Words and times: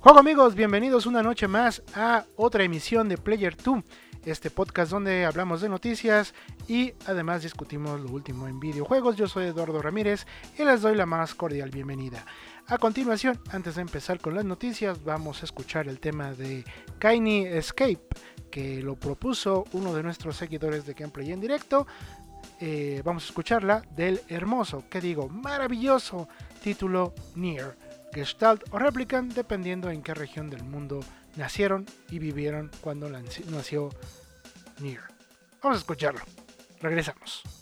Juego 0.00 0.20
amigos, 0.20 0.54
bienvenidos 0.54 1.06
una 1.06 1.24
noche 1.24 1.48
más 1.48 1.82
a 1.92 2.24
otra 2.36 2.62
emisión 2.62 3.08
de 3.08 3.18
Player 3.18 3.56
2, 3.56 3.82
este 4.26 4.48
podcast 4.48 4.92
donde 4.92 5.24
hablamos 5.24 5.60
de 5.60 5.68
noticias 5.68 6.34
y 6.68 6.92
además 7.06 7.42
discutimos 7.42 8.00
lo 8.00 8.10
último 8.12 8.46
en 8.46 8.60
videojuegos. 8.60 9.16
Yo 9.16 9.26
soy 9.26 9.46
Eduardo 9.46 9.82
Ramírez 9.82 10.24
y 10.56 10.62
les 10.62 10.82
doy 10.82 10.94
la 10.94 11.04
más 11.04 11.34
cordial 11.34 11.70
bienvenida. 11.70 12.24
A 12.68 12.78
continuación, 12.78 13.40
antes 13.50 13.74
de 13.74 13.82
empezar 13.82 14.20
con 14.20 14.36
las 14.36 14.44
noticias, 14.44 15.02
vamos 15.02 15.42
a 15.42 15.46
escuchar 15.46 15.88
el 15.88 15.98
tema 15.98 16.32
de 16.32 16.64
Kaini 17.00 17.46
Escape, 17.46 18.06
que 18.52 18.80
lo 18.80 18.94
propuso 18.94 19.64
uno 19.72 19.92
de 19.92 20.04
nuestros 20.04 20.36
seguidores 20.36 20.86
de 20.86 20.94
Gameplay 20.94 21.32
en 21.32 21.40
directo. 21.40 21.88
Eh, 22.60 23.02
vamos 23.04 23.24
a 23.24 23.26
escucharla 23.26 23.82
del 23.96 24.20
hermoso, 24.28 24.84
que 24.88 25.00
digo, 25.00 25.28
maravilloso 25.28 26.28
título 26.62 27.14
Near. 27.34 27.87
Gestalt 28.12 28.62
o 28.70 28.78
Replicant, 28.78 29.32
dependiendo 29.34 29.90
en 29.90 30.02
qué 30.02 30.14
región 30.14 30.50
del 30.50 30.64
mundo 30.64 31.00
nacieron 31.36 31.86
y 32.10 32.18
vivieron 32.18 32.70
cuando 32.80 33.08
nació 33.08 33.90
Nier. 34.80 35.00
Vamos 35.62 35.78
a 35.78 35.80
escucharlo. 35.80 36.20
Regresamos. 36.80 37.57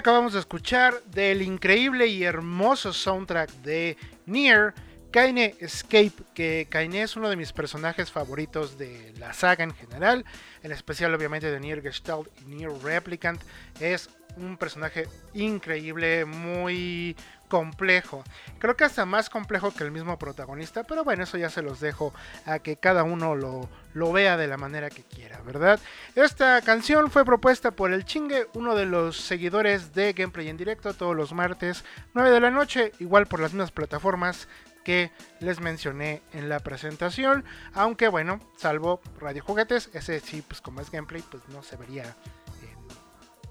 Acabamos 0.00 0.32
de 0.32 0.38
escuchar 0.38 0.94
del 1.12 1.42
increíble 1.42 2.06
y 2.06 2.24
hermoso 2.24 2.90
soundtrack 2.90 3.50
de 3.62 3.98
Nier, 4.24 4.72
Kaine 5.10 5.54
Escape, 5.60 6.14
que 6.34 6.66
Kaine 6.70 7.02
es 7.02 7.16
uno 7.16 7.28
de 7.28 7.36
mis 7.36 7.52
personajes 7.52 8.10
favoritos 8.10 8.78
de 8.78 9.12
la 9.18 9.34
saga 9.34 9.62
en 9.62 9.74
general, 9.74 10.24
en 10.62 10.72
especial 10.72 11.14
obviamente 11.14 11.50
de 11.50 11.60
Nier 11.60 11.82
Gestalt 11.82 12.28
y 12.40 12.46
Nier 12.46 12.72
Replicant. 12.82 13.42
Es 13.78 14.08
un 14.38 14.56
personaje 14.56 15.06
increíble, 15.34 16.24
muy 16.24 17.14
complejo. 17.50 18.24
Creo 18.58 18.76
que 18.76 18.84
hasta 18.84 19.04
más 19.04 19.28
complejo 19.28 19.74
que 19.74 19.84
el 19.84 19.90
mismo 19.90 20.18
protagonista, 20.18 20.84
pero 20.84 21.04
bueno, 21.04 21.24
eso 21.24 21.36
ya 21.36 21.50
se 21.50 21.60
los 21.60 21.80
dejo 21.80 22.14
a 22.46 22.60
que 22.60 22.76
cada 22.76 23.02
uno 23.02 23.34
lo, 23.34 23.68
lo 23.92 24.12
vea 24.12 24.38
de 24.38 24.46
la 24.46 24.56
manera 24.56 24.88
que 24.88 25.02
quiera, 25.02 25.42
¿verdad? 25.42 25.78
Esta 26.14 26.62
canción 26.62 27.10
fue 27.10 27.26
propuesta 27.26 27.72
por 27.72 27.92
el 27.92 28.06
Chingue, 28.06 28.46
uno 28.54 28.74
de 28.74 28.86
los 28.86 29.18
seguidores 29.18 29.92
de 29.92 30.14
Gameplay 30.14 30.48
en 30.48 30.56
directo 30.56 30.94
todos 30.94 31.14
los 31.14 31.34
martes, 31.34 31.84
9 32.14 32.30
de 32.30 32.40
la 32.40 32.50
noche, 32.50 32.92
igual 33.00 33.26
por 33.26 33.40
las 33.40 33.52
mismas 33.52 33.72
plataformas 33.72 34.48
que 34.84 35.10
les 35.40 35.60
mencioné 35.60 36.22
en 36.32 36.48
la 36.48 36.60
presentación, 36.60 37.44
aunque 37.74 38.08
bueno, 38.08 38.40
salvo 38.56 39.00
Radio 39.18 39.42
Juguetes, 39.44 39.90
ese 39.92 40.20
sí, 40.20 40.42
pues 40.42 40.60
como 40.60 40.80
es 40.80 40.90
gameplay, 40.90 41.22
pues 41.30 41.42
no 41.48 41.62
se 41.62 41.76
vería 41.76 42.16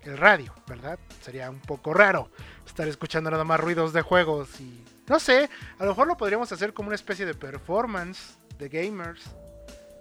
el 0.10 0.18
radio, 0.18 0.54
¿verdad? 0.68 1.00
Sería 1.22 1.50
un 1.50 1.60
poco 1.60 1.94
raro 1.94 2.30
estar 2.66 2.88
escuchando 2.88 3.32
nada 3.32 3.44
más 3.44 3.60
ruidos 3.60 3.94
de 3.94 4.02
juegos 4.02 4.60
y 4.60 4.84
no 5.08 5.20
sé, 5.20 5.50
a 5.80 5.84
lo 5.84 5.90
mejor 5.90 6.08
lo 6.08 6.18
podríamos 6.18 6.52
hacer 6.52 6.74
como 6.74 6.90
una 6.90 6.96
especie 6.96 7.26
de 7.26 7.34
performance 7.34 8.38
de 8.58 8.70
gamers. 8.70 9.24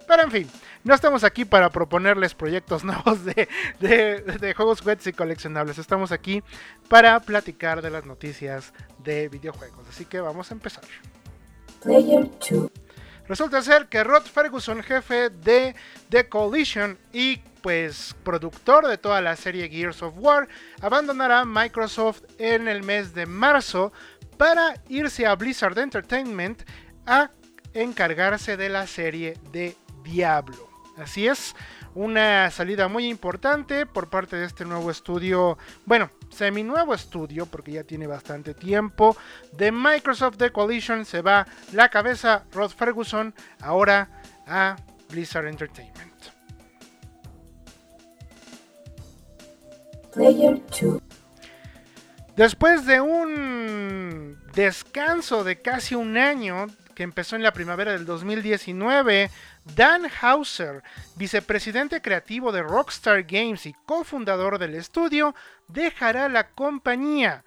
Pero 0.07 0.23
en 0.23 0.31
fin, 0.31 0.49
no 0.83 0.95
estamos 0.95 1.23
aquí 1.23 1.45
para 1.45 1.69
proponerles 1.69 2.33
proyectos 2.33 2.83
nuevos 2.85 3.25
de, 3.25 3.47
de, 3.79 4.53
juegos 4.55 4.83
webs 4.85 5.07
y 5.07 5.13
coleccionables. 5.13 5.77
Estamos 5.77 6.11
aquí 6.11 6.43
para 6.87 7.19
platicar 7.19 7.81
de 7.81 7.91
las 7.91 8.05
noticias 8.05 8.73
de 9.03 9.29
videojuegos. 9.29 9.87
Así 9.87 10.05
que 10.05 10.19
vamos 10.19 10.49
a 10.51 10.55
empezar. 10.55 10.83
Player 11.81 12.27
2. 12.49 12.71
Resulta 13.27 13.61
ser 13.61 13.87
que 13.87 14.03
Rod 14.03 14.23
Ferguson, 14.23 14.81
jefe 14.81 15.29
de 15.29 15.75
The 16.09 16.27
Coalition 16.27 16.97
y 17.13 17.39
pues 17.61 18.15
productor 18.23 18.87
de 18.87 18.97
toda 18.97 19.21
la 19.21 19.35
serie 19.35 19.69
Gears 19.69 20.01
of 20.03 20.15
War, 20.17 20.47
abandonará 20.81 21.45
Microsoft 21.45 22.23
en 22.37 22.67
el 22.67 22.83
mes 22.83 23.13
de 23.13 23.25
marzo 23.25 23.91
para 24.37 24.75
irse 24.87 25.25
a 25.25 25.35
Blizzard 25.35 25.77
Entertainment 25.77 26.63
a 27.05 27.31
encargarse 27.73 28.57
de 28.57 28.69
la 28.69 28.87
serie 28.87 29.37
de 29.51 29.75
Diablo. 30.03 30.69
Así 30.97 31.27
es, 31.27 31.55
una 31.95 32.51
salida 32.51 32.87
muy 32.87 33.07
importante 33.07 33.85
por 33.85 34.09
parte 34.09 34.35
de 34.35 34.45
este 34.45 34.65
nuevo 34.65 34.91
estudio, 34.91 35.57
bueno, 35.85 36.11
semi 36.29 36.63
nuevo 36.63 36.93
estudio, 36.93 37.45
porque 37.45 37.73
ya 37.73 37.83
tiene 37.83 38.07
bastante 38.07 38.53
tiempo, 38.53 39.15
de 39.53 39.71
Microsoft 39.71 40.37
The 40.37 40.51
Coalition 40.51 41.05
se 41.05 41.21
va 41.21 41.47
la 41.73 41.89
cabeza 41.89 42.43
Rod 42.51 42.71
Ferguson 42.71 43.33
ahora 43.61 44.09
a 44.45 44.75
Blizzard 45.09 45.47
Entertainment. 45.47 46.38
Después 52.35 52.85
de 52.85 53.01
un 53.01 54.37
descanso 54.53 55.43
de 55.43 55.61
casi 55.61 55.95
un 55.95 56.17
año 56.17 56.67
que 56.95 57.03
empezó 57.03 57.37
en 57.37 57.43
la 57.43 57.53
primavera 57.53 57.93
del 57.93 58.05
2019, 58.05 59.29
Dan 59.75 60.07
Hauser, 60.21 60.83
vicepresidente 61.15 62.01
creativo 62.01 62.51
de 62.51 62.61
Rockstar 62.61 63.23
Games 63.23 63.65
y 63.65 63.73
cofundador 63.85 64.59
del 64.59 64.75
estudio, 64.75 65.33
dejará 65.69 66.27
la 66.27 66.49
compañía. 66.49 67.45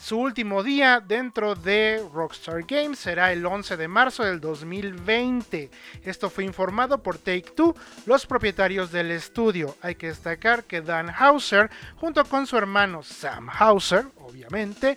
Su 0.00 0.18
último 0.18 0.62
día 0.62 0.98
dentro 1.06 1.54
de 1.54 2.02
Rockstar 2.12 2.64
Games 2.64 2.98
será 2.98 3.32
el 3.32 3.44
11 3.44 3.76
de 3.76 3.86
marzo 3.86 4.24
del 4.24 4.40
2020. 4.40 5.70
Esto 6.02 6.30
fue 6.30 6.44
informado 6.44 7.02
por 7.02 7.18
Take 7.18 7.52
Two, 7.54 7.76
los 8.06 8.24
propietarios 8.24 8.90
del 8.90 9.10
estudio. 9.10 9.76
Hay 9.82 9.96
que 9.96 10.08
destacar 10.08 10.64
que 10.64 10.80
Dan 10.80 11.10
Hauser, 11.10 11.70
junto 11.96 12.24
con 12.24 12.46
su 12.46 12.56
hermano 12.56 13.02
Sam 13.02 13.50
Hauser, 13.50 14.06
obviamente, 14.20 14.96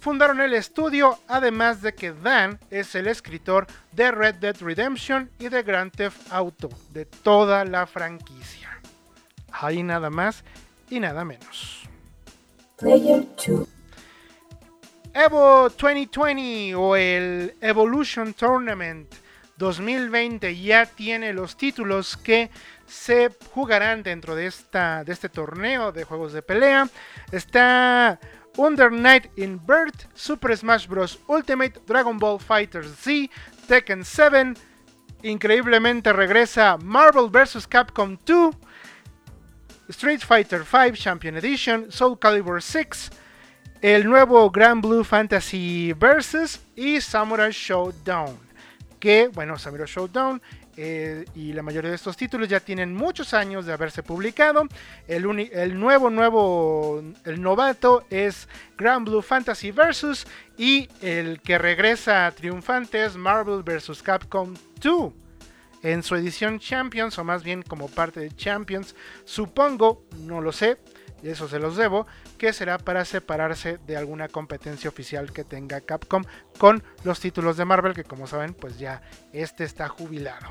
fundaron 0.00 0.40
el 0.40 0.54
estudio, 0.54 1.18
además 1.26 1.82
de 1.82 1.92
que 1.92 2.12
Dan 2.12 2.60
es 2.70 2.94
el 2.94 3.08
escritor 3.08 3.66
de 3.90 4.12
Red 4.12 4.36
Dead 4.36 4.56
Redemption 4.60 5.30
y 5.40 5.48
de 5.48 5.64
Grand 5.64 5.90
Theft 5.90 6.32
Auto, 6.32 6.70
de 6.90 7.06
toda 7.06 7.64
la 7.64 7.88
franquicia. 7.88 8.80
Ahí 9.50 9.82
nada 9.82 10.10
más 10.10 10.44
y 10.88 11.00
nada 11.00 11.24
menos. 11.24 11.82
Player 12.76 13.26
2. 13.46 13.73
Evo 15.14 15.68
2020 15.68 16.74
o 16.74 16.96
el 16.96 17.54
Evolution 17.60 18.34
Tournament 18.34 19.14
2020 19.56 20.60
ya 20.60 20.86
tiene 20.86 21.32
los 21.32 21.56
títulos 21.56 22.16
que 22.16 22.50
se 22.84 23.30
jugarán 23.52 24.02
dentro 24.02 24.34
de, 24.34 24.46
esta, 24.46 25.04
de 25.04 25.12
este 25.12 25.28
torneo 25.28 25.92
de 25.92 26.02
juegos 26.02 26.32
de 26.32 26.42
pelea. 26.42 26.88
Está 27.30 28.18
Under 28.56 28.90
Night 28.90 29.26
in 29.36 29.64
Bird, 29.64 29.94
Super 30.14 30.56
Smash 30.56 30.88
Bros. 30.88 31.20
Ultimate, 31.28 31.80
Dragon 31.86 32.18
Ball 32.18 32.40
Fighter 32.40 32.84
Z, 32.84 33.30
Tekken 33.68 34.04
7. 34.04 34.54
Increíblemente 35.22 36.12
regresa 36.12 36.76
Marvel 36.76 37.30
vs. 37.30 37.68
Capcom 37.68 38.18
2, 38.26 38.52
Street 39.90 40.20
Fighter 40.20 40.64
V 40.64 40.92
Champion 40.94 41.36
Edition, 41.36 41.92
Soul 41.92 42.18
Calibur 42.18 42.60
6, 42.60 43.10
el 43.84 44.06
nuevo 44.06 44.50
Grand 44.50 44.82
Blue 44.82 45.04
Fantasy 45.04 45.92
Versus 45.92 46.58
y 46.74 47.02
Samurai 47.02 47.52
Showdown. 47.52 48.38
Que, 48.98 49.28
bueno, 49.28 49.58
Samurai 49.58 49.86
Showdown 49.86 50.40
eh, 50.74 51.26
y 51.34 51.52
la 51.52 51.62
mayoría 51.62 51.90
de 51.90 51.96
estos 51.96 52.16
títulos 52.16 52.48
ya 52.48 52.60
tienen 52.60 52.94
muchos 52.94 53.34
años 53.34 53.66
de 53.66 53.74
haberse 53.74 54.02
publicado. 54.02 54.66
El, 55.06 55.38
el, 55.52 55.78
nuevo, 55.78 56.08
nuevo, 56.08 57.02
el 57.26 57.42
novato 57.42 58.06
es 58.08 58.48
Grand 58.78 59.06
Blue 59.06 59.20
Fantasy 59.20 59.70
Versus 59.70 60.26
y 60.56 60.88
el 61.02 61.42
que 61.42 61.58
regresa 61.58 62.32
triunfante 62.34 63.04
es 63.04 63.18
Marvel 63.18 63.62
vs. 63.62 64.02
Capcom 64.02 64.54
2. 64.80 65.12
En 65.82 66.02
su 66.02 66.14
edición 66.14 66.58
Champions, 66.58 67.18
o 67.18 67.24
más 67.24 67.44
bien 67.44 67.60
como 67.60 67.88
parte 67.88 68.20
de 68.20 68.34
Champions, 68.34 68.96
supongo, 69.26 70.06
no 70.20 70.40
lo 70.40 70.52
sé, 70.52 70.78
eso 71.22 71.48
se 71.48 71.58
los 71.58 71.76
debo, 71.76 72.06
que 72.38 72.52
será 72.52 72.78
para 72.78 73.04
separarse 73.04 73.78
de 73.86 73.96
alguna 73.96 74.28
competencia 74.28 74.90
oficial 74.90 75.32
que 75.32 75.44
tenga 75.44 75.80
Capcom 75.80 76.24
con 76.58 76.82
los 77.04 77.20
títulos 77.20 77.56
de 77.56 77.64
Marvel, 77.64 77.94
que 77.94 78.04
como 78.04 78.26
saben, 78.26 78.54
pues 78.54 78.78
ya 78.78 79.02
este 79.32 79.64
está 79.64 79.88
jubilado. 79.88 80.46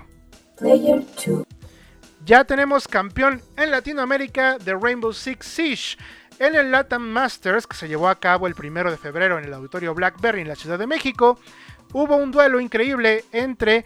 Ya 2.26 2.46
tenemos 2.46 2.88
campeón 2.88 3.42
en 3.58 3.72
Latinoamérica 3.72 4.58
de 4.58 4.76
Rainbow 4.76 5.14
Six 5.14 5.46
Siege. 5.46 5.98
En 6.40 6.56
el 6.56 6.72
Latam 6.72 7.04
Masters, 7.04 7.68
que 7.68 7.76
se 7.76 7.88
llevó 7.88 8.08
a 8.08 8.20
cabo 8.20 8.48
el 8.48 8.56
primero 8.56 8.90
de 8.90 8.98
febrero 8.98 9.38
en 9.38 9.46
el 9.46 9.54
auditorio 9.54 9.94
Blackberry 9.94 10.42
en 10.42 10.48
la 10.48 10.56
Ciudad 10.56 10.80
de 10.80 10.88
México, 10.88 11.40
hubo 11.92 12.16
un 12.16 12.32
duelo 12.32 12.60
increíble 12.60 13.24
entre 13.32 13.86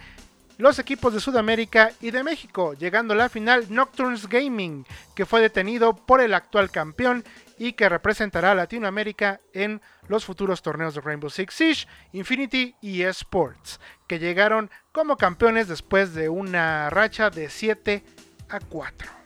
los 0.58 0.80
equipos 0.80 1.14
de 1.14 1.20
Sudamérica 1.20 1.92
y 2.02 2.12
de 2.12 2.24
México, 2.24 2.74
llegando 2.74 3.14
a 3.14 3.18
la 3.18 3.30
final 3.30 3.66
Nocturnes 3.70 4.28
Gaming, 4.28 4.86
que 5.16 5.26
fue 5.26 5.42
detenido 5.42 5.96
por 5.96 6.22
el 6.22 6.34
actual 6.34 6.72
campeón 6.72 7.24
y 7.58 7.74
que 7.74 7.90
representará 7.90 8.52
a 8.52 8.56
Latinoamérica 8.56 9.42
en 9.54 9.82
los 10.08 10.26
futuros 10.26 10.62
torneos 10.62 10.96
de 10.96 11.02
Rainbow 11.02 11.30
Six 11.30 11.54
Siege, 11.54 11.88
Infinity 12.14 12.76
y 12.82 13.02
Esports, 13.02 13.80
que 14.08 14.20
llegaron 14.20 14.70
como 14.92 15.18
campeones 15.18 15.68
después 15.68 16.14
de 16.14 16.30
una 16.30 16.90
racha 16.90 17.30
de 17.30 17.50
7 17.50 18.04
a 18.50 18.60
4. 18.60 19.18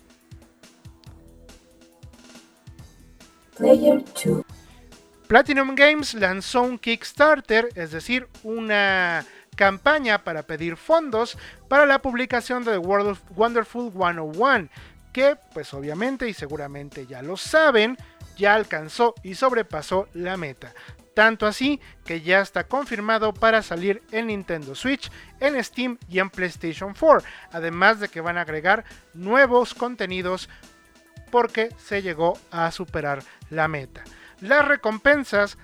Platinum 5.28 5.76
Games 5.76 6.14
lanzó 6.14 6.64
un 6.64 6.78
Kickstarter, 6.78 7.70
es 7.76 7.92
decir, 7.92 8.28
una 8.44 9.26
campaña 9.56 10.24
para 10.24 10.44
pedir 10.44 10.76
fondos 10.76 11.38
para 11.68 11.86
la 11.86 12.02
publicación 12.02 12.64
de 12.64 12.72
The 12.72 12.78
World 12.80 13.10
of 13.10 13.22
Wonderful 13.36 13.92
101, 13.92 14.70
que 15.14 15.38
pues 15.54 15.74
obviamente 15.74 16.28
y 16.28 16.34
seguramente 16.34 17.06
ya 17.06 17.22
lo 17.22 17.38
saben, 17.38 17.98
ya 18.42 18.56
alcanzó 18.56 19.14
y 19.22 19.36
sobrepasó 19.36 20.10
la 20.14 20.36
meta. 20.36 20.74
Tanto 21.14 21.46
así 21.46 21.80
que 22.06 22.22
ya 22.22 22.42
está 22.42 22.64
confirmado 22.64 23.34
para 23.34 23.62
salir 23.62 24.02
en 24.12 24.28
Nintendo 24.28 24.74
Switch, 24.74 25.12
en 25.40 25.64
Steam 25.64 26.00
y 26.10 26.18
en 26.18 26.32
PlayStation 26.32 26.96
4. 27.00 27.28
Además 27.52 28.00
de 28.00 28.10
que 28.10 28.20
van 28.20 28.40
a 28.40 28.42
agregar 28.42 28.84
nuevos 29.14 29.76
contenidos 29.76 30.50
porque 31.30 31.70
se 31.78 32.02
llegó 32.02 32.40
a 32.50 32.72
superar 32.72 33.22
la 33.52 33.68
meta. 33.68 34.04
Las 34.40 34.68
recompensas 34.68 35.60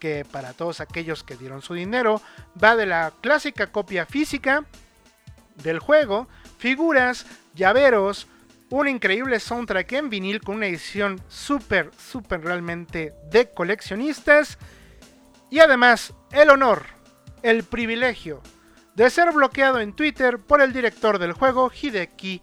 que 0.00 0.24
para 0.24 0.54
todos 0.54 0.80
aquellos 0.80 1.24
que 1.24 1.36
dieron 1.36 1.60
su 1.60 1.74
dinero 1.74 2.22
va 2.62 2.74
de 2.74 2.86
la 2.86 3.12
clásica 3.20 3.66
copia 3.66 4.06
física 4.06 4.64
del 5.56 5.78
juego, 5.78 6.26
figuras, 6.56 7.26
llaveros, 7.54 8.28
un 8.80 8.88
increíble 8.88 9.38
soundtrack 9.38 9.92
en 9.92 10.10
vinil 10.10 10.40
con 10.40 10.56
una 10.56 10.66
edición 10.66 11.20
súper, 11.28 11.90
súper 11.96 12.42
realmente 12.42 13.14
de 13.30 13.50
coleccionistas. 13.50 14.58
Y 15.48 15.60
además, 15.60 16.12
el 16.32 16.50
honor, 16.50 16.82
el 17.42 17.62
privilegio 17.62 18.42
de 18.96 19.10
ser 19.10 19.30
bloqueado 19.32 19.80
en 19.80 19.92
Twitter 19.92 20.38
por 20.38 20.60
el 20.60 20.72
director 20.72 21.20
del 21.20 21.32
juego, 21.32 21.70
Hideki, 21.70 22.40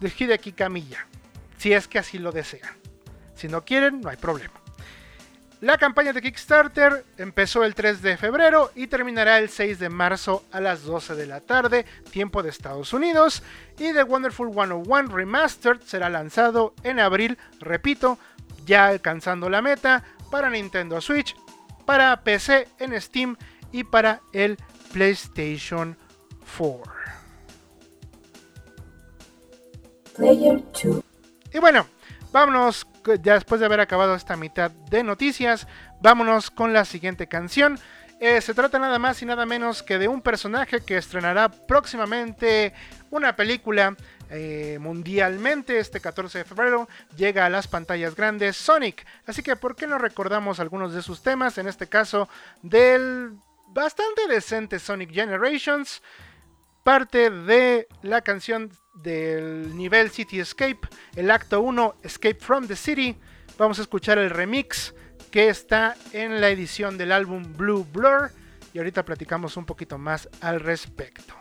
de 0.00 0.12
Hideki 0.18 0.52
Kamiya. 0.52 1.06
Si 1.58 1.72
es 1.74 1.86
que 1.86 1.98
así 1.98 2.18
lo 2.18 2.32
desean. 2.32 2.74
Si 3.34 3.46
no 3.48 3.62
quieren, 3.64 4.00
no 4.00 4.08
hay 4.08 4.16
problema. 4.16 4.59
La 5.60 5.76
campaña 5.76 6.14
de 6.14 6.22
Kickstarter 6.22 7.04
empezó 7.18 7.64
el 7.64 7.74
3 7.74 8.00
de 8.00 8.16
febrero 8.16 8.70
y 8.74 8.86
terminará 8.86 9.38
el 9.38 9.50
6 9.50 9.78
de 9.78 9.90
marzo 9.90 10.42
a 10.52 10.60
las 10.60 10.84
12 10.84 11.14
de 11.14 11.26
la 11.26 11.42
tarde, 11.42 11.84
tiempo 12.10 12.42
de 12.42 12.48
Estados 12.48 12.94
Unidos. 12.94 13.42
Y 13.78 13.92
The 13.92 14.04
Wonderful 14.04 14.50
101 14.54 15.14
Remastered 15.14 15.82
será 15.82 16.08
lanzado 16.08 16.72
en 16.82 16.98
abril, 16.98 17.36
repito, 17.60 18.18
ya 18.64 18.86
alcanzando 18.86 19.50
la 19.50 19.60
meta 19.60 20.02
para 20.30 20.48
Nintendo 20.48 20.98
Switch, 21.02 21.36
para 21.84 22.22
PC 22.22 22.66
en 22.78 22.98
Steam 22.98 23.36
y 23.70 23.84
para 23.84 24.22
el 24.32 24.56
PlayStation 24.94 25.94
4. 26.56 26.92
Y 31.52 31.58
bueno, 31.58 31.86
vámonos 32.32 32.86
ya 33.22 33.34
después 33.34 33.60
de 33.60 33.66
haber 33.66 33.80
acabado 33.80 34.14
esta 34.14 34.36
mitad 34.36 34.70
de 34.70 35.02
noticias, 35.02 35.66
vámonos 36.00 36.50
con 36.50 36.72
la 36.72 36.84
siguiente 36.84 37.26
canción. 37.26 37.78
Eh, 38.20 38.42
se 38.42 38.52
trata 38.52 38.78
nada 38.78 38.98
más 38.98 39.22
y 39.22 39.26
nada 39.26 39.46
menos 39.46 39.82
que 39.82 39.98
de 39.98 40.06
un 40.06 40.20
personaje 40.20 40.82
que 40.82 40.98
estrenará 40.98 41.48
próximamente 41.48 42.74
una 43.10 43.34
película 43.34 43.96
eh, 44.28 44.78
mundialmente 44.78 45.78
este 45.78 46.00
14 46.00 46.38
de 46.38 46.44
febrero. 46.44 46.86
Llega 47.16 47.46
a 47.46 47.50
las 47.50 47.66
pantallas 47.66 48.14
grandes 48.14 48.58
Sonic. 48.58 49.06
Así 49.26 49.42
que, 49.42 49.56
¿por 49.56 49.74
qué 49.74 49.86
no 49.86 49.96
recordamos 49.96 50.60
algunos 50.60 50.92
de 50.92 51.00
sus 51.00 51.22
temas? 51.22 51.56
En 51.56 51.66
este 51.66 51.88
caso, 51.88 52.28
del 52.60 53.38
bastante 53.68 54.28
decente 54.28 54.78
Sonic 54.78 55.12
Generations. 55.12 56.02
Parte 56.82 57.30
de 57.30 57.88
la 58.02 58.20
canción 58.20 58.70
del 58.94 59.76
nivel 59.76 60.10
Cityscape, 60.10 60.80
el 61.16 61.30
acto 61.30 61.60
1, 61.60 61.96
Escape 62.02 62.38
from 62.40 62.66
the 62.66 62.76
City. 62.76 63.16
Vamos 63.58 63.78
a 63.78 63.82
escuchar 63.82 64.18
el 64.18 64.30
remix 64.30 64.94
que 65.30 65.48
está 65.48 65.96
en 66.12 66.40
la 66.40 66.48
edición 66.48 66.98
del 66.98 67.12
álbum 67.12 67.44
Blue 67.56 67.86
Blur 67.92 68.30
y 68.72 68.78
ahorita 68.78 69.04
platicamos 69.04 69.56
un 69.56 69.66
poquito 69.66 69.98
más 69.98 70.28
al 70.40 70.60
respecto. 70.60 71.34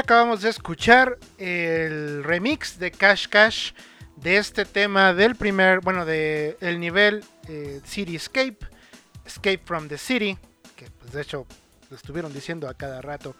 Acabamos 0.00 0.40
de 0.40 0.48
escuchar 0.48 1.18
el 1.36 2.24
remix 2.24 2.78
de 2.78 2.90
Cash 2.90 3.28
Cash 3.28 3.72
de 4.16 4.38
este 4.38 4.64
tema 4.64 5.12
del 5.12 5.36
primer, 5.36 5.80
bueno, 5.80 6.06
de 6.06 6.56
el 6.60 6.80
nivel 6.80 7.22
eh, 7.48 7.80
City 7.84 8.16
Escape, 8.16 8.58
Escape 9.26 9.60
from 9.64 9.88
the 9.88 9.98
City, 9.98 10.38
que 10.74 10.86
pues 10.90 11.12
de 11.12 11.20
hecho 11.20 11.46
lo 11.90 11.96
estuvieron 11.96 12.32
diciendo 12.32 12.68
a 12.68 12.74
cada 12.74 13.02
rato, 13.02 13.36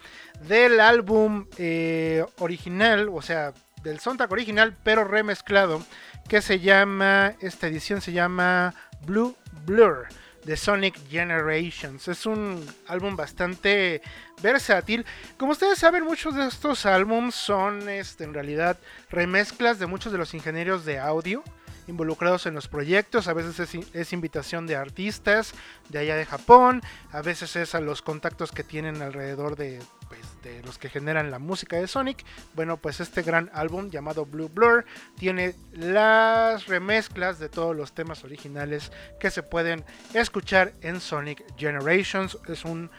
del 0.46 0.80
álbum 0.80 1.46
eh, 1.56 2.24
original, 2.38 3.08
o 3.10 3.22
sea, 3.22 3.54
del 3.82 3.98
soundtrack 3.98 4.30
original, 4.30 4.76
pero 4.84 5.04
remezclado, 5.04 5.82
que 6.28 6.42
se 6.42 6.60
llama, 6.60 7.36
esta 7.40 7.68
edición 7.68 8.02
se 8.02 8.12
llama 8.12 8.74
Blue 9.06 9.34
Blur 9.64 10.08
de 10.44 10.56
Sonic 10.56 10.98
Generations. 11.08 12.08
Es 12.08 12.26
un 12.26 12.66
álbum 12.86 13.16
bastante 13.16 14.02
versátil. 14.42 15.04
Como 15.36 15.52
ustedes 15.52 15.78
saben, 15.78 16.04
muchos 16.04 16.34
de 16.34 16.46
estos 16.46 16.86
álbumes 16.86 17.34
son 17.34 17.88
este, 17.88 18.24
en 18.24 18.34
realidad 18.34 18.78
remezclas 19.10 19.78
de 19.78 19.86
muchos 19.86 20.12
de 20.12 20.18
los 20.18 20.34
ingenieros 20.34 20.84
de 20.84 20.98
audio 20.98 21.42
involucrados 21.90 22.46
en 22.46 22.54
los 22.54 22.68
proyectos, 22.68 23.28
a 23.28 23.34
veces 23.34 23.76
es, 23.92 24.12
invitación 24.12 24.66
de 24.66 24.76
artistas 24.76 25.52
de 25.88 25.98
allá 25.98 26.16
de 26.16 26.24
Japón, 26.24 26.82
a 27.10 27.20
veces 27.20 27.56
es 27.56 27.74
a 27.74 27.80
los 27.80 28.00
contactos 28.00 28.52
que 28.52 28.64
tienen 28.64 29.02
alrededor 29.02 29.56
de, 29.56 29.80
pues, 30.08 30.20
de 30.42 30.62
los 30.62 30.78
que 30.78 30.88
generan 30.88 31.30
la 31.30 31.38
música 31.38 31.76
de 31.76 31.86
Sonic. 31.86 32.24
Bueno, 32.54 32.76
pues 32.76 33.00
este 33.00 33.22
gran 33.22 33.50
álbum 33.52 33.90
llamado 33.90 34.26
Blue 34.26 34.48
Blur 34.48 34.84
tiene 35.18 35.54
las 35.72 36.66
remezclas 36.66 37.38
de 37.38 37.48
todos 37.48 37.76
los 37.76 37.92
temas 37.92 38.24
originales 38.24 38.92
que 39.18 39.30
se 39.30 39.42
pueden 39.42 39.84
escuchar 40.14 40.72
en 40.80 41.00
Sonic 41.00 41.44
Generations. 41.56 42.38
Es 42.48 42.64
un 42.64 42.90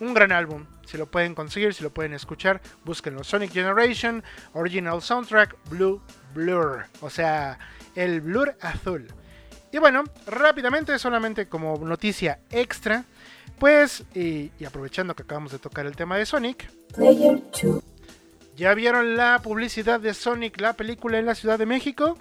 un 0.00 0.14
gran 0.14 0.32
álbum. 0.32 0.66
Si 0.86 0.96
lo 0.96 1.06
pueden 1.06 1.34
conseguir, 1.34 1.74
si 1.74 1.82
lo 1.82 1.90
pueden 1.90 2.12
escuchar, 2.14 2.60
búsquenlo. 2.84 3.24
Sonic 3.24 3.52
Generation, 3.52 4.22
Original 4.52 5.02
Soundtrack, 5.02 5.56
Blue 5.70 6.00
Blur. 6.34 6.86
O 7.00 7.10
sea, 7.10 7.58
el 7.94 8.20
blur 8.20 8.56
azul. 8.60 9.06
Y 9.72 9.78
bueno, 9.78 10.04
rápidamente, 10.26 10.98
solamente 10.98 11.48
como 11.48 11.76
noticia 11.78 12.40
extra, 12.50 13.04
pues, 13.58 14.04
y, 14.14 14.50
aprovechando 14.64 15.14
que 15.14 15.22
acabamos 15.22 15.52
de 15.52 15.58
tocar 15.58 15.86
el 15.86 15.96
tema 15.96 16.16
de 16.16 16.26
Sonic, 16.26 16.70
¿ya 18.56 18.74
vieron 18.74 19.16
la 19.16 19.40
publicidad 19.42 20.00
de 20.00 20.14
Sonic, 20.14 20.60
la 20.60 20.74
película 20.74 21.18
en 21.18 21.26
la 21.26 21.34
Ciudad 21.34 21.58
de 21.58 21.66
México? 21.66 22.18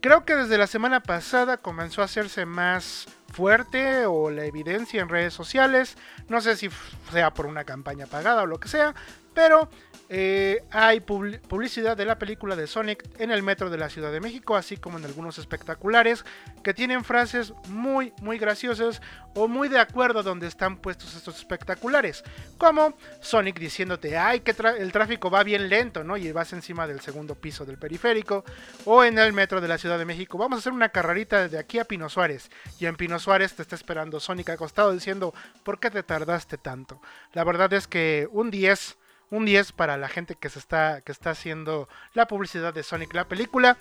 Creo 0.00 0.24
que 0.24 0.34
desde 0.34 0.58
la 0.58 0.66
semana 0.66 1.00
pasada 1.00 1.56
comenzó 1.56 2.02
a 2.02 2.04
hacerse 2.04 2.44
más 2.44 3.06
fuerte 3.32 4.04
o 4.04 4.30
la 4.30 4.44
evidencia 4.44 5.00
en 5.00 5.08
redes 5.08 5.32
sociales. 5.32 5.96
No 6.28 6.42
sé 6.42 6.56
si 6.56 6.68
sea 7.10 7.32
por 7.32 7.46
una 7.46 7.64
campaña 7.64 8.06
pagada 8.06 8.42
o 8.42 8.46
lo 8.46 8.60
que 8.60 8.68
sea, 8.68 8.94
pero 9.32 9.70
eh, 10.16 10.62
hay 10.70 11.00
publicidad 11.00 11.96
de 11.96 12.04
la 12.04 12.20
película 12.20 12.54
de 12.54 12.68
Sonic 12.68 13.04
en 13.18 13.32
el 13.32 13.42
metro 13.42 13.68
de 13.68 13.78
la 13.78 13.88
Ciudad 13.88 14.12
de 14.12 14.20
México, 14.20 14.54
así 14.54 14.76
como 14.76 14.96
en 14.96 15.04
algunos 15.04 15.38
espectaculares 15.38 16.24
que 16.62 16.72
tienen 16.72 17.02
frases 17.02 17.52
muy, 17.66 18.12
muy 18.22 18.38
graciosas 18.38 19.02
o 19.34 19.48
muy 19.48 19.68
de 19.68 19.80
acuerdo 19.80 20.22
donde 20.22 20.46
están 20.46 20.76
puestos 20.76 21.16
estos 21.16 21.36
espectaculares. 21.36 22.22
Como 22.58 22.96
Sonic 23.20 23.58
diciéndote, 23.58 24.16
ay, 24.16 24.38
que 24.38 24.54
el 24.78 24.92
tráfico 24.92 25.32
va 25.32 25.42
bien 25.42 25.68
lento, 25.68 26.04
¿no? 26.04 26.16
Y 26.16 26.30
vas 26.30 26.52
encima 26.52 26.86
del 26.86 27.00
segundo 27.00 27.34
piso 27.34 27.64
del 27.64 27.76
periférico. 27.76 28.44
O 28.84 29.02
en 29.02 29.18
el 29.18 29.32
metro 29.32 29.60
de 29.60 29.66
la 29.66 29.78
Ciudad 29.78 29.98
de 29.98 30.04
México, 30.04 30.38
vamos 30.38 30.58
a 30.58 30.60
hacer 30.60 30.72
una 30.72 30.90
carrerita 30.90 31.42
desde 31.42 31.58
aquí 31.58 31.80
a 31.80 31.86
Pino 31.86 32.08
Suárez. 32.08 32.52
Y 32.78 32.86
en 32.86 32.94
Pino 32.94 33.18
Suárez 33.18 33.54
te 33.54 33.62
está 33.62 33.74
esperando 33.74 34.20
Sonic 34.20 34.50
acostado 34.50 34.92
diciendo, 34.92 35.34
¿por 35.64 35.80
qué 35.80 35.90
te 35.90 36.04
tardaste 36.04 36.56
tanto? 36.56 37.02
La 37.32 37.42
verdad 37.42 37.72
es 37.72 37.88
que 37.88 38.28
un 38.30 38.52
10 38.52 38.96
un 39.30 39.44
10 39.44 39.72
para 39.72 39.96
la 39.96 40.08
gente 40.08 40.34
que 40.34 40.48
se 40.48 40.58
está 40.58 41.00
que 41.00 41.12
está 41.12 41.30
haciendo 41.30 41.88
la 42.12 42.26
publicidad 42.26 42.74
de 42.74 42.82
Sonic 42.82 43.14
la 43.14 43.28
película. 43.28 43.76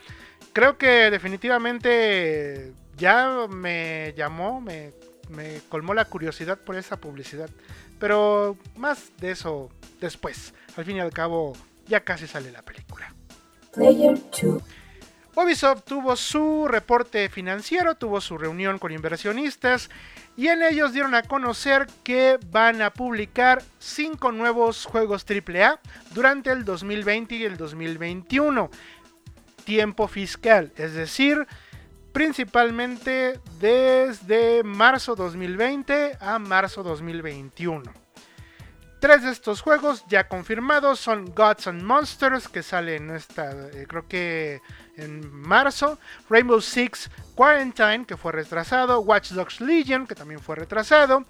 Creo 0.53 0.77
que 0.77 1.09
definitivamente 1.11 2.73
ya 2.97 3.47
me 3.49 4.13
llamó, 4.15 4.61
me, 4.61 4.93
me 5.29 5.61
colmó 5.69 5.93
la 5.93 6.05
curiosidad 6.05 6.59
por 6.59 6.75
esa 6.75 6.97
publicidad. 6.97 7.49
Pero 7.99 8.57
más 8.75 9.11
de 9.17 9.31
eso 9.31 9.69
después. 9.99 10.53
Al 10.75 10.85
fin 10.85 10.97
y 10.97 10.99
al 10.99 11.11
cabo 11.11 11.53
ya 11.87 12.03
casi 12.03 12.27
sale 12.27 12.51
la 12.51 12.61
película. 12.61 13.13
Ubisoft 15.35 15.83
tuvo 15.83 16.15
su 16.15 16.67
reporte 16.67 17.27
financiero, 17.27 17.95
tuvo 17.95 18.21
su 18.21 18.37
reunión 18.37 18.77
con 18.77 18.91
inversionistas 18.91 19.89
y 20.35 20.47
en 20.47 20.63
ellos 20.63 20.93
dieron 20.93 21.15
a 21.15 21.23
conocer 21.23 21.87
que 22.03 22.39
van 22.51 22.81
a 22.81 22.91
publicar 22.91 23.61
cinco 23.79 24.31
nuevos 24.31 24.85
juegos 24.85 25.25
AAA 25.29 25.79
durante 26.13 26.51
el 26.51 26.65
2020 26.65 27.35
y 27.35 27.43
el 27.43 27.57
2021. 27.57 28.69
Tiempo 29.63 30.07
fiscal, 30.07 30.71
es 30.75 30.93
decir, 30.93 31.47
principalmente 32.11 33.39
desde 33.59 34.63
marzo 34.63 35.15
2020 35.15 36.17
a 36.19 36.39
marzo 36.39 36.83
2021. 36.83 38.02
Tres 39.03 39.23
de 39.23 39.31
estos 39.31 39.59
juegos 39.59 40.05
ya 40.07 40.29
confirmados 40.29 40.97
son 40.97 41.25
Gods 41.35 41.67
and 41.67 41.81
Monsters, 41.83 42.47
que 42.47 42.63
sale 42.63 42.95
en 42.95 43.09
esta, 43.09 43.51
eh, 43.51 43.85
creo 43.85 44.07
que 44.07 44.61
en 44.95 45.29
marzo, 45.29 45.99
Rainbow 46.29 46.61
Six 46.61 47.11
Quarantine, 47.35 48.05
que 48.05 48.15
fue 48.15 48.31
retrasado, 48.31 49.01
Watch 49.01 49.31
Dogs 49.31 49.59
Legion, 49.59 50.07
que 50.07 50.15
también 50.15 50.39
fue 50.39 50.55
retrasado. 50.55 51.25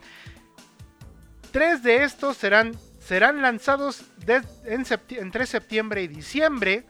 Tres 1.51 1.82
de 1.82 2.03
estos 2.03 2.38
serán, 2.38 2.77
serán 3.00 3.42
lanzados 3.42 4.03
entre 4.65 5.48
septiembre 5.48 6.03
y 6.03 6.08
diciembre, 6.08 6.86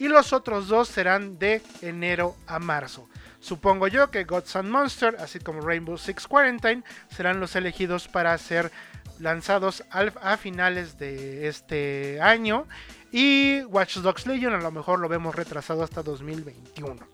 y 0.00 0.08
los 0.08 0.32
otros 0.32 0.66
dos 0.66 0.88
serán 0.88 1.38
de 1.38 1.62
enero 1.80 2.34
a 2.48 2.58
marzo. 2.58 3.08
Supongo 3.38 3.86
yo 3.86 4.10
que 4.10 4.24
Gods 4.24 4.56
and 4.56 4.68
Monsters, 4.68 5.20
así 5.20 5.38
como 5.38 5.60
Rainbow 5.60 5.96
Six 5.96 6.26
Quarantine, 6.26 6.82
serán 7.08 7.38
los 7.38 7.54
elegidos 7.54 8.08
para 8.08 8.36
ser 8.36 8.72
lanzados 9.18 9.84
a 9.90 10.36
finales 10.36 10.98
de 10.98 11.48
este 11.48 12.20
año. 12.20 12.66
Y 13.12 13.62
Watch 13.64 13.98
Dogs 13.98 14.26
Legion 14.26 14.54
a 14.54 14.60
lo 14.60 14.70
mejor 14.70 14.98
lo 14.98 15.08
vemos 15.08 15.34
retrasado 15.34 15.82
hasta 15.82 16.02
2021. 16.02 17.06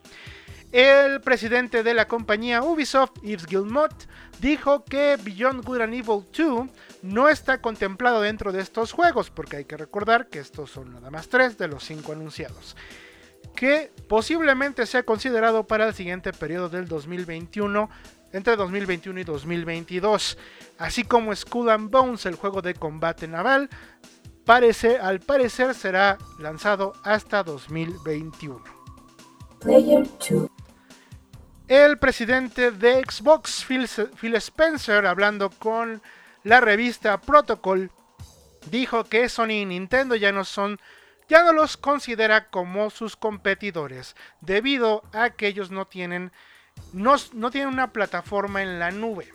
El 0.73 1.20
presidente 1.20 1.82
de 1.82 1.94
la 1.94 2.06
compañía 2.06 2.62
Ubisoft, 2.62 3.20
Yves 3.23 3.47
Guillemot, 3.47 3.92
dijo 4.40 4.85
que 4.85 5.18
Beyond 5.20 5.64
Good 5.64 5.80
and 5.80 5.94
Evil 5.94 6.25
2 6.32 6.68
no 7.02 7.28
está 7.28 7.61
contemplado 7.61 8.20
dentro 8.23 8.52
de 8.52 8.61
estos 8.61 8.92
juegos, 8.92 9.30
porque 9.30 9.56
hay 9.56 9.64
que 9.64 9.76
recordar 9.76 10.28
que 10.28 10.38
estos 10.38 10.70
son 10.70 10.92
nada 10.92 11.11
más 11.11 11.28
tres 11.28 11.59
de 11.59 11.66
los 11.66 11.85
cinco 11.85 12.12
anunciados 12.12 12.76
que 13.54 13.92
posiblemente 14.09 14.87
sea 14.87 15.02
considerado 15.02 15.66
para 15.66 15.88
el 15.88 15.94
siguiente 15.94 16.32
periodo 16.32 16.68
del 16.68 16.87
2021, 16.88 17.90
entre 18.33 18.57
2021 18.57 19.21
y 19.21 19.25
2022, 19.25 20.39
así 20.79 21.05
como 21.05 21.35
Skull 21.35 21.71
and 21.71 21.91
Bones, 21.91 22.27
el 22.27 22.37
juego 22.37 22.63
de 22.63 22.75
combate 22.75 23.29
naval, 23.29 23.69
parece, 24.45 24.99
al 24.99 25.21
parecer 25.21 25.75
será 25.75 26.19
lanzado 26.39 26.93
hasta 27.05 27.43
2021. 27.43 28.63
El 31.69 31.99
presidente 31.99 32.73
de 32.73 33.05
Xbox, 33.05 33.65
Phil, 33.65 33.89
Phil 34.21 34.35
Spencer, 34.37 35.07
hablando 35.07 35.51
con 35.51 36.03
la 36.43 36.61
revista 36.61 37.21
Protocol, 37.21 37.91
dijo 38.71 39.05
que 39.05 39.29
Sony 39.29 39.63
y 39.63 39.67
Nintendo 39.67 40.17
ya 40.17 40.33
no 40.33 40.45
son 40.45 40.79
ya 41.31 41.45
no 41.45 41.53
los 41.53 41.77
considera 41.77 42.49
como 42.51 42.91
sus 42.91 43.15
competidores, 43.15 44.17
debido 44.41 45.05
a 45.13 45.31
que 45.31 45.47
ellos 45.47 45.71
no 45.71 45.87
tienen, 45.87 46.33
no, 46.93 47.50
tienen 47.50 47.69
una 47.69 47.93
plataforma 47.93 48.62
en 48.62 48.79
la 48.79 48.91
nube. 48.91 49.33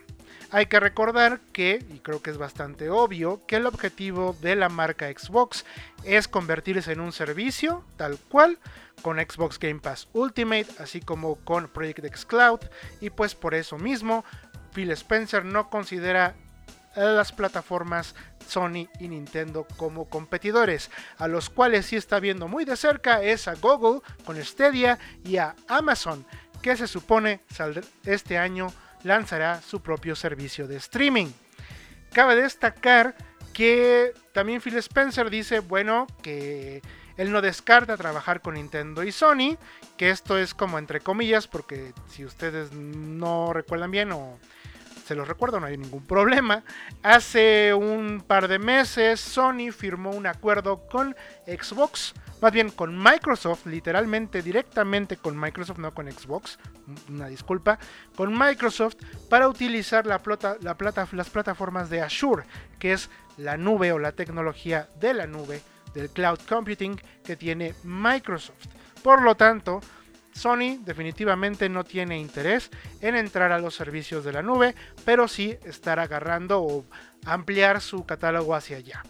Hay 0.52 0.68
que 0.68 0.80
recordar 0.80 1.40
que, 1.52 1.84
y 1.90 2.00
creo 2.00 2.22
que 2.22 2.30
es 2.30 2.38
bastante 2.38 2.90
obvio, 2.90 3.42
que 3.48 3.58
el 3.58 3.66
objetivo 3.66 4.36
de 4.42 4.56
la 4.56 4.70
marca 4.70 5.08
Xbox 5.10 5.66
es 6.04 6.28
convertirse 6.28 6.92
en 6.92 7.00
un 7.00 7.12
servicio 7.12 7.84
tal 7.98 8.18
cual 8.30 8.60
con 9.02 9.18
Xbox 9.18 9.60
Game 9.60 9.80
Pass 9.80 10.08
Ultimate, 10.14 10.68
así 10.80 11.02
como 11.02 11.36
con 11.36 11.68
Project 11.68 12.06
X 12.06 12.26
Cloud, 12.26 12.60
y 13.02 13.10
pues 13.10 13.36
por 13.36 13.54
eso 13.54 13.78
mismo 13.78 14.24
Phil 14.74 14.92
Spencer 14.92 15.44
no 15.44 15.70
considera 15.70 16.36
las 16.96 17.32
plataformas 17.32 18.16
Sony 18.48 18.88
y 19.00 19.08
Nintendo 19.08 19.68
como 19.78 20.06
competidores. 20.06 20.90
A 21.18 21.28
los 21.28 21.50
cuales 21.50 21.88
sí 21.88 21.96
está 21.96 22.20
viendo 22.20 22.48
muy 22.48 22.66
de 22.66 22.76
cerca 22.76 23.22
es 23.22 23.48
a 23.48 23.56
Google 23.56 24.02
con 24.24 24.42
Stadia 24.44 24.98
y 25.24 25.38
a 25.38 25.56
Amazon, 25.68 26.26
que 26.66 26.76
se 26.76 26.88
supone 26.88 27.42
este 28.06 28.40
año 28.40 28.74
lanzará 29.04 29.62
su 29.62 29.84
propio 29.84 30.16
servicio 30.16 30.68
de 30.68 30.78
streaming. 30.78 31.28
Cabe 32.12 32.36
destacar 32.36 33.16
que 33.54 34.14
también 34.34 34.62
Phil 34.62 34.76
Spencer 34.78 35.30
dice, 35.30 35.60
bueno, 35.60 36.08
que 36.24 36.82
él 37.18 37.32
no 37.32 37.44
descarta 37.44 37.98
trabajar 37.98 38.42
con 38.42 38.56
Nintendo 38.56 39.04
y 39.04 39.12
Sony, 39.12 39.60
que 39.96 40.10
esto 40.10 40.40
es 40.40 40.56
como 40.56 40.80
entre 40.80 41.02
comillas, 41.02 41.48
porque 41.48 41.94
si 42.10 42.26
ustedes 42.26 42.72
no 42.72 43.54
recuerdan 43.54 43.92
bien 43.92 44.12
o 44.12 44.40
se 45.06 45.16
los 45.16 45.28
recuerdo, 45.28 45.60
no 45.60 45.68
hay 45.68 45.78
ningún 45.78 46.04
problema. 46.04 46.64
Hace 47.04 47.74
un 47.74 48.24
par 48.26 48.48
de 48.48 48.58
meses 48.58 49.20
Sony 49.20 49.72
firmó 49.72 50.10
un 50.10 50.26
acuerdo 50.26 50.88
con 50.88 51.16
Xbox, 51.46 52.14
más 52.42 52.52
bien 52.52 52.72
con 52.72 52.98
Microsoft, 52.98 53.68
literalmente 53.68 54.42
directamente 54.42 55.18
con 55.18 55.40
Microsoft, 55.40 55.78
no 55.78 55.94
con 55.94 56.12
Xbox, 56.12 56.58
una 57.08 57.28
disculpa, 57.28 57.78
con 58.16 58.36
Microsoft 58.38 58.96
para 59.30 59.48
utilizar 59.48 60.08
la 60.08 60.20
la 60.62 60.76
plata, 60.76 61.08
las 61.12 61.30
plataformas 61.30 61.90
de 61.92 62.02
Azure, 62.02 62.44
que 62.80 62.94
es 62.94 63.12
la 63.38 63.58
nube 63.58 63.92
o 63.92 64.00
la 64.00 64.14
tecnología 64.14 64.90
de 65.00 65.14
la 65.14 65.28
nube 65.28 65.62
del 65.94 66.10
cloud 66.10 66.40
computing 66.50 67.00
que 67.24 67.36
tiene 67.36 67.76
Microsoft. 67.84 68.66
Por 69.04 69.22
lo 69.22 69.36
tanto, 69.36 69.82
Sony 70.36 70.80
definitivamente 70.84 71.70
no 71.70 71.86
tiene 71.86 72.20
interés 72.20 72.70
en 73.00 73.16
entrar 73.16 73.54
a 73.54 73.60
los 73.60 73.74
servicios 73.74 74.26
de 74.26 74.34
la 74.34 74.42
nube, 74.42 74.76
pero 75.06 75.30
sí 75.30 75.58
estar 75.64 75.98
agarrando 75.98 76.62
o 76.62 76.86
ampliar 77.26 77.80
su 77.82 78.06
catálogo 78.06 78.54
hacia 78.54 78.78
allá. 78.78 79.02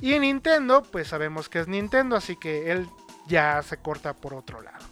Y 0.00 0.18
Nintendo, 0.18 0.82
pues 0.82 1.08
sabemos 1.08 1.48
que 1.48 1.60
es 1.60 1.68
Nintendo, 1.68 2.14
así 2.14 2.36
que 2.36 2.70
él 2.70 2.86
ya 3.26 3.62
se 3.62 3.78
corta 3.78 4.12
por 4.14 4.34
otro 4.34 4.60
lado. 4.60 4.84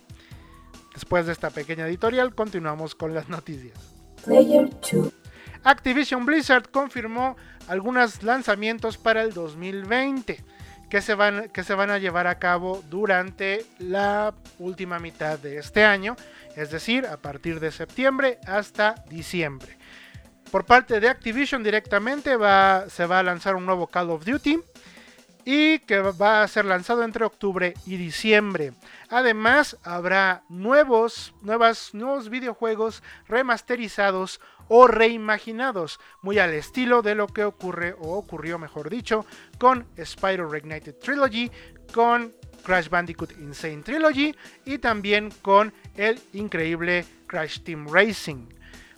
Después 0.95 1.27
de 1.27 1.33
esta 1.33 1.51
pequeña 1.51 1.87
editorial, 1.87 2.35
continuamos 2.35 2.95
con 2.95 3.13
las 3.13 3.29
noticias. 3.29 3.79
Activision 5.65 6.25
Blizzard 6.25 6.71
confirmó 6.71 7.37
algunos 7.69 8.23
lanzamientos 8.23 8.97
para 8.97 9.23
el 9.23 9.35
2020 9.35 10.43
que 10.95 11.03
se, 11.03 11.17
van, 11.17 11.49
que 11.49 11.65
se 11.65 11.75
van 11.75 11.91
a 11.91 11.99
llevar 11.99 12.29
a 12.29 12.39
cabo 12.39 12.81
durante 12.89 13.67
la 13.81 14.33
última 14.61 15.01
mitad 15.01 15.41
de 15.41 15.59
este 15.59 15.83
año, 15.83 16.15
es 16.55 16.71
decir, 16.71 17.05
a 17.05 17.17
partir 17.17 17.59
de 17.59 17.73
septiembre 17.73 18.39
hasta 18.47 18.95
diciembre. 19.11 19.77
Por 20.53 20.65
parte 20.65 21.01
de 21.01 21.09
Activision 21.09 21.65
directamente 21.65 22.37
va, 22.37 22.85
se 22.89 23.07
va 23.07 23.19
a 23.19 23.23
lanzar 23.25 23.57
un 23.57 23.67
nuevo 23.67 23.89
Call 23.89 24.11
of 24.11 24.25
Duty 24.25 24.61
y 25.45 25.81
que 25.81 25.99
va 25.99 26.45
a 26.45 26.49
ser 26.49 26.65
lanzado 26.65 27.03
entre 27.03 27.25
octubre 27.25 27.75
y 27.87 27.97
diciembre. 27.97 28.73
Además, 29.09 29.77
habrá 29.83 30.45
nuevos, 30.49 31.35
nuevas, 31.43 31.93
nuevos 31.93 32.29
videojuegos 32.29 33.03
remasterizados 33.27 34.41
o 34.69 34.87
reimaginados, 34.87 36.01
muy 36.23 36.39
al 36.39 36.53
estilo 36.53 37.03
de 37.03 37.15
lo 37.15 37.27
que 37.27 37.45
ocurre 37.45 37.95
o 37.99 38.17
ocurrió, 38.17 38.59
mejor 38.59 38.91
dicho, 38.91 39.27
con 39.59 39.87
Spyro 40.03 40.49
Reignited 40.49 40.97
Trilogy, 40.97 41.51
con 41.93 42.35
Crash 42.65 42.89
Bandicoot 42.89 43.33
Insane 43.39 43.83
Trilogy 43.83 44.35
y 44.65 44.79
también 44.79 45.31
con 45.43 45.73
el 45.97 46.21
increíble 46.33 47.05
Crash 47.27 47.61
Team 47.61 47.87
Racing. 47.93 48.49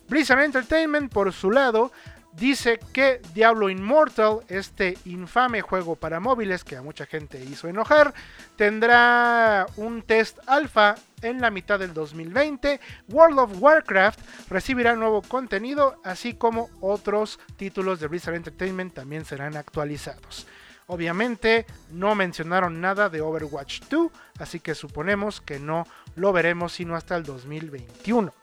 Blizzard 0.07 0.43
Entertainment, 0.43 1.11
por 1.11 1.33
su 1.33 1.51
lado, 1.51 1.91
dice 2.31 2.79
que 2.93 3.19
Diablo 3.33 3.69
Immortal, 3.69 4.39
este 4.47 4.97
infame 5.05 5.61
juego 5.61 5.95
para 5.95 6.19
móviles 6.19 6.63
que 6.63 6.77
a 6.77 6.81
mucha 6.81 7.05
gente 7.05 7.43
hizo 7.43 7.67
enojar, 7.67 8.13
tendrá 8.55 9.65
un 9.75 10.01
test 10.01 10.39
alfa 10.47 10.95
en 11.21 11.41
la 11.41 11.51
mitad 11.51 11.79
del 11.79 11.93
2020. 11.93 12.79
World 13.09 13.39
of 13.39 13.61
Warcraft 13.61 14.19
recibirá 14.49 14.95
nuevo 14.95 15.21
contenido, 15.21 15.99
así 16.03 16.33
como 16.33 16.69
otros 16.81 17.39
títulos 17.55 17.99
de 17.99 18.07
Blizzard 18.07 18.35
Entertainment 18.35 18.93
también 18.93 19.25
serán 19.25 19.55
actualizados. 19.57 20.47
Obviamente 20.87 21.65
no 21.91 22.15
mencionaron 22.15 22.79
nada 22.79 23.09
de 23.09 23.19
Overwatch 23.21 23.81
2, 23.89 24.09
así 24.39 24.61
que 24.61 24.73
suponemos 24.73 25.41
que 25.41 25.59
no 25.59 25.85
lo 26.15 26.31
veremos 26.31 26.73
sino 26.73 26.95
hasta 26.95 27.17
el 27.17 27.23
2021. 27.23 28.33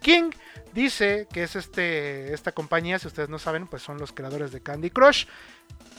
King 0.00 0.30
dice 0.74 1.28
que 1.32 1.44
es 1.44 1.56
este, 1.56 2.34
esta 2.34 2.52
compañía, 2.52 2.98
si 2.98 3.06
ustedes 3.06 3.28
no 3.28 3.38
saben, 3.38 3.68
pues 3.68 3.82
son 3.82 3.98
los 3.98 4.12
creadores 4.12 4.50
de 4.52 4.60
Candy 4.60 4.90
Crush. 4.90 5.26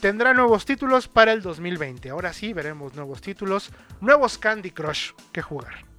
Tendrá 0.02 0.34
nuevos 0.34 0.66
títulos 0.66 1.08
para 1.08 1.32
el 1.32 1.42
2020. 1.42 2.10
Ahora 2.10 2.34
sí 2.34 2.54
veremos 2.54 2.94
nuevos 2.94 3.22
títulos, 3.22 3.72
nuevos 4.02 4.38
Candy 4.38 4.72
Crush 4.72 5.14
que 5.32 5.42
jugar. 5.42 5.95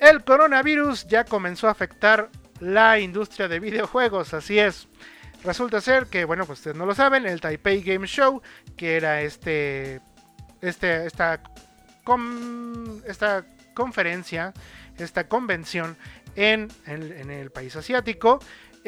El 0.00 0.24
coronavirus 0.24 1.06
ya 1.06 1.24
comenzó 1.24 1.68
a 1.68 1.72
afectar 1.72 2.30
la 2.60 2.98
industria 2.98 3.48
de 3.48 3.60
videojuegos, 3.60 4.34
así 4.34 4.58
es. 4.58 4.88
Resulta 5.44 5.80
ser 5.80 6.06
que, 6.06 6.24
bueno, 6.24 6.44
pues 6.46 6.60
ustedes 6.60 6.76
no 6.76 6.86
lo 6.86 6.94
saben, 6.94 7.26
el 7.26 7.40
Taipei 7.40 7.82
Game 7.82 8.06
Show, 8.06 8.42
que 8.76 8.96
era 8.96 9.22
este, 9.22 10.00
este, 10.60 11.06
esta 11.06 11.42
esta 13.06 13.44
conferencia, 13.74 14.52
esta 14.96 15.28
convención 15.28 15.96
en, 16.36 16.70
el 16.86 17.50
país 17.50 17.74
asiático. 17.76 18.38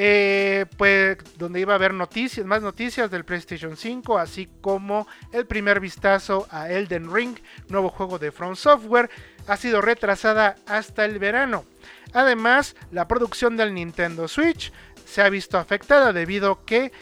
Eh, 0.00 0.66
pues 0.76 1.18
donde 1.38 1.58
iba 1.58 1.72
a 1.72 1.74
haber 1.74 1.92
noticias, 1.92 2.46
más 2.46 2.62
noticias 2.62 3.10
del 3.10 3.24
PlayStation 3.24 3.76
5, 3.76 4.16
así 4.16 4.48
como 4.60 5.08
el 5.32 5.44
primer 5.44 5.80
vistazo 5.80 6.46
a 6.52 6.70
Elden 6.70 7.12
Ring, 7.12 7.36
nuevo 7.68 7.88
juego 7.88 8.16
de 8.16 8.30
From 8.30 8.54
Software, 8.54 9.10
ha 9.48 9.56
sido 9.56 9.80
retrasada 9.80 10.54
hasta 10.68 11.04
el 11.04 11.18
verano. 11.18 11.64
Además, 12.12 12.76
la 12.92 13.08
producción 13.08 13.56
del 13.56 13.74
Nintendo 13.74 14.28
Switch 14.28 14.72
se 15.04 15.20
ha 15.20 15.28
visto 15.30 15.58
afectada 15.58 16.12
debido 16.12 16.52
a 16.52 16.64
que 16.64 16.92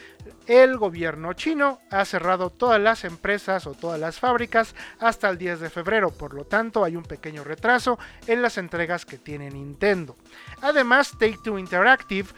el 0.47 0.79
gobierno 0.79 1.35
chino 1.35 1.81
ha 1.91 2.05
cerrado 2.05 2.51
todas 2.51 2.81
las 2.81 3.05
empresas 3.05 3.67
o 3.67 3.75
todas 3.75 4.01
las 4.01 4.19
fábricas 4.19 4.75
hasta 5.01 5.29
el 5.29 5.39
10 5.39 5.61
de 5.61 5.71
febrero, 5.71 6.11
por 6.11 6.33
lo 6.33 6.45
tanto 6.45 6.85
hay 6.85 6.97
un 6.97 7.03
pequeño 7.03 7.45
retraso 7.45 7.99
en 8.27 8.43
las 8.43 8.57
entregas 8.57 9.05
que 9.05 9.19
tiene 9.19 9.51
Nintendo. 9.51 10.17
Además, 10.63 11.13
Take 11.19 11.39
Two 11.43 11.59
Interactive, 11.59 12.29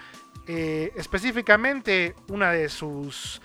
eh, 0.49 0.93
específicamente 0.97 2.15
una 2.29 2.51
de 2.51 2.69
sus 2.71 3.43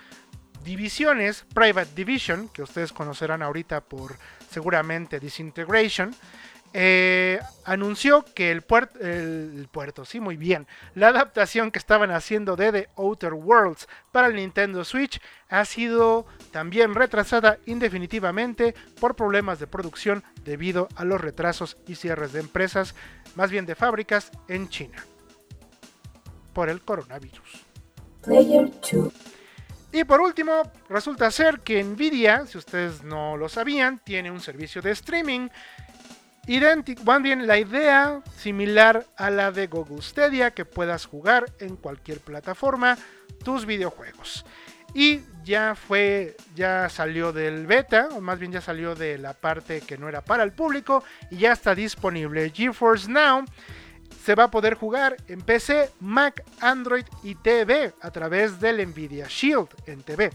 divisiones, 0.64 1.46
Private 1.54 1.92
Division, 1.94 2.48
que 2.50 2.64
ustedes 2.64 2.94
conocerán 2.94 3.42
ahorita 3.42 3.82
por 3.82 4.16
seguramente 4.50 5.20
Disintegration, 5.20 6.16
eh, 6.76 7.40
anunció 7.66 8.26
que 8.34 8.52
el, 8.52 8.64
puerto, 8.64 9.00
el 9.00 9.68
puerto, 9.72 10.06
sí, 10.06 10.20
muy 10.20 10.38
bien, 10.38 10.66
la 10.96 11.10
adaptación 11.10 11.70
que 11.70 11.78
estaban 11.78 12.10
haciendo 12.10 12.56
de 12.56 12.72
The 12.72 12.90
Outer 12.96 13.34
Worlds 13.34 13.88
para 14.12 14.28
el 14.28 14.36
Nintendo 14.36 14.84
Switch 14.84 15.22
ha 15.50 15.66
sido 15.66 16.26
también 16.52 16.96
retrasada 16.96 17.60
indefinitivamente 17.68 18.74
por 19.00 19.16
problemas 19.16 19.60
de 19.60 19.68
producción 19.68 20.24
debido 20.44 20.88
a 20.96 21.04
los 21.04 21.22
retrasos 21.22 21.78
y 21.86 21.94
cierres 21.94 22.34
de 22.34 22.40
empresas, 22.40 22.96
más 23.36 23.52
bien 23.52 23.68
de 23.68 23.76
fábricas 23.76 24.32
en 24.48 24.68
China, 24.70 25.06
por 26.54 26.70
el 26.70 26.82
coronavirus. 26.82 27.66
Y 29.92 30.06
por 30.06 30.22
último, 30.22 30.64
resulta 30.90 31.30
ser 31.30 31.60
que 31.60 31.84
Nvidia, 31.84 32.48
si 32.48 32.58
ustedes 32.58 33.04
no 33.04 33.38
lo 33.38 33.48
sabían, 33.48 34.00
tiene 34.04 34.32
un 34.32 34.40
servicio 34.40 34.82
de 34.82 34.92
streaming 34.92 35.50
idéntico, 36.48 37.04
van 37.04 37.22
bien 37.22 37.46
la 37.46 37.60
idea 37.60 38.22
similar 38.36 39.06
a 39.18 39.30
la 39.30 39.52
de 39.52 39.68
Google 39.68 40.02
Stadia, 40.02 40.52
que 40.52 40.66
puedas 40.66 41.06
jugar 41.06 41.46
en 41.60 41.76
cualquier 41.76 42.20
plataforma 42.20 42.98
tus 43.44 43.66
videojuegos. 43.66 44.46
Y 44.96 45.22
ya 45.44 45.76
fue, 45.76 46.38
ya 46.56 46.90
salió 46.90 47.32
del 47.32 47.68
beta, 47.68 48.10
o 48.14 48.22
más 48.22 48.40
bien 48.40 48.52
ya 48.52 48.62
salió 48.62 48.96
de 48.96 49.18
la 49.18 49.34
parte 49.34 49.82
que 49.82 49.98
no 49.98 50.10
era 50.10 50.22
para 50.22 50.44
el 50.44 50.54
público, 50.54 51.04
y 51.30 51.38
ya 51.38 51.52
está 51.52 51.76
disponible. 51.76 52.52
GeForce 52.52 53.10
Now 53.10 53.46
se 54.24 54.36
va 54.36 54.46
a 54.46 54.52
poder 54.52 54.76
jugar 54.76 55.18
en 55.28 55.42
PC, 55.42 55.92
Mac, 56.00 56.44
Android 56.62 57.06
y 57.24 57.36
TV 57.36 57.94
a 58.02 58.12
través 58.12 58.60
del 58.60 58.88
Nvidia 58.88 59.28
Shield 59.28 59.68
en 59.86 60.02
TV. 60.02 60.32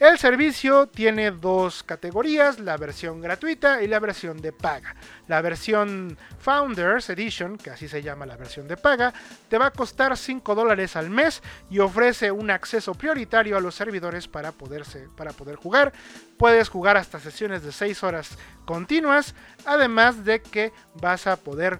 El 0.00 0.18
servicio 0.18 0.88
tiene 0.88 1.30
dos 1.30 1.84
categorías, 1.84 2.58
la 2.58 2.76
versión 2.76 3.20
gratuita 3.20 3.80
y 3.80 3.86
la 3.86 4.00
versión 4.00 4.42
de 4.42 4.52
paga. 4.52 4.96
La 5.28 5.40
versión 5.40 6.18
Founders 6.40 7.08
Edition, 7.10 7.56
que 7.56 7.70
así 7.70 7.86
se 7.86 8.02
llama 8.02 8.26
la 8.26 8.36
versión 8.36 8.66
de 8.66 8.76
paga, 8.76 9.14
te 9.48 9.56
va 9.56 9.66
a 9.66 9.70
costar 9.70 10.16
5 10.16 10.52
dólares 10.56 10.96
al 10.96 11.10
mes 11.10 11.40
y 11.70 11.78
ofrece 11.78 12.32
un 12.32 12.50
acceso 12.50 12.94
prioritario 12.94 13.56
a 13.56 13.60
los 13.60 13.76
servidores 13.76 14.26
para, 14.26 14.50
poderse, 14.50 15.08
para 15.16 15.32
poder 15.32 15.54
jugar. 15.54 15.92
Puedes 16.36 16.68
jugar 16.68 16.96
hasta 16.96 17.20
sesiones 17.20 17.62
de 17.62 17.70
6 17.70 18.02
horas 18.02 18.36
continuas, 18.64 19.36
además 19.64 20.24
de 20.24 20.42
que 20.42 20.72
vas 20.96 21.28
a 21.28 21.36
poder 21.36 21.78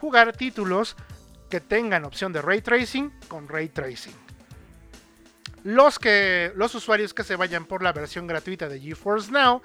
jugar 0.00 0.36
títulos 0.36 0.96
que 1.50 1.60
tengan 1.60 2.04
opción 2.04 2.32
de 2.32 2.42
ray 2.42 2.60
tracing 2.60 3.12
con 3.28 3.48
ray 3.48 3.68
tracing 3.68 4.14
los, 5.64 5.98
que, 5.98 6.52
los 6.56 6.74
usuarios 6.74 7.14
que 7.14 7.24
se 7.24 7.36
vayan 7.36 7.64
por 7.64 7.82
la 7.82 7.92
versión 7.92 8.26
gratuita 8.26 8.68
de 8.68 8.80
GeForce 8.80 9.30
Now 9.30 9.62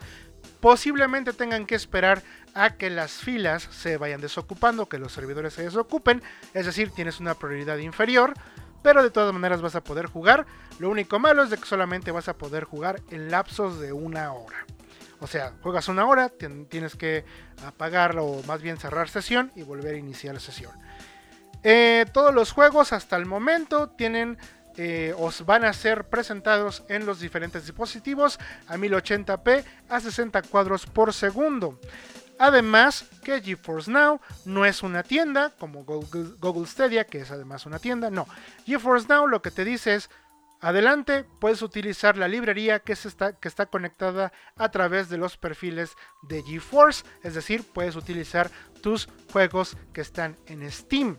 posiblemente 0.59 1.33
tengan 1.33 1.65
que 1.65 1.75
esperar 1.75 2.21
a 2.53 2.75
que 2.75 2.89
las 2.89 3.11
filas 3.11 3.63
se 3.71 3.97
vayan 3.97 4.21
desocupando, 4.21 4.89
que 4.89 4.97
los 4.97 5.13
servidores 5.13 5.53
se 5.53 5.63
desocupen, 5.63 6.21
es 6.53 6.65
decir, 6.65 6.91
tienes 6.91 7.19
una 7.19 7.35
prioridad 7.35 7.77
inferior, 7.77 8.33
pero 8.81 9.01
de 9.01 9.09
todas 9.09 9.33
maneras 9.33 9.61
vas 9.61 9.75
a 9.75 9.83
poder 9.83 10.07
jugar. 10.07 10.45
Lo 10.79 10.89
único 10.89 11.19
malo 11.19 11.43
es 11.43 11.49
de 11.49 11.57
que 11.57 11.65
solamente 11.65 12.11
vas 12.11 12.27
a 12.27 12.37
poder 12.37 12.65
jugar 12.65 13.01
en 13.09 13.31
lapsos 13.31 13.79
de 13.79 13.93
una 13.93 14.33
hora. 14.33 14.65
O 15.23 15.27
sea, 15.27 15.53
juegas 15.61 15.87
una 15.87 16.05
hora, 16.05 16.29
tienes 16.69 16.97
que 16.97 17.23
apagarlo 17.65 18.25
o 18.25 18.43
más 18.43 18.61
bien 18.61 18.75
cerrar 18.75 19.07
sesión 19.07 19.53
y 19.55 19.63
volver 19.63 19.95
a 19.95 19.97
iniciar 19.97 20.37
sesión. 20.41 20.73
Eh, 21.63 22.05
todos 22.11 22.33
los 22.33 22.51
juegos 22.51 22.91
hasta 22.91 23.15
el 23.15 23.25
momento 23.25 23.89
tienen 23.89 24.37
eh, 24.75 25.15
os 25.17 25.45
van 25.45 25.63
a 25.63 25.71
ser 25.71 26.09
presentados 26.09 26.83
en 26.89 27.05
los 27.05 27.21
diferentes 27.21 27.65
dispositivos 27.65 28.37
a 28.67 28.75
1080p 28.75 29.63
a 29.87 29.99
60 30.01 30.41
cuadros 30.41 30.87
por 30.87 31.13
segundo. 31.13 31.79
Además 32.37 33.05
que 33.23 33.41
GeForce 33.41 33.91
Now 33.91 34.19
no 34.43 34.65
es 34.65 34.83
una 34.83 35.03
tienda 35.03 35.51
como 35.57 35.85
Google, 35.85 36.67
Stadia, 36.67 37.05
que 37.05 37.21
es 37.21 37.31
además 37.31 37.65
una 37.65 37.79
tienda. 37.79 38.09
No, 38.09 38.27
GeForce 38.65 39.07
Now 39.07 39.27
lo 39.27 39.41
que 39.41 39.51
te 39.51 39.63
dice 39.63 39.95
es, 39.95 40.09
adelante, 40.63 41.25
puedes 41.39 41.61
utilizar 41.61 42.17
la 42.17 42.29
librería 42.29 42.79
que, 42.79 42.93
está, 42.93 43.65
conectada 43.65 44.31
a 44.55 44.71
través 44.71 45.09
de 45.09 45.17
los 45.17 45.37
perfiles 45.37 45.95
de 46.21 46.41
GeForce. 46.41 47.03
Es 47.21 47.35
decir, 47.35 47.63
puedes 47.73 47.97
utilizar 47.97 48.49
tus 48.81 49.09
juegos 49.31 49.75
que 49.91 50.01
están 50.01 50.37
en 50.47 50.69
Steam. 50.71 51.17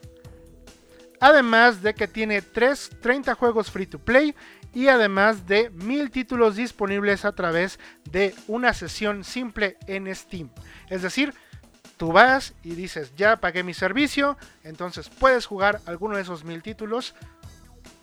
Además 1.21 1.83
de 1.83 1.95
que 1.95 2.09
tiene 2.09 2.41
3, 2.41 2.91
30 3.03 3.35
juegos 3.35 3.71
free 3.71 3.87
to 3.87 3.99
play 3.99 4.35
y 4.73 4.89
además 4.89 5.47
de 5.47 5.71
1000 5.71 6.11
títulos 6.11 6.57
disponibles 6.57 7.25
a 7.27 7.33
través 7.33 7.79
de 8.11 8.35
una 8.49 8.73
sesión 8.73 9.25
simple 9.25 9.77
en 9.87 10.13
Steam. 10.15 10.51
Es 10.89 11.03
decir, 11.03 11.35
tú 11.99 12.13
vas 12.13 12.55
y 12.63 12.75
dices, 12.75 13.13
ya 13.15 13.37
pagué 13.37 13.63
mi 13.63 13.75
servicio, 13.75 14.39
entonces 14.63 15.11
puedes 15.11 15.45
jugar 15.45 15.81
alguno 15.87 16.17
de 16.17 16.23
esos 16.23 16.45
1000 16.45 16.63
títulos 16.63 17.15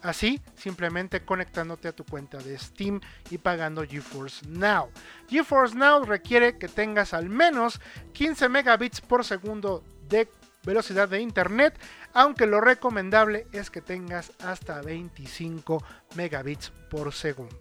Así, 0.01 0.41
simplemente 0.55 1.23
conectándote 1.23 1.87
a 1.87 1.91
tu 1.91 2.03
cuenta 2.05 2.37
de 2.37 2.57
Steam 2.57 2.99
y 3.29 3.37
pagando 3.37 3.85
GeForce 3.85 4.47
Now. 4.47 4.89
GeForce 5.29 5.75
Now 5.75 6.03
requiere 6.03 6.57
que 6.57 6.67
tengas 6.67 7.13
al 7.13 7.29
menos 7.29 7.79
15 8.13 8.49
megabits 8.49 9.01
por 9.01 9.23
segundo 9.23 9.83
de 10.09 10.27
velocidad 10.63 11.07
de 11.07 11.21
internet, 11.21 11.79
aunque 12.13 12.45
lo 12.45 12.61
recomendable 12.61 13.47
es 13.51 13.69
que 13.69 13.81
tengas 13.81 14.31
hasta 14.43 14.81
25 14.81 15.83
megabits 16.15 16.71
por 16.89 17.13
segundo. 17.13 17.57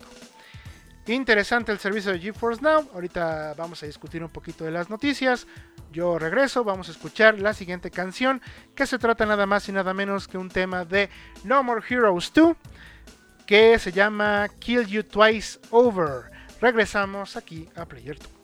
Interesante 1.06 1.72
el 1.72 1.78
servicio 1.78 2.12
de 2.12 2.20
GeForce 2.20 2.62
Now. 2.62 2.88
Ahorita 2.94 3.54
vamos 3.56 3.82
a 3.82 3.86
discutir 3.86 4.22
un 4.22 4.28
poquito 4.28 4.64
de 4.64 4.70
las 4.70 4.90
noticias. 4.90 5.46
Yo 5.90 6.18
regreso, 6.18 6.62
vamos 6.62 6.88
a 6.88 6.92
escuchar 6.92 7.40
la 7.40 7.52
siguiente 7.52 7.90
canción, 7.90 8.40
que 8.74 8.86
se 8.86 8.98
trata 8.98 9.26
nada 9.26 9.46
más 9.46 9.68
y 9.68 9.72
nada 9.72 9.92
menos 9.92 10.28
que 10.28 10.38
un 10.38 10.48
tema 10.48 10.84
de 10.84 11.08
No 11.42 11.62
More 11.62 11.82
Heroes 11.88 12.32
2, 12.32 12.56
que 13.46 13.78
se 13.78 13.90
llama 13.90 14.48
Kill 14.60 14.86
You 14.86 15.02
Twice 15.02 15.58
Over. 15.70 16.30
Regresamos 16.60 17.36
aquí 17.36 17.68
a 17.74 17.86
Player 17.86 18.18
2. 18.18 18.39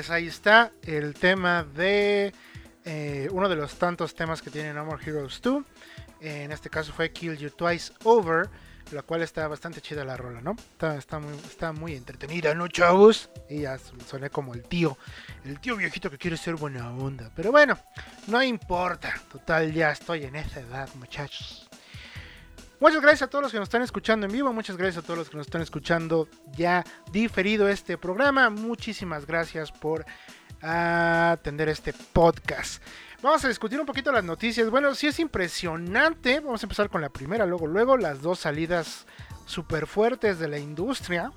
Pues 0.00 0.08
ahí 0.08 0.28
está 0.28 0.72
el 0.84 1.12
tema 1.12 1.62
de 1.62 2.32
eh, 2.86 3.28
uno 3.32 3.50
de 3.50 3.54
los 3.54 3.74
tantos 3.74 4.14
temas 4.14 4.40
que 4.40 4.48
tiene 4.48 4.72
No 4.72 4.86
More 4.86 5.04
Heroes 5.04 5.42
2. 5.42 5.62
En 6.22 6.52
este 6.52 6.70
caso 6.70 6.90
fue 6.90 7.12
Kill 7.12 7.36
You 7.36 7.50
Twice 7.50 7.92
Over, 8.04 8.48
la 8.92 9.02
cual 9.02 9.20
está 9.20 9.46
bastante 9.46 9.82
chida 9.82 10.02
la 10.02 10.16
rola, 10.16 10.40
¿no? 10.40 10.52
Está, 10.52 10.96
está, 10.96 11.18
muy, 11.18 11.34
está 11.34 11.72
muy 11.74 11.96
entretenida, 11.96 12.54
¿no, 12.54 12.66
chavos? 12.68 13.28
Y 13.50 13.60
ya 13.60 13.76
soné 14.06 14.30
como 14.30 14.54
el 14.54 14.62
tío, 14.62 14.96
el 15.44 15.60
tío 15.60 15.76
viejito 15.76 16.10
que 16.10 16.16
quiere 16.16 16.38
ser 16.38 16.54
buena 16.54 16.90
onda. 16.90 17.30
Pero 17.36 17.52
bueno, 17.52 17.78
no 18.26 18.42
importa. 18.42 19.12
Total, 19.30 19.70
ya 19.70 19.90
estoy 19.90 20.24
en 20.24 20.36
esa 20.36 20.60
edad, 20.60 20.88
muchachos. 20.94 21.69
Muchas 22.80 23.02
gracias 23.02 23.22
a 23.22 23.26
todos 23.28 23.42
los 23.42 23.52
que 23.52 23.58
nos 23.58 23.66
están 23.66 23.82
escuchando 23.82 24.24
en 24.24 24.32
vivo, 24.32 24.54
muchas 24.54 24.78
gracias 24.78 25.04
a 25.04 25.06
todos 25.06 25.18
los 25.18 25.28
que 25.28 25.36
nos 25.36 25.46
están 25.46 25.60
escuchando 25.60 26.28
ya 26.56 26.82
diferido 27.12 27.68
este 27.68 27.98
programa. 27.98 28.48
Muchísimas 28.48 29.26
gracias 29.26 29.70
por 29.70 30.06
atender 30.62 31.68
este 31.68 31.92
podcast. 31.92 32.82
Vamos 33.20 33.44
a 33.44 33.48
discutir 33.48 33.78
un 33.78 33.84
poquito 33.84 34.10
las 34.10 34.24
noticias. 34.24 34.70
Bueno, 34.70 34.94
sí 34.94 35.08
es 35.08 35.20
impresionante. 35.20 36.40
Vamos 36.40 36.62
a 36.62 36.64
empezar 36.66 36.88
con 36.88 37.02
la 37.02 37.10
primera, 37.10 37.44
luego, 37.44 37.66
luego 37.66 37.98
las 37.98 38.22
dos 38.22 38.38
salidas 38.38 39.06
súper 39.44 39.86
fuertes 39.86 40.38
de 40.38 40.48
la 40.48 40.58
industria, 40.58 41.32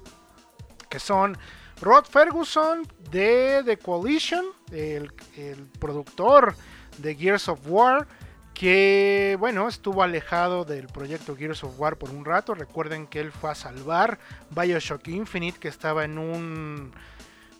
que 0.89 0.99
son 0.99 1.37
Rod 1.81 2.05
Ferguson 2.05 2.87
de 3.11 3.63
The 3.65 3.75
Coalition, 3.79 4.45
el, 4.71 5.11
el 5.35 5.67
productor 5.77 6.55
de 6.99 7.15
Gears 7.15 7.49
of 7.49 7.59
War 7.65 8.07
que 8.53 9.35
bueno, 9.39 9.67
estuvo 9.67 10.03
alejado 10.03 10.65
del 10.65 10.87
proyecto 10.87 11.35
Gears 11.35 11.63
of 11.63 11.79
War 11.79 11.97
por 11.97 12.11
un 12.11 12.25
rato. 12.25 12.53
Recuerden 12.53 13.07
que 13.07 13.19
él 13.19 13.31
fue 13.31 13.51
a 13.51 13.55
salvar 13.55 14.19
BioShock 14.51 15.07
Infinite, 15.07 15.59
que 15.59 15.67
estaba 15.67 16.05
en 16.05 16.17
un 16.17 16.93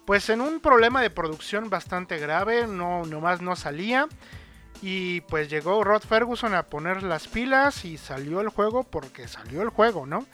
pues 0.06 0.30
en 0.30 0.42
un 0.42 0.60
problema 0.60 1.02
de 1.02 1.10
producción 1.10 1.70
bastante 1.70 2.18
grave, 2.18 2.68
no 2.68 3.06
nomás 3.06 3.42
no 3.42 3.56
salía. 3.56 4.08
Y 4.86 5.22
pues 5.22 5.50
llegó 5.50 5.82
Rod 5.86 6.02
Ferguson 6.02 6.54
a 6.54 6.64
poner 6.64 7.04
las 7.04 7.30
pilas 7.30 7.86
y 7.86 7.98
salió 7.98 8.42
el 8.42 8.50
juego 8.50 8.84
porque 8.84 9.30
salió 9.30 9.62
el 9.62 9.70
juego, 9.70 10.06
¿no? 10.06 10.26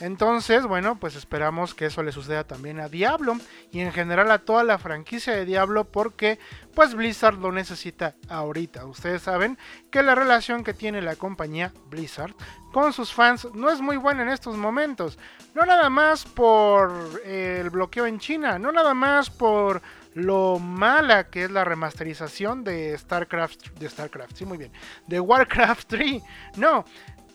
Entonces, 0.00 0.64
bueno, 0.64 0.96
pues 1.00 1.16
esperamos 1.16 1.74
que 1.74 1.86
eso 1.86 2.04
le 2.04 2.12
suceda 2.12 2.44
también 2.44 2.78
a 2.78 2.88
Diablo 2.88 3.36
y 3.72 3.80
en 3.80 3.92
general 3.92 4.30
a 4.30 4.38
toda 4.38 4.62
la 4.62 4.78
franquicia 4.78 5.34
de 5.34 5.44
Diablo 5.44 5.86
porque 5.86 6.38
pues 6.72 6.94
Blizzard 6.94 7.38
lo 7.38 7.50
necesita 7.50 8.14
ahorita. 8.28 8.86
Ustedes 8.86 9.22
saben 9.22 9.58
que 9.90 10.04
la 10.04 10.14
relación 10.14 10.62
que 10.62 10.72
tiene 10.72 11.02
la 11.02 11.16
compañía 11.16 11.72
Blizzard 11.90 12.36
con 12.72 12.92
sus 12.92 13.12
fans 13.12 13.48
no 13.54 13.70
es 13.70 13.80
muy 13.80 13.96
buena 13.96 14.22
en 14.22 14.28
estos 14.28 14.56
momentos. 14.56 15.18
No 15.52 15.66
nada 15.66 15.90
más 15.90 16.24
por 16.26 16.92
el 17.24 17.70
bloqueo 17.70 18.06
en 18.06 18.20
China, 18.20 18.56
no 18.60 18.70
nada 18.70 18.94
más 18.94 19.30
por 19.30 19.82
lo 20.16 20.58
mala 20.58 21.28
que 21.28 21.44
es 21.44 21.50
la 21.50 21.62
remasterización 21.62 22.64
de 22.64 22.96
StarCraft, 22.96 23.68
de 23.78 23.86
StarCraft, 23.86 24.34
sí, 24.34 24.46
muy 24.46 24.56
bien, 24.56 24.72
de 25.06 25.20
Warcraft 25.20 25.86
3. 25.88 26.22
No, 26.56 26.86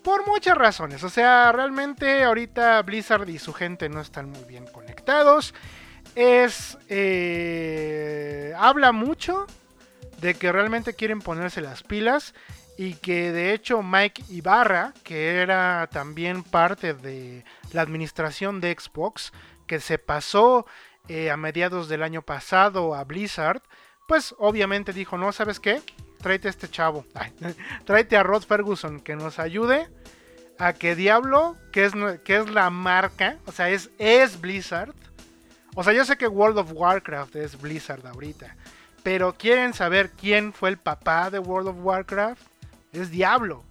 por 0.01 0.25
muchas 0.25 0.57
razones. 0.57 1.03
O 1.03 1.09
sea, 1.09 1.51
realmente 1.51 2.23
ahorita 2.23 2.81
Blizzard 2.81 3.29
y 3.29 3.37
su 3.37 3.53
gente 3.53 3.87
no 3.87 4.01
están 4.01 4.31
muy 4.31 4.43
bien 4.45 4.65
conectados. 4.65 5.53
Es. 6.15 6.79
Eh, 6.89 8.51
habla 8.57 8.91
mucho 8.91 9.45
de 10.19 10.33
que 10.33 10.51
realmente 10.51 10.95
quieren 10.95 11.19
ponerse 11.19 11.61
las 11.61 11.83
pilas. 11.83 12.33
Y 12.79 12.95
que 12.95 13.31
de 13.31 13.53
hecho 13.53 13.83
Mike 13.83 14.23
Ibarra, 14.29 14.93
que 15.03 15.39
era 15.39 15.87
también 15.91 16.41
parte 16.41 16.95
de 16.95 17.45
la 17.73 17.83
administración 17.83 18.59
de 18.59 18.75
Xbox, 18.75 19.33
que 19.67 19.79
se 19.79 19.99
pasó 19.99 20.65
eh, 21.07 21.29
a 21.31 21.37
mediados 21.37 21.89
del 21.89 22.03
año 22.03 22.21
pasado 22.21 22.95
a 22.95 23.03
Blizzard, 23.03 23.61
pues 24.07 24.35
obviamente 24.37 24.93
dijo, 24.93 25.17
no, 25.17 25.31
¿sabes 25.31 25.59
qué? 25.59 25.81
tráete 26.21 26.47
a 26.47 26.51
este 26.51 26.69
chavo, 26.69 27.05
tráete 27.85 28.15
a 28.15 28.23
Rod 28.23 28.43
Ferguson 28.43 28.99
que 28.99 29.15
nos 29.15 29.39
ayude 29.39 29.89
a 30.57 30.73
que 30.73 30.95
Diablo, 30.95 31.57
que 31.71 31.85
es, 31.85 31.93
es 32.25 32.49
la 32.49 32.69
marca, 32.69 33.37
o 33.45 33.51
sea, 33.51 33.69
es, 33.69 33.89
es 33.97 34.39
Blizzard. 34.39 34.93
O 35.73 35.83
sea, 35.83 35.93
yo 35.93 36.05
sé 36.05 36.17
que 36.17 36.27
World 36.27 36.59
of 36.59 36.71
Warcraft 36.73 37.35
es 37.37 37.59
Blizzard 37.59 38.05
ahorita, 38.05 38.55
pero 39.03 39.33
quieren 39.33 39.73
saber 39.73 40.11
quién 40.11 40.53
fue 40.53 40.69
el 40.69 40.77
papá 40.77 41.29
de 41.29 41.39
World 41.39 41.69
of 41.69 41.77
Warcraft, 41.79 42.41
es 42.93 43.09
Diablo. 43.09 43.63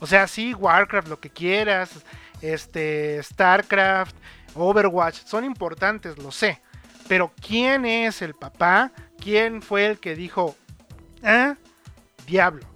O 0.00 0.06
sea, 0.06 0.28
sí, 0.28 0.54
Warcraft, 0.54 1.08
lo 1.08 1.18
que 1.18 1.30
quieras, 1.30 1.90
este, 2.42 3.22
StarCraft, 3.22 4.14
Overwatch, 4.54 5.24
son 5.24 5.44
importantes, 5.44 6.18
lo 6.18 6.30
sé. 6.30 6.60
Pero 7.08 7.32
¿quién 7.40 7.84
es 7.84 8.22
el 8.22 8.34
papá? 8.34 8.92
¿Quién 9.20 9.62
fue 9.62 9.86
el 9.86 9.98
que 9.98 10.14
dijo, 10.14 10.56
¿eh? 11.22 11.54
Diablo. 12.26 12.66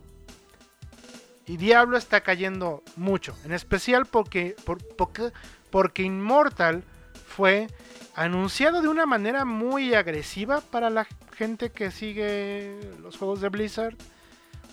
Y 1.47 1.57
Diablo 1.57 1.97
está 1.97 2.21
cayendo 2.21 2.83
mucho, 2.97 3.35
en 3.45 3.53
especial 3.53 4.05
porque, 4.05 4.55
porque, 4.97 5.33
porque 5.71 6.03
Immortal 6.03 6.85
fue 7.27 7.69
anunciado 8.15 8.83
de 8.83 8.89
una 8.89 9.07
manera 9.07 9.47
muy 9.47 9.95
agresiva 9.95 10.61
para 10.61 10.91
la 10.91 11.07
gente 11.37 11.71
que 11.71 11.91
sigue 11.91 12.79
los 13.01 13.17
juegos 13.17 13.41
de 13.41 13.49
Blizzard. 13.49 13.95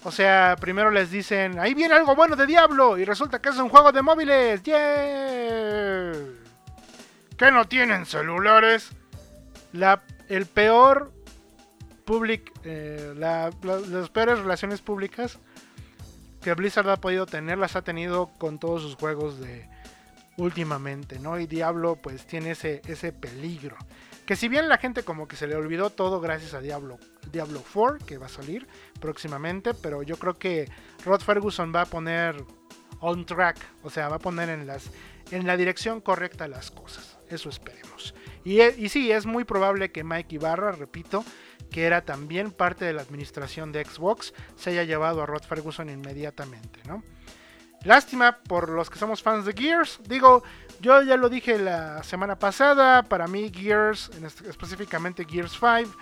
O 0.04 0.12
sea, 0.12 0.58
primero 0.60 0.92
les 0.92 1.12
dicen, 1.12 1.60
ahí 1.60 1.74
viene 1.74 1.96
algo 1.96 2.16
bueno 2.16 2.36
de 2.36 2.46
Diablo 2.46 2.98
y 2.98 3.06
resulta 3.06 3.40
que 3.40 3.50
es 3.50 3.58
un 3.58 3.70
juego 3.70 3.92
de 3.92 4.02
móviles. 4.02 4.62
¡Yeah! 4.64 6.45
Que 7.38 7.52
no 7.52 7.66
tienen 7.66 8.06
celulares. 8.06 8.92
La, 9.74 10.04
el 10.30 10.46
peor 10.46 11.12
public, 12.06 12.52
eh, 12.64 13.14
las 13.16 14.10
peores 14.10 14.40
relaciones 14.40 14.82
públicas 14.82 15.40
que 16.46 16.54
Blizzard 16.54 16.88
ha 16.90 16.98
podido 16.98 17.26
tener 17.26 17.58
las 17.58 17.76
ha 17.76 17.82
tenido 17.82 18.28
con 18.38 18.60
todos 18.60 18.84
sus 18.84 18.96
juegos 18.96 19.40
de 19.40 19.68
últimamente, 20.38 21.18
¿no? 21.18 21.40
Y 21.40 21.48
Diablo 21.48 21.96
pues 21.96 22.28
tiene 22.28 22.52
ese, 22.52 22.84
ese 22.86 23.12
peligro. 23.12 23.76
Que 24.28 24.36
si 24.36 24.48
bien 24.48 24.70
la 24.70 24.78
gente 24.78 25.04
como 25.04 25.28
que 25.28 25.36
se 25.36 25.48
le 25.48 25.56
olvidó 25.56 25.90
todo 25.90 26.20
gracias 26.20 26.54
a 26.54 26.62
Diablo, 26.62 27.00
Diablo 27.32 27.64
4, 27.74 28.06
que 28.06 28.20
va 28.20 28.28
a 28.28 28.30
salir 28.30 28.68
próximamente, 29.00 29.74
pero 29.74 30.04
yo 30.04 30.18
creo 30.18 30.38
que 30.38 30.70
Rod 31.04 31.22
Ferguson 31.22 31.74
va 31.76 31.82
a 31.82 31.86
poner 31.86 32.36
on 33.00 33.26
track, 33.26 33.58
o 33.82 33.90
sea, 33.90 34.08
va 34.08 34.18
a 34.18 34.20
poner 34.20 34.50
en, 34.50 34.68
las, 34.68 34.92
en 35.32 35.48
la 35.48 35.58
dirección 35.58 36.00
correcta 36.00 36.48
las 36.48 36.70
cosas. 36.70 37.15
Eso 37.30 37.50
esperemos. 37.50 38.14
Y, 38.44 38.62
y 38.62 38.90
sí, 38.90 39.12
es 39.12 39.26
muy 39.26 39.44
probable 39.44 39.92
que 39.92 40.04
Mike 40.04 40.36
Ibarra, 40.36 40.72
repito, 40.72 41.24
que 41.72 41.86
era 41.86 42.02
también 42.02 42.52
parte 42.52 42.86
de 42.86 42.94
la 42.94 43.02
administración 43.02 43.72
de 43.72 43.84
Xbox, 43.84 44.34
se 44.56 44.72
haya 44.72 44.84
llevado 44.84 45.22
a 45.22 45.26
Rod 45.26 45.44
Ferguson 45.44 45.90
inmediatamente, 45.90 46.82
¿no? 46.88 47.04
Lástima 47.84 48.40
por 48.40 48.70
los 48.70 48.90
que 48.90 48.98
somos 48.98 49.22
fans 49.22 49.46
de 49.46 49.54
Gears. 49.54 50.00
Digo, 50.08 50.44
yo 50.82 51.04
ya 51.04 51.18
lo 51.18 51.30
dije 51.30 51.60
la 51.60 52.02
semana 52.02 52.38
pasada, 52.38 53.04
para 53.04 53.28
mí 53.28 53.52
Gears, 53.54 54.10
específicamente 54.48 55.24
Gears 55.24 55.52
5 55.52 55.96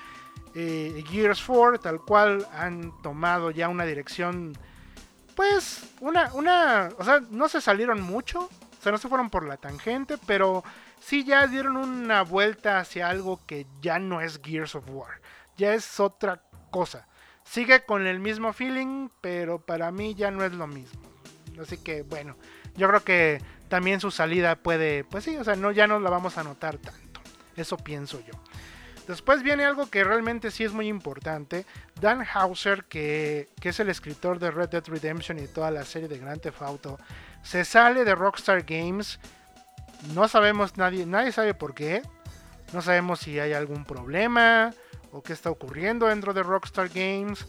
eh, 0.56 1.04
Gears 1.10 1.44
4, 1.46 1.80
tal 1.80 2.00
cual 2.02 2.48
han 2.54 2.94
tomado 3.02 3.52
ya 3.52 3.70
una 3.70 3.86
dirección, 3.86 4.54
pues, 5.36 5.84
una, 6.00 6.34
una, 6.34 6.90
o 6.98 7.04
sea, 7.04 7.22
no 7.32 7.50
se 7.50 7.60
salieron 7.60 8.02
mucho, 8.02 8.50
sea, 8.84 8.92
no 8.92 8.98
se 8.98 9.10
fueron 9.10 9.30
por 9.30 9.48
la 9.48 9.58
tangente, 9.58 10.18
pero 10.26 10.64
sí 11.00 11.24
ya 11.24 11.48
dieron 11.48 11.78
una 11.78 12.22
vuelta 12.22 12.80
hacia 12.80 13.10
algo 13.10 13.40
que 13.46 13.66
ya 13.82 14.00
no 14.00 14.22
es 14.22 14.40
Gears 14.44 14.76
of 14.76 14.86
War 14.90 15.24
ya 15.58 15.74
es 15.74 16.00
otra 16.00 16.42
cosa. 16.72 17.08
Sigue 17.44 17.84
con 17.86 18.08
el 18.08 18.20
mismo 18.20 18.54
feeling, 18.54 19.10
pero 19.22 19.60
para 19.60 19.92
mí 19.92 20.16
ya 20.16 20.32
no 20.32 20.44
es 20.44 20.54
lo 20.54 20.68
mismo. 20.68 21.02
Así 21.62 21.78
que 21.78 22.04
bueno, 22.04 22.36
yo 22.76 22.88
creo 22.88 23.04
que 23.04 23.42
también 23.70 24.00
su 24.00 24.12
salida 24.12 24.56
puede, 24.56 25.04
pues 25.04 25.24
sí, 25.24 25.36
o 25.38 25.44
sea, 25.44 25.56
no, 25.56 25.72
ya 25.72 25.88
no 25.88 26.00
la 26.00 26.10
vamos 26.10 26.38
a 26.38 26.44
notar 26.44 26.78
tanto. 26.78 27.22
Eso 27.56 27.78
pienso 27.78 28.20
yo. 28.22 28.34
Después 29.08 29.44
viene 29.44 29.66
algo 29.66 29.90
que 29.90 30.04
realmente 30.06 30.50
sí 30.50 30.64
es 30.64 30.72
muy 30.72 30.88
importante. 30.88 31.66
Dan 32.00 32.26
Hauser, 32.34 32.86
que, 32.86 33.50
que, 33.60 33.70
es 33.70 33.80
el 33.82 33.90
escritor 33.90 34.40
de 34.40 34.50
Red 34.50 34.70
Dead 34.70 34.84
Redemption 34.88 35.38
y 35.40 35.48
toda 35.48 35.72
la 35.72 35.84
serie 35.84 36.08
de 36.08 36.18
Grand 36.18 36.40
Theft 36.40 36.62
Auto, 36.62 36.98
se 37.44 37.66
sale 37.66 38.04
de 38.04 38.16
Rockstar 38.16 38.64
Games. 38.64 39.20
No 40.14 40.28
sabemos, 40.28 40.78
nadie, 40.78 41.06
nadie 41.06 41.32
sabe 41.32 41.54
por 41.54 41.76
qué. 41.76 42.02
No 42.74 42.82
sabemos 42.82 43.20
si 43.20 43.40
hay 43.40 43.54
algún 43.54 43.86
problema 43.86 44.74
o 45.12 45.22
qué 45.22 45.34
está 45.34 45.52
ocurriendo 45.52 46.08
dentro 46.08 46.34
de 46.34 46.42
Rockstar 46.42 46.90
Games, 46.90 47.46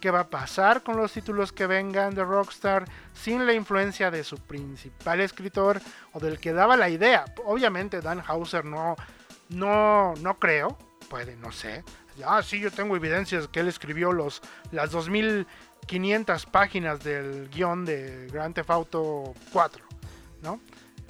qué 0.00 0.12
va 0.12 0.20
a 0.20 0.30
pasar 0.30 0.84
con 0.84 0.96
los 0.96 1.12
títulos 1.12 1.52
que 1.52 1.66
vengan 1.66 2.14
de 2.14 2.22
Rockstar 2.22 2.84
sin 3.12 3.44
la 3.44 3.54
influencia 3.54 4.12
de 4.12 4.22
su 4.22 4.38
principal 4.38 5.20
escritor 5.20 5.80
o 6.12 6.20
del 6.20 6.38
que 6.38 6.52
daba 6.52 6.76
la 6.76 6.88
idea. 6.88 7.24
Obviamente 7.44 8.00
Dan 8.00 8.22
Hauser 8.24 8.64
no, 8.64 8.94
no, 9.48 10.14
no 10.14 10.38
creo, 10.38 10.78
puede, 11.10 11.34
no 11.34 11.50
sé. 11.50 11.82
Ah, 12.24 12.42
sí, 12.42 12.60
yo 12.60 12.70
tengo 12.70 12.96
evidencias 12.96 13.48
que 13.48 13.60
él 13.60 13.68
escribió 13.68 14.12
los, 14.12 14.40
las 14.70 14.90
2500 15.82 16.46
páginas 16.46 17.02
del 17.02 17.48
guion 17.48 17.84
de 17.84 18.28
Grand 18.30 18.54
Theft 18.54 18.70
Auto 18.70 19.34
4, 19.52 19.84
¿no? 20.42 20.60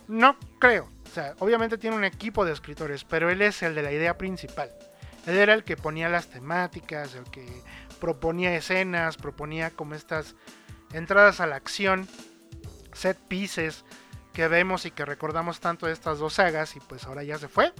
No 0.06 0.36
creo. 0.58 0.88
O 1.10 1.14
sea, 1.14 1.34
obviamente 1.38 1.78
tiene 1.78 1.96
un 1.96 2.04
equipo 2.04 2.44
de 2.44 2.52
escritores, 2.52 3.04
pero 3.04 3.30
él 3.30 3.42
es 3.42 3.62
el 3.62 3.74
de 3.74 3.82
la 3.82 3.92
idea 3.92 4.16
principal. 4.16 4.70
Él 5.26 5.36
era 5.36 5.54
el 5.54 5.64
que 5.64 5.76
ponía 5.76 6.08
las 6.08 6.28
temáticas, 6.28 7.14
el 7.14 7.24
que 7.24 7.46
proponía 8.00 8.54
escenas, 8.54 9.16
proponía 9.16 9.70
como 9.70 9.94
estas 9.94 10.36
entradas 10.92 11.40
a 11.40 11.46
la 11.46 11.56
acción, 11.56 12.08
set 12.92 13.18
pieces 13.28 13.84
que 14.32 14.48
vemos 14.48 14.86
y 14.86 14.90
que 14.90 15.04
recordamos 15.04 15.60
tanto 15.60 15.86
de 15.86 15.92
estas 15.92 16.18
dos 16.18 16.34
sagas 16.34 16.76
y 16.76 16.80
pues 16.80 17.04
ahora 17.04 17.22
ya 17.24 17.38
se 17.38 17.48
fue. 17.48 17.72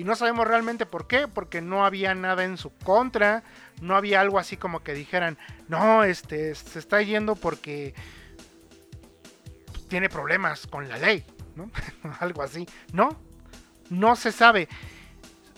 Y 0.00 0.04
no 0.04 0.16
sabemos 0.16 0.48
realmente 0.48 0.86
por 0.86 1.06
qué, 1.06 1.28
porque 1.28 1.60
no 1.60 1.84
había 1.84 2.14
nada 2.14 2.44
en 2.44 2.56
su 2.56 2.70
contra, 2.70 3.42
no 3.82 3.96
había 3.96 4.22
algo 4.22 4.38
así 4.38 4.56
como 4.56 4.82
que 4.82 4.94
dijeran, 4.94 5.36
no, 5.68 6.04
este, 6.04 6.54
se 6.54 6.78
está 6.78 7.02
yendo 7.02 7.36
porque 7.36 7.92
tiene 9.88 10.08
problemas 10.08 10.66
con 10.66 10.88
la 10.88 10.96
ley, 10.96 11.22
¿no? 11.54 11.70
algo 12.20 12.42
así. 12.42 12.66
No, 12.94 13.14
no 13.90 14.16
se 14.16 14.32
sabe. 14.32 14.70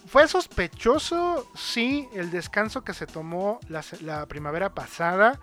Fue 0.09 0.27
sospechoso, 0.27 1.49
sí, 1.55 2.09
el 2.13 2.33
descanso 2.33 2.83
que 2.83 2.95
se 2.95 3.07
tomó 3.07 3.61
la, 3.69 4.27
primavera 4.27 4.75
pasada. 4.75 5.39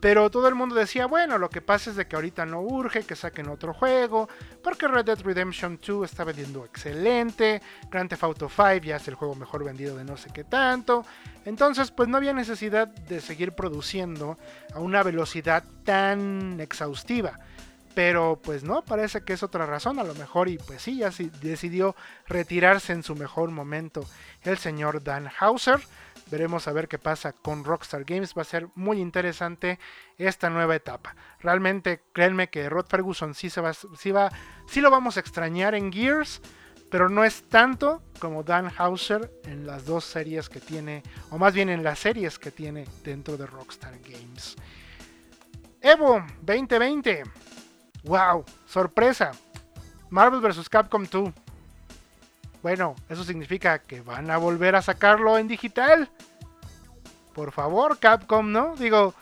Pero 0.00 0.30
todo 0.30 0.48
el 0.48 0.54
mundo 0.54 0.74
decía, 0.74 1.06
bueno, 1.06 1.38
lo 1.38 1.48
que 1.48 1.62
pasa 1.62 1.90
es 1.90 1.96
de 1.96 2.06
que 2.06 2.16
ahorita 2.16 2.44
no 2.44 2.60
urge 2.60 3.04
que 3.04 3.16
saquen 3.16 3.48
otro 3.48 3.72
juego, 3.72 4.28
porque 4.62 4.86
Red 4.86 5.06
Dead 5.06 5.20
Redemption 5.20 5.80
2 5.84 6.04
está 6.04 6.24
vendiendo 6.24 6.64
excelente, 6.64 7.62
Grand 7.90 8.10
Theft 8.10 8.24
Auto 8.24 8.48
5 8.48 8.84
ya 8.84 8.96
es 8.96 9.08
el 9.08 9.14
juego 9.14 9.34
mejor 9.34 9.64
vendido 9.64 9.96
de 9.96 10.04
no 10.04 10.16
sé 10.18 10.30
qué 10.32 10.44
tanto, 10.44 11.06
entonces 11.46 11.90
pues 11.90 12.08
no 12.08 12.18
había 12.18 12.34
necesidad 12.34 12.88
de 12.88 13.20
seguir 13.20 13.52
produciendo 13.52 14.38
a 14.74 14.80
una 14.80 15.02
velocidad 15.02 15.64
tan 15.84 16.60
exhaustiva. 16.60 17.38
Pero 17.94 18.40
pues 18.42 18.64
no, 18.64 18.82
parece 18.82 19.22
que 19.22 19.34
es 19.34 19.42
otra 19.42 19.66
razón 19.66 19.98
a 20.00 20.04
lo 20.04 20.14
mejor 20.14 20.48
y 20.48 20.58
pues 20.58 20.82
sí, 20.82 20.98
ya 20.98 21.10
decidió 21.40 21.94
retirarse 22.26 22.92
en 22.92 23.04
su 23.04 23.14
mejor 23.14 23.50
momento 23.50 24.04
el 24.42 24.58
señor 24.58 25.02
Dan 25.04 25.30
Hauser. 25.38 25.80
Veremos 26.34 26.66
a 26.66 26.72
ver 26.72 26.88
qué 26.88 26.98
pasa 26.98 27.32
con 27.32 27.62
Rockstar 27.62 28.02
Games. 28.02 28.34
Va 28.36 28.42
a 28.42 28.44
ser 28.44 28.66
muy 28.74 29.00
interesante 29.00 29.78
esta 30.18 30.50
nueva 30.50 30.74
etapa. 30.74 31.14
Realmente 31.38 32.02
créanme 32.12 32.50
que 32.50 32.68
Rod 32.68 32.86
Ferguson 32.86 33.34
sí, 33.34 33.50
se 33.50 33.60
va, 33.60 33.72
sí, 33.72 34.10
va, 34.10 34.32
sí 34.66 34.80
lo 34.80 34.90
vamos 34.90 35.16
a 35.16 35.20
extrañar 35.20 35.76
en 35.76 35.92
Gears. 35.92 36.40
Pero 36.90 37.08
no 37.08 37.22
es 37.22 37.44
tanto 37.44 38.02
como 38.18 38.42
Dan 38.42 38.68
Hauser 38.76 39.30
en 39.44 39.64
las 39.64 39.84
dos 39.84 40.04
series 40.04 40.48
que 40.48 40.58
tiene, 40.58 41.04
o 41.30 41.38
más 41.38 41.54
bien 41.54 41.68
en 41.68 41.84
las 41.84 42.00
series 42.00 42.36
que 42.40 42.50
tiene 42.50 42.84
dentro 43.04 43.36
de 43.36 43.46
Rockstar 43.46 43.96
Games. 44.00 44.56
Evo 45.80 46.20
2020 46.42 47.22
¡Wow! 48.02 48.44
¡Sorpresa! 48.66 49.30
Marvel 50.10 50.40
vs. 50.40 50.68
Capcom 50.68 51.06
2. 51.08 51.43
Bueno, 52.64 52.96
eso 53.10 53.24
significa 53.24 53.78
que 53.78 54.00
van 54.00 54.30
a 54.30 54.38
volver 54.38 54.74
a 54.74 54.80
sacarlo 54.80 55.36
en 55.36 55.46
digital. 55.46 56.08
Por 57.34 57.52
favor, 57.52 57.98
Capcom, 57.98 58.50
¿no? 58.50 58.74
Digo, 58.74 59.12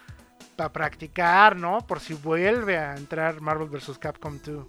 para 0.55 0.73
practicar, 0.73 1.57
¿no? 1.57 1.85
Por 1.85 1.99
si 1.99 2.15
vuelve 2.15 2.79
a 2.79 2.95
entrar 2.95 3.41
Marvel 3.41 3.69
vs. 3.69 3.99
Capcom 3.99 4.39
2. 4.39 4.65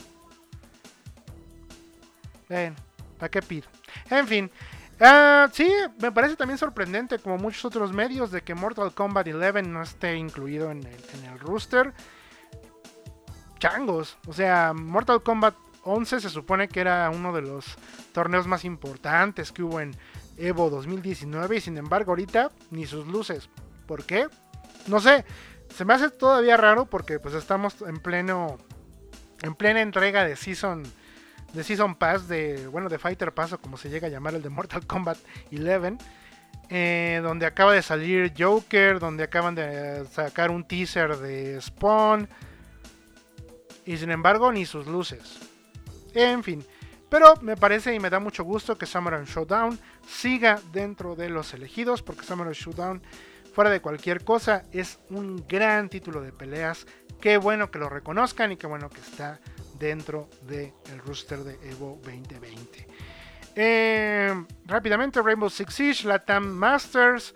Ven, 2.50 2.76
¿para 3.20 3.30
qué 3.30 3.44
pido? 3.44 3.68
En 4.10 4.26
fin. 4.26 4.50
Uh, 5.00 5.48
sí, 5.52 5.72
me 6.02 6.12
parece 6.12 6.36
también 6.36 6.58
sorprendente, 6.58 7.20
como 7.20 7.38
muchos 7.38 7.66
otros 7.66 7.94
medios, 7.94 8.32
de 8.32 8.42
que 8.42 8.56
Mortal 8.56 8.92
Kombat 8.92 9.28
11 9.28 9.62
no 9.62 9.84
esté 9.84 10.16
incluido 10.16 10.72
en 10.72 10.80
el, 10.80 11.00
en 11.14 11.26
el 11.32 11.40
rooster 11.40 11.94
changos. 13.60 14.18
O 14.26 14.34
sea, 14.34 14.74
Mortal 14.74 15.22
Kombat 15.22 15.54
11 15.84 16.22
se 16.22 16.30
supone 16.30 16.68
que 16.68 16.80
era 16.82 17.10
uno 17.10 17.34
de 17.34 17.42
los 17.42 17.78
torneos 18.14 18.48
más 18.48 18.66
importantes 18.66 19.52
que 19.52 19.64
hubo 19.64 19.80
en 19.80 19.96
Evo 20.38 20.70
2019 20.70 21.58
y 21.58 21.62
sin 21.62 21.78
embargo 21.78 22.12
ahorita 22.12 22.52
ni 22.72 22.86
sus 22.86 23.08
luces. 23.08 23.50
¿Por 23.86 24.06
qué? 24.06 24.28
No 24.88 25.00
sé. 25.00 25.26
Se 25.70 25.86
me 25.86 25.94
hace 25.94 26.10
todavía 26.10 26.58
raro 26.58 26.86
porque 26.86 27.20
pues 27.20 27.36
estamos 27.36 27.82
en 27.82 28.00
pleno 28.00 28.58
en 29.42 29.56
plena 29.56 29.82
entrega 29.82 30.24
de 30.24 30.36
Season 30.36 30.84
de 31.54 31.64
Season 31.64 31.96
Pass 31.96 32.28
de 32.28 32.68
bueno 32.68 32.90
de 32.90 32.98
Fighter 32.98 33.34
Pass 33.34 33.54
o 33.54 33.62
como 33.62 33.78
se 33.78 33.90
llega 33.90 34.08
a 34.08 34.12
llamar 34.12 34.36
el 34.36 34.42
de 34.42 34.50
Mortal 34.50 34.86
Kombat 34.88 35.18
11. 35.52 35.98
Eh, 36.70 37.20
donde 37.22 37.46
acaba 37.46 37.74
de 37.74 37.82
salir 37.82 38.34
Joker, 38.38 39.00
donde 39.00 39.24
acaban 39.24 39.54
de 39.54 40.06
sacar 40.06 40.50
un 40.50 40.66
teaser 40.66 41.18
de 41.18 41.60
Spawn, 41.62 42.28
y 43.86 43.98
sin 43.98 44.10
embargo 44.12 44.52
ni 44.52 44.66
sus 44.66 44.88
luces. 44.88 45.53
En 46.14 46.44
fin, 46.44 46.64
pero 47.10 47.36
me 47.42 47.56
parece 47.56 47.94
y 47.94 48.00
me 48.00 48.10
da 48.10 48.20
mucho 48.20 48.44
gusto 48.44 48.78
que 48.78 48.86
Samurai 48.86 49.24
Showdown 49.26 49.78
siga 50.08 50.60
dentro 50.72 51.16
de 51.16 51.30
los 51.30 51.54
elegidos, 51.54 52.02
porque 52.02 52.26
Samurai 52.26 52.54
Showdown, 52.54 53.02
fuera 53.54 53.70
de 53.70 53.82
cualquier 53.82 54.24
cosa, 54.24 54.66
es 54.72 55.00
un 55.10 55.46
gran 55.48 55.90
título 55.90 56.22
de 56.22 56.32
peleas. 56.32 56.86
Qué 57.22 57.38
bueno 57.38 57.72
que 57.72 57.80
lo 57.80 57.90
reconozcan 57.90 58.52
y 58.52 58.58
qué 58.58 58.68
bueno 58.68 58.90
que 58.90 59.00
está 59.00 59.40
dentro 59.80 60.30
del 60.48 60.74
rooster 61.06 61.40
de 61.40 61.70
Evo 61.70 62.00
2020. 62.04 62.88
Eh, 63.56 64.46
rápidamente, 64.66 65.22
Rainbow 65.22 65.50
Six 65.50 65.74
Siege, 65.74 66.08
Latam 66.08 66.48
Masters, 66.48 67.36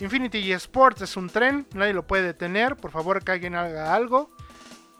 Infinity 0.00 0.52
Esports 0.52 1.02
es 1.02 1.16
un 1.16 1.28
tren, 1.28 1.66
nadie 1.74 1.92
lo 1.92 2.06
puede 2.06 2.22
detener. 2.22 2.76
Por 2.76 2.90
favor, 2.90 3.22
que 3.22 3.32
alguien 3.32 3.54
haga 3.54 3.94
algo. 3.94 4.30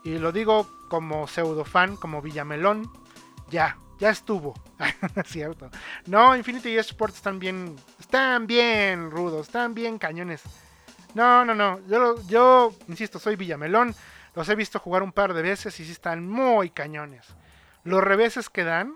Y 0.03 0.17
lo 0.17 0.31
digo 0.31 0.67
como 0.87 1.27
pseudo 1.27 1.63
fan, 1.65 1.95
como 1.95 2.21
Villamelón. 2.21 2.91
Ya, 3.49 3.77
ya 3.99 4.09
estuvo. 4.09 4.53
cierto. 5.25 5.69
No, 6.07 6.35
Infinity 6.35 6.77
Esports 6.77 7.17
están 7.17 7.39
bien. 7.39 7.75
Están 7.99 8.47
bien 8.47 9.11
rudos, 9.11 9.47
están 9.47 9.73
bien 9.73 9.97
cañones. 9.97 10.41
No, 11.13 11.45
no, 11.45 11.53
no. 11.53 11.79
Yo, 11.87 12.15
yo 12.27 12.73
insisto, 12.87 13.19
soy 13.19 13.35
Villamelón. 13.35 13.93
Los 14.33 14.47
he 14.49 14.55
visto 14.55 14.79
jugar 14.79 15.03
un 15.03 15.11
par 15.11 15.33
de 15.33 15.41
veces 15.41 15.79
y 15.79 15.85
sí 15.85 15.91
están 15.91 16.27
muy 16.27 16.69
cañones. 16.69 17.27
Los 17.83 18.03
reveses 18.03 18.49
que 18.49 18.63
dan. 18.63 18.95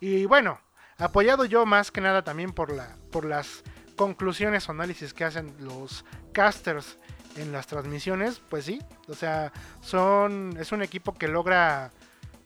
Y 0.00 0.24
bueno, 0.26 0.60
apoyado 0.98 1.44
yo 1.44 1.66
más 1.66 1.90
que 1.90 2.00
nada 2.00 2.22
también 2.22 2.52
por, 2.52 2.72
la, 2.72 2.96
por 3.12 3.24
las 3.24 3.62
conclusiones 3.96 4.68
o 4.68 4.72
análisis 4.72 5.12
que 5.12 5.24
hacen 5.24 5.54
los 5.60 6.04
casters 6.32 6.98
en 7.36 7.52
las 7.52 7.66
transmisiones, 7.66 8.40
pues 8.48 8.64
sí, 8.64 8.80
o 9.08 9.14
sea, 9.14 9.52
son 9.80 10.56
es 10.58 10.72
un 10.72 10.82
equipo 10.82 11.14
que 11.14 11.28
logra 11.28 11.92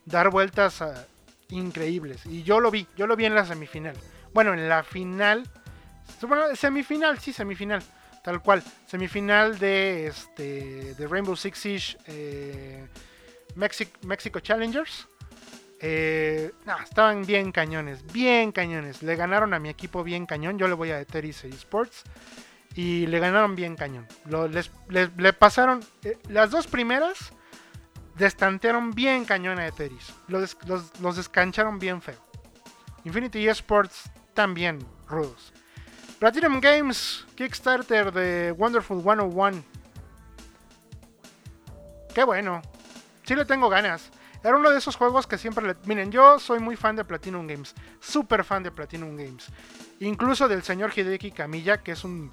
dar 0.05 0.29
vueltas 0.29 0.81
ah, 0.81 1.05
increíbles 1.49 2.25
y 2.25 2.43
yo 2.43 2.59
lo 2.59 2.71
vi, 2.71 2.87
yo 2.95 3.07
lo 3.07 3.15
vi 3.15 3.25
en 3.25 3.35
la 3.35 3.45
semifinal. 3.45 3.95
Bueno, 4.33 4.53
en 4.53 4.69
la 4.69 4.83
final, 4.83 5.43
bueno, 6.21 6.55
semifinal, 6.55 7.19
sí, 7.19 7.33
semifinal, 7.33 7.83
tal 8.23 8.41
cual, 8.41 8.63
semifinal 8.87 9.59
de 9.59 10.07
este 10.07 10.93
de 10.95 11.07
Rainbow 11.07 11.35
Six 11.35 11.57
Siege 11.57 11.97
eh, 12.07 12.87
Mexico, 13.55 14.39
Challengers. 14.39 15.07
Eh, 15.83 16.51
estaban 16.83 17.25
bien 17.25 17.51
cañones, 17.51 18.05
bien 18.13 18.51
cañones. 18.51 19.01
Le 19.01 19.15
ganaron 19.15 19.53
a 19.53 19.59
mi 19.59 19.69
equipo 19.69 20.03
bien 20.03 20.27
cañón. 20.27 20.59
Yo 20.59 20.67
le 20.67 20.75
voy 20.75 20.91
a 20.91 20.99
Eteris 20.99 21.43
Esports 21.43 22.03
y 22.75 23.07
le 23.07 23.19
ganaron 23.19 23.55
bien 23.55 23.75
cañón. 23.75 24.07
les, 24.49 24.71
le 24.89 25.33
pasaron 25.33 25.81
eh, 26.03 26.17
las 26.29 26.51
dos 26.51 26.67
primeras, 26.67 27.33
destantearon 28.15 28.91
bien 28.91 29.25
cañón 29.25 29.59
a 29.59 29.67
Eteris. 29.67 30.13
Los, 30.27 30.57
los, 30.99 31.15
descancharon 31.15 31.79
bien 31.79 32.01
feo. 32.01 32.19
Infinity 33.03 33.47
Esports 33.47 34.11
también 34.33 34.79
rudos. 35.07 35.53
Platinum 36.19 36.59
Games, 36.61 37.25
Kickstarter 37.35 38.11
de 38.11 38.51
Wonderful 38.51 39.01
101. 39.01 39.63
Qué 42.13 42.23
bueno. 42.23 42.61
Sí 43.23 43.35
le 43.35 43.45
tengo 43.45 43.69
ganas. 43.69 44.11
Era 44.43 44.55
uno 44.55 44.71
de 44.71 44.77
esos 44.77 44.95
juegos 44.95 45.27
que 45.27 45.37
siempre 45.37 45.65
le... 45.65 45.75
Miren, 45.85 46.11
yo 46.11 46.39
soy 46.39 46.59
muy 46.59 46.75
fan 46.75 46.95
de 46.95 47.05
Platinum 47.05 47.47
Games. 47.47 47.73
Súper 47.99 48.43
fan 48.43 48.63
de 48.63 48.71
Platinum 48.71 49.15
Games. 49.15 49.47
Incluso 49.99 50.47
del 50.47 50.63
señor 50.63 50.91
Hideki 50.95 51.31
Kamiya, 51.31 51.81
que 51.81 51.91
es 51.91 52.03
un 52.03 52.31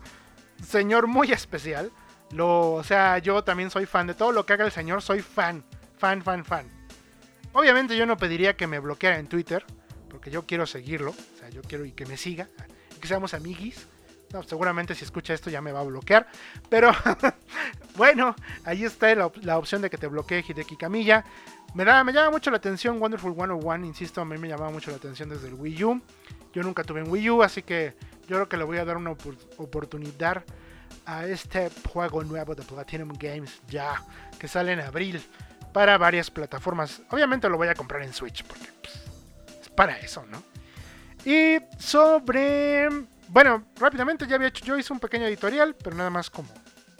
señor 0.64 1.06
muy 1.06 1.32
especial. 1.32 1.90
Lo, 2.30 2.72
o 2.72 2.84
sea, 2.84 3.18
yo 3.18 3.42
también 3.42 3.70
soy 3.70 3.86
fan 3.86 4.06
de 4.06 4.14
todo 4.14 4.32
lo 4.32 4.44
que 4.44 4.52
haga 4.52 4.64
el 4.64 4.72
señor, 4.72 5.02
soy 5.02 5.22
fan, 5.22 5.64
fan, 5.96 6.22
fan, 6.22 6.44
fan. 6.44 6.70
Obviamente 7.52 7.96
yo 7.96 8.06
no 8.06 8.16
pediría 8.16 8.56
que 8.56 8.66
me 8.66 8.78
bloqueara 8.78 9.18
en 9.18 9.28
Twitter, 9.28 9.64
porque 10.10 10.30
yo 10.30 10.46
quiero 10.46 10.66
seguirlo, 10.66 11.10
o 11.12 11.38
sea, 11.38 11.48
yo 11.48 11.62
quiero 11.62 11.84
y 11.84 11.92
que 11.92 12.06
me 12.06 12.16
siga, 12.16 12.48
que 13.00 13.08
seamos 13.08 13.34
amiguis. 13.34 13.86
No, 14.32 14.42
seguramente 14.42 14.94
si 14.94 15.04
escucha 15.04 15.32
esto 15.32 15.48
ya 15.48 15.62
me 15.62 15.72
va 15.72 15.80
a 15.80 15.84
bloquear. 15.84 16.26
Pero 16.68 16.92
bueno, 17.96 18.36
ahí 18.64 18.84
está 18.84 19.14
la, 19.14 19.58
opción 19.58 19.80
de 19.80 19.88
que 19.88 19.96
te 19.96 20.06
bloquee 20.06 20.44
Hideki 20.46 20.76
Camilla. 20.76 21.24
Me, 21.74 21.84
da, 21.84 22.04
me 22.04 22.12
llama 22.12 22.30
mucho 22.30 22.50
la 22.50 22.58
atención 22.58 23.00
Wonderful 23.00 23.34
101, 23.34 23.86
insisto, 23.86 24.20
a 24.20 24.24
mí 24.24 24.36
me 24.36 24.48
llamaba 24.48 24.70
mucho 24.70 24.90
la 24.90 24.98
atención 24.98 25.30
desde 25.30 25.48
el 25.48 25.54
Wii 25.54 25.84
U. 25.84 26.02
Yo 26.52 26.62
nunca 26.62 26.84
tuve 26.84 27.02
un 27.02 27.10
Wii 27.10 27.30
U, 27.30 27.42
así 27.42 27.62
que 27.62 27.94
yo 28.26 28.36
creo 28.36 28.48
que 28.48 28.56
le 28.56 28.64
voy 28.64 28.78
a 28.78 28.84
dar 28.84 28.96
una 28.96 29.10
oportunidad 29.10 30.44
a 31.06 31.26
este 31.26 31.70
juego 31.90 32.22
nuevo 32.24 32.54
de 32.54 32.62
Platinum 32.62 33.12
Games 33.18 33.60
ya, 33.68 34.02
que 34.38 34.48
sale 34.48 34.72
en 34.72 34.80
abril 34.80 35.22
para 35.72 35.96
varias 35.98 36.30
plataformas. 36.30 37.02
Obviamente 37.10 37.48
lo 37.48 37.56
voy 37.56 37.68
a 37.68 37.74
comprar 37.74 38.02
en 38.02 38.12
Switch, 38.12 38.44
porque 38.44 38.68
pues, 38.82 38.94
es 39.62 39.68
para 39.68 39.98
eso, 39.98 40.24
¿no? 40.26 40.42
Y 41.24 41.58
sobre 41.78 42.88
bueno, 43.28 43.66
rápidamente 43.78 44.26
ya 44.26 44.36
había 44.36 44.48
hecho, 44.48 44.64
yo 44.64 44.78
hice 44.78 44.92
un 44.92 45.00
pequeño 45.00 45.26
editorial, 45.26 45.74
pero 45.74 45.94
nada 45.94 46.08
más 46.08 46.30
como 46.30 46.48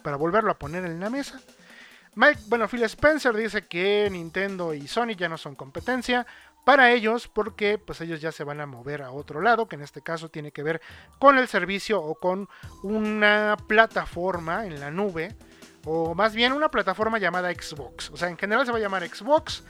para 0.02 0.16
volverlo 0.16 0.50
a 0.50 0.58
poner 0.58 0.84
en 0.84 1.00
la 1.00 1.08
mesa. 1.08 1.40
Mike, 2.14 2.40
bueno, 2.48 2.68
Phil 2.68 2.82
Spencer 2.82 3.34
dice 3.34 3.66
que 3.66 4.08
Nintendo 4.10 4.74
y 4.74 4.86
Sony 4.86 5.14
ya 5.16 5.28
no 5.28 5.38
son 5.38 5.54
competencia 5.54 6.26
para 6.68 6.92
ellos 6.92 7.28
porque 7.28 7.78
pues 7.78 7.98
ellos 8.02 8.20
ya 8.20 8.30
se 8.30 8.44
van 8.44 8.60
a 8.60 8.66
mover 8.66 9.00
a 9.00 9.10
otro 9.10 9.40
lado, 9.40 9.68
que 9.68 9.76
en 9.76 9.80
este 9.80 10.02
caso 10.02 10.28
tiene 10.28 10.52
que 10.52 10.62
ver 10.62 10.82
con 11.18 11.38
el 11.38 11.48
servicio 11.48 11.98
o 11.98 12.16
con 12.16 12.46
una 12.82 13.56
plataforma 13.66 14.66
en 14.66 14.78
la 14.78 14.90
nube 14.90 15.34
o 15.86 16.14
más 16.14 16.34
bien 16.34 16.52
una 16.52 16.70
plataforma 16.70 17.18
llamada 17.18 17.50
Xbox. 17.50 18.10
O 18.10 18.18
sea, 18.18 18.28
en 18.28 18.36
general 18.36 18.66
se 18.66 18.72
va 18.72 18.76
a 18.76 18.82
llamar 18.82 19.08
Xbox 19.08 19.64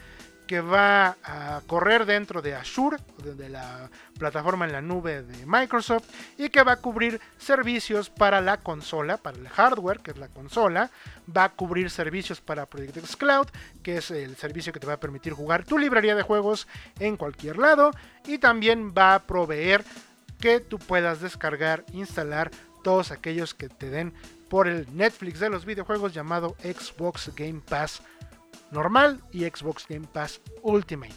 que 0.49 0.61
va 0.63 1.17
a 1.23 1.61
correr 1.67 2.07
dentro 2.07 2.41
de 2.41 2.55
Azure, 2.55 2.97
de 3.23 3.49
la 3.51 3.91
plataforma 4.19 4.65
en 4.65 4.73
la 4.73 4.81
nube 4.81 5.23
de 5.23 5.47
Microsoft, 5.47 6.09
y 6.39 6.49
que 6.49 6.63
va 6.63 6.73
a 6.73 6.77
cubrir 6.77 7.21
servicios 7.37 8.09
para 8.09 8.41
la 8.41 8.57
consola, 8.57 9.19
para 9.19 9.37
el 9.37 9.49
hardware, 9.49 10.01
que 10.01 10.13
es 10.13 10.17
la 10.17 10.29
consola, 10.29 10.91
va 11.35 11.45
a 11.45 11.49
cubrir 11.51 11.91
servicios 11.91 12.41
para 12.41 12.67
Project 12.67 12.97
X 12.97 13.17
Cloud, 13.17 13.49
que 13.83 13.99
es 13.99 14.11
el 14.11 14.37
servicio 14.37 14.73
que 14.73 14.81
te 14.81 14.87
va 14.87 14.95
a 14.95 15.01
permitir 15.01 15.35
jugar 15.35 15.65
tu 15.65 15.79
librería 15.79 16.17
de 16.17 16.23
juegos 16.23 16.67
en 16.99 17.19
cualquier 17.19 17.59
lado, 17.59 17.93
y 18.27 18.39
también 18.39 18.95
va 18.97 19.15
a 19.15 19.23
proveer 19.25 19.85
que 20.41 20.61
tú 20.61 20.79
puedas 20.79 21.21
descargar, 21.21 21.85
instalar 21.93 22.51
todos 22.83 23.11
aquellos 23.11 23.53
que 23.53 23.69
te 23.69 23.91
den 23.91 24.15
por 24.49 24.67
el 24.67 24.87
Netflix 24.97 25.41
de 25.41 25.51
los 25.51 25.67
videojuegos 25.67 26.15
llamado 26.15 26.57
Xbox 26.63 27.35
Game 27.37 27.61
Pass 27.61 28.01
normal 28.71 29.21
y 29.33 29.45
Xbox 29.45 29.87
Game 29.89 30.07
Pass 30.07 30.41
Ultimate. 30.63 31.15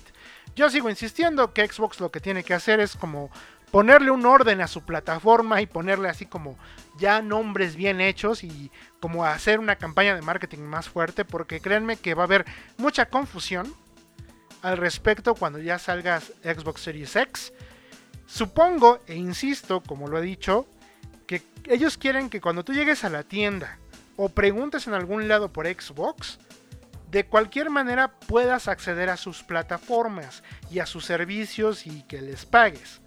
Yo 0.56 0.70
sigo 0.70 0.90
insistiendo 0.90 1.54
que 1.54 1.66
Xbox 1.66 2.00
lo 2.00 2.12
que 2.12 2.20
tiene 2.20 2.44
que 2.44 2.54
hacer 2.54 2.80
es 2.80 2.96
como 2.96 3.30
ponerle 3.72 4.12
un 4.12 4.26
orden 4.26 4.62
a 4.62 4.68
su 4.68 4.84
plataforma 4.84 5.62
y 5.62 5.66
ponerle 5.66 6.10
así 6.10 6.26
como 6.26 6.58
ya 6.98 7.22
nombres 7.22 7.76
bien 7.76 8.02
hechos 8.02 8.44
y 8.44 8.70
como 9.00 9.26
hacer 9.26 9.60
una 9.60 9.78
campaña 9.78 10.14
de 10.14 10.22
marketing 10.22 10.60
más 10.60 10.90
fuerte 10.90 11.24
porque 11.24 11.62
créanme 11.62 11.96
que 11.96 12.14
va 12.14 12.24
a 12.24 12.26
haber 12.26 12.46
mucha 12.78 13.08
confusión 13.08 13.74
al 14.62 14.78
respecto 14.78 15.36
cuando 15.36 15.60
ya 15.60 15.80
salga 15.80 16.20
Xbox 16.20 16.82
Series 16.82 17.16
X. 17.16 17.54
Supongo 18.28 19.00
e 19.08 19.16
insisto, 19.16 19.82
como 19.82 20.08
lo 20.08 20.20
he 20.20 20.22
dicho, 20.22 20.68
que 21.26 21.42
ellos 21.66 21.98
quieren 21.98 22.30
que 22.30 22.42
cuando 22.42 22.64
tú 22.64 22.74
llegues 22.74 23.04
a 23.04 23.10
la 23.10 23.24
tienda 23.24 23.80
o 24.18 24.30
preguntes 24.30 24.88
en 24.88 24.94
algún 24.94 25.28
lado 25.28 25.52
por 25.52 25.66
Xbox, 25.66 26.40
de 27.12 27.26
cualquier 27.26 27.70
manera 27.70 28.08
puedas 28.08 28.70
acceder 28.70 29.10
a 29.10 29.18
sus 29.18 29.44
plataformas 29.44 30.44
y 30.72 30.80
a 30.80 30.86
sus 30.86 31.06
servicios 31.06 31.86
y 31.86 32.04
que 32.04 32.22
les 32.22 32.46
pagues. 32.46 33.02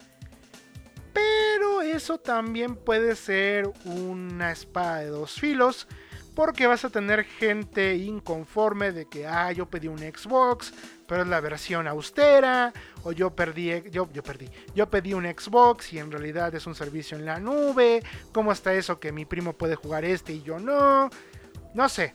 Pero 1.14 1.80
eso 1.80 2.18
también 2.18 2.76
puede 2.76 3.16
ser 3.16 3.70
una 3.84 4.52
espada 4.52 4.98
de 4.98 5.06
dos 5.06 5.32
filos 5.32 5.88
porque 6.34 6.66
vas 6.66 6.84
a 6.84 6.90
tener 6.90 7.24
gente 7.24 7.94
inconforme 7.94 8.92
de 8.92 9.06
que, 9.06 9.26
ah, 9.26 9.52
yo 9.52 9.70
pedí 9.70 9.86
un 9.86 9.98
Xbox, 9.98 10.74
pero 11.06 11.22
es 11.22 11.28
la 11.28 11.40
versión 11.40 11.86
austera, 11.86 12.72
o 13.04 13.12
yo 13.12 13.30
perdí, 13.30 13.70
yo, 13.90 14.10
yo 14.12 14.22
perdí, 14.22 14.50
yo 14.74 14.90
pedí 14.90 15.14
un 15.14 15.24
Xbox 15.24 15.92
y 15.92 16.00
en 16.00 16.10
realidad 16.10 16.52
es 16.54 16.66
un 16.66 16.74
servicio 16.74 17.16
en 17.16 17.24
la 17.24 17.38
nube, 17.38 18.02
¿cómo 18.32 18.50
está 18.50 18.74
eso 18.74 18.98
que 18.98 19.12
mi 19.12 19.24
primo 19.24 19.52
puede 19.52 19.76
jugar 19.76 20.04
este 20.04 20.32
y 20.32 20.42
yo 20.42 20.58
no? 20.58 21.08
No 21.72 21.88
sé, 21.88 22.14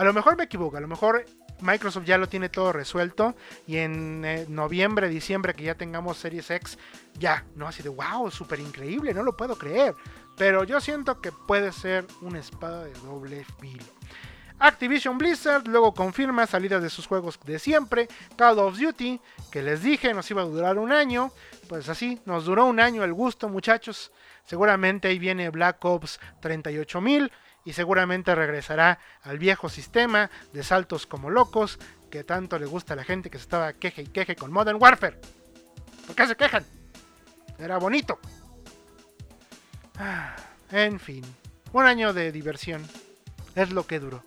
a 0.00 0.04
lo 0.04 0.14
mejor 0.14 0.34
me 0.34 0.44
equivoco, 0.44 0.78
a 0.78 0.80
lo 0.80 0.88
mejor 0.88 1.26
Microsoft 1.60 2.06
ya 2.06 2.16
lo 2.16 2.26
tiene 2.26 2.48
todo 2.48 2.72
resuelto 2.72 3.36
y 3.66 3.76
en 3.76 4.24
eh, 4.24 4.46
noviembre, 4.48 5.10
diciembre 5.10 5.52
que 5.52 5.64
ya 5.64 5.74
tengamos 5.74 6.16
Series 6.16 6.50
X, 6.50 6.78
ya, 7.18 7.44
¿no? 7.54 7.68
Así 7.68 7.82
de, 7.82 7.90
wow, 7.90 8.30
súper 8.30 8.60
increíble, 8.60 9.12
no 9.12 9.22
lo 9.22 9.36
puedo 9.36 9.58
creer. 9.58 9.94
Pero 10.38 10.64
yo 10.64 10.80
siento 10.80 11.20
que 11.20 11.32
puede 11.32 11.70
ser 11.70 12.06
una 12.22 12.38
espada 12.38 12.84
de 12.84 12.94
doble 12.94 13.44
filo. 13.60 13.84
Activision 14.58 15.18
Blizzard 15.18 15.68
luego 15.68 15.92
confirma 15.92 16.46
salidas 16.46 16.82
de 16.82 16.88
sus 16.88 17.06
juegos 17.06 17.38
de 17.44 17.58
siempre, 17.58 18.08
Call 18.36 18.58
of 18.58 18.78
Duty, 18.78 19.20
que 19.52 19.60
les 19.60 19.82
dije 19.82 20.14
nos 20.14 20.30
iba 20.30 20.40
a 20.40 20.46
durar 20.46 20.78
un 20.78 20.92
año, 20.92 21.30
pues 21.68 21.90
así, 21.90 22.18
nos 22.24 22.46
duró 22.46 22.64
un 22.64 22.80
año 22.80 23.04
el 23.04 23.12
gusto 23.12 23.50
muchachos, 23.50 24.12
seguramente 24.46 25.08
ahí 25.08 25.18
viene 25.18 25.50
Black 25.50 25.84
Ops 25.84 26.20
38000 26.40 27.30
y 27.64 27.72
seguramente 27.72 28.34
regresará 28.34 28.98
al 29.22 29.38
viejo 29.38 29.68
sistema 29.68 30.30
de 30.52 30.62
saltos 30.62 31.06
como 31.06 31.30
locos 31.30 31.78
que 32.10 32.24
tanto 32.24 32.58
le 32.58 32.66
gusta 32.66 32.94
a 32.94 32.96
la 32.96 33.04
gente 33.04 33.30
que 33.30 33.38
se 33.38 33.42
estaba 33.42 33.72
queje 33.72 34.02
y 34.02 34.06
queje 34.06 34.36
con 34.36 34.52
Modern 34.52 34.80
Warfare. 34.80 35.20
¿Por 36.06 36.16
qué 36.16 36.26
se 36.26 36.36
quejan? 36.36 36.64
Era 37.58 37.78
bonito. 37.78 38.18
Ah, 39.98 40.34
en 40.70 40.98
fin, 40.98 41.22
un 41.72 41.84
año 41.84 42.12
de 42.12 42.32
diversión 42.32 42.86
es 43.54 43.70
lo 43.70 43.86
que 43.86 44.00
duró. 44.00 44.24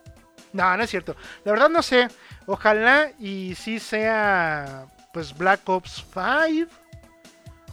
No, 0.53 0.77
no 0.77 0.83
es 0.83 0.89
cierto. 0.89 1.15
La 1.43 1.51
verdad 1.51 1.69
no 1.69 1.81
sé. 1.81 2.07
Ojalá 2.45 3.11
y 3.19 3.55
si 3.55 3.79
sea 3.79 4.85
pues 5.13 5.35
Black 5.35 5.67
Ops 5.67 6.05
5 6.13 6.71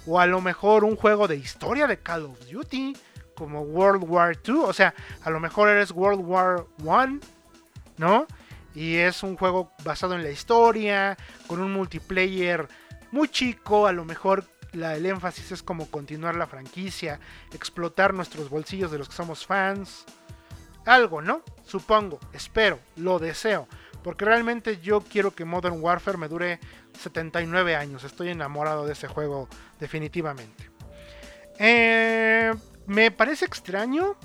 o 0.06 0.18
a 0.18 0.26
lo 0.26 0.40
mejor 0.40 0.84
un 0.84 0.96
juego 0.96 1.28
de 1.28 1.36
historia 1.36 1.86
de 1.86 1.98
Call 1.98 2.24
of 2.24 2.38
Duty 2.50 2.96
como 3.40 3.62
World 3.62 4.04
War 4.06 4.38
II. 4.46 4.64
O 4.66 4.72
sea, 4.74 4.94
a 5.22 5.30
lo 5.30 5.40
mejor 5.40 5.70
eres 5.70 5.92
World 5.92 6.20
War 6.22 6.66
I, 6.78 7.18
¿no? 7.96 8.26
Y 8.74 8.96
es 8.96 9.22
un 9.22 9.34
juego 9.34 9.72
basado 9.82 10.14
en 10.14 10.22
la 10.22 10.30
historia, 10.30 11.16
con 11.46 11.58
un 11.60 11.72
multiplayer 11.72 12.68
muy 13.10 13.28
chico, 13.28 13.86
a 13.86 13.92
lo 13.92 14.04
mejor 14.04 14.44
la, 14.72 14.94
el 14.94 15.06
énfasis 15.06 15.52
es 15.52 15.62
como 15.62 15.90
continuar 15.90 16.36
la 16.36 16.46
franquicia, 16.46 17.18
explotar 17.54 18.12
nuestros 18.12 18.50
bolsillos 18.50 18.92
de 18.92 18.98
los 18.98 19.08
que 19.08 19.16
somos 19.16 19.46
fans. 19.46 20.04
Algo, 20.84 21.22
¿no? 21.22 21.42
Supongo, 21.64 22.20
espero, 22.34 22.78
lo 22.96 23.18
deseo. 23.18 23.68
Porque 24.04 24.26
realmente 24.26 24.80
yo 24.80 25.00
quiero 25.00 25.34
que 25.34 25.46
Modern 25.46 25.80
Warfare 25.80 26.18
me 26.18 26.28
dure 26.28 26.60
79 26.98 27.74
años. 27.74 28.04
Estoy 28.04 28.28
enamorado 28.28 28.84
de 28.84 28.92
ese 28.92 29.08
juego 29.08 29.48
definitivamente. 29.78 30.70
Eh, 31.58 32.54
me 32.86 33.10
parece 33.10 33.44
extraño, 33.44 34.16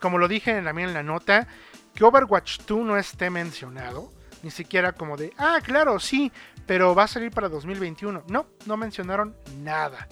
como 0.00 0.18
lo 0.18 0.28
dije 0.28 0.60
también 0.62 0.88
en 0.88 0.94
la 0.94 1.02
nota, 1.02 1.48
que 1.94 2.04
Overwatch 2.04 2.60
2 2.66 2.84
no 2.84 2.96
esté 2.96 3.30
mencionado. 3.30 4.12
Ni 4.42 4.50
siquiera 4.50 4.92
como 4.92 5.16
de, 5.16 5.32
ah, 5.38 5.60
claro, 5.62 6.00
sí, 6.00 6.32
pero 6.66 6.96
va 6.96 7.04
a 7.04 7.08
salir 7.08 7.30
para 7.30 7.48
2021. 7.48 8.24
No, 8.28 8.46
no 8.66 8.76
mencionaron 8.76 9.36
nada. 9.58 10.08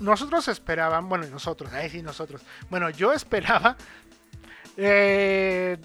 Nosotros 0.00 0.48
esperaban, 0.48 1.08
bueno, 1.08 1.26
nosotros, 1.26 1.72
ahí 1.72 1.88
sí, 1.88 2.02
nosotros. 2.02 2.42
Bueno, 2.70 2.90
yo 2.90 3.12
esperaba 3.14 3.76
eh, 4.76 5.78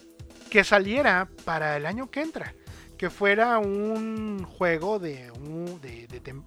que 0.50 0.64
saliera 0.64 1.28
para 1.46 1.78
el 1.78 1.86
año 1.86 2.10
que 2.10 2.22
entra. 2.22 2.56
Que 2.98 3.12
fuera 3.12 3.60
un 3.60 4.44
juego 4.44 4.98
de, 4.98 5.32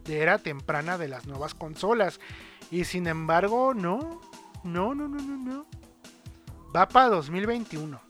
de 0.04 0.20
era 0.20 0.38
temprana 0.38 0.98
de 0.98 1.06
las 1.06 1.26
nuevas 1.26 1.54
consolas. 1.54 2.18
Y 2.70 2.84
sin 2.84 3.06
embargo, 3.06 3.74
no. 3.74 4.20
No, 4.62 4.94
no, 4.94 5.08
no, 5.08 5.18
no, 5.18 5.36
no. 5.36 5.66
Va 6.74 6.88
para 6.88 7.08
2021. 7.08 8.00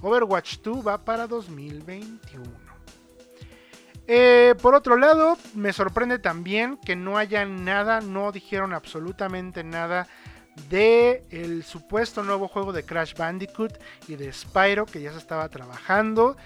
Overwatch 0.00 0.58
2 0.58 0.86
va 0.86 0.98
para 1.04 1.26
2021. 1.26 2.72
Eh, 4.08 4.54
por 4.60 4.74
otro 4.74 4.96
lado, 4.96 5.38
me 5.54 5.72
sorprende 5.72 6.18
también 6.18 6.76
que 6.76 6.96
no 6.96 7.18
haya 7.18 7.44
nada, 7.44 8.00
no 8.00 8.32
dijeron 8.32 8.72
absolutamente 8.72 9.62
nada 9.62 10.08
de 10.68 11.24
el 11.30 11.62
supuesto 11.64 12.22
nuevo 12.22 12.48
juego 12.48 12.72
de 12.72 12.84
Crash 12.84 13.14
Bandicoot 13.14 13.78
y 14.08 14.16
de 14.16 14.32
Spyro 14.32 14.86
que 14.86 15.00
ya 15.00 15.12
se 15.12 15.18
estaba 15.18 15.48
trabajando. 15.48 16.36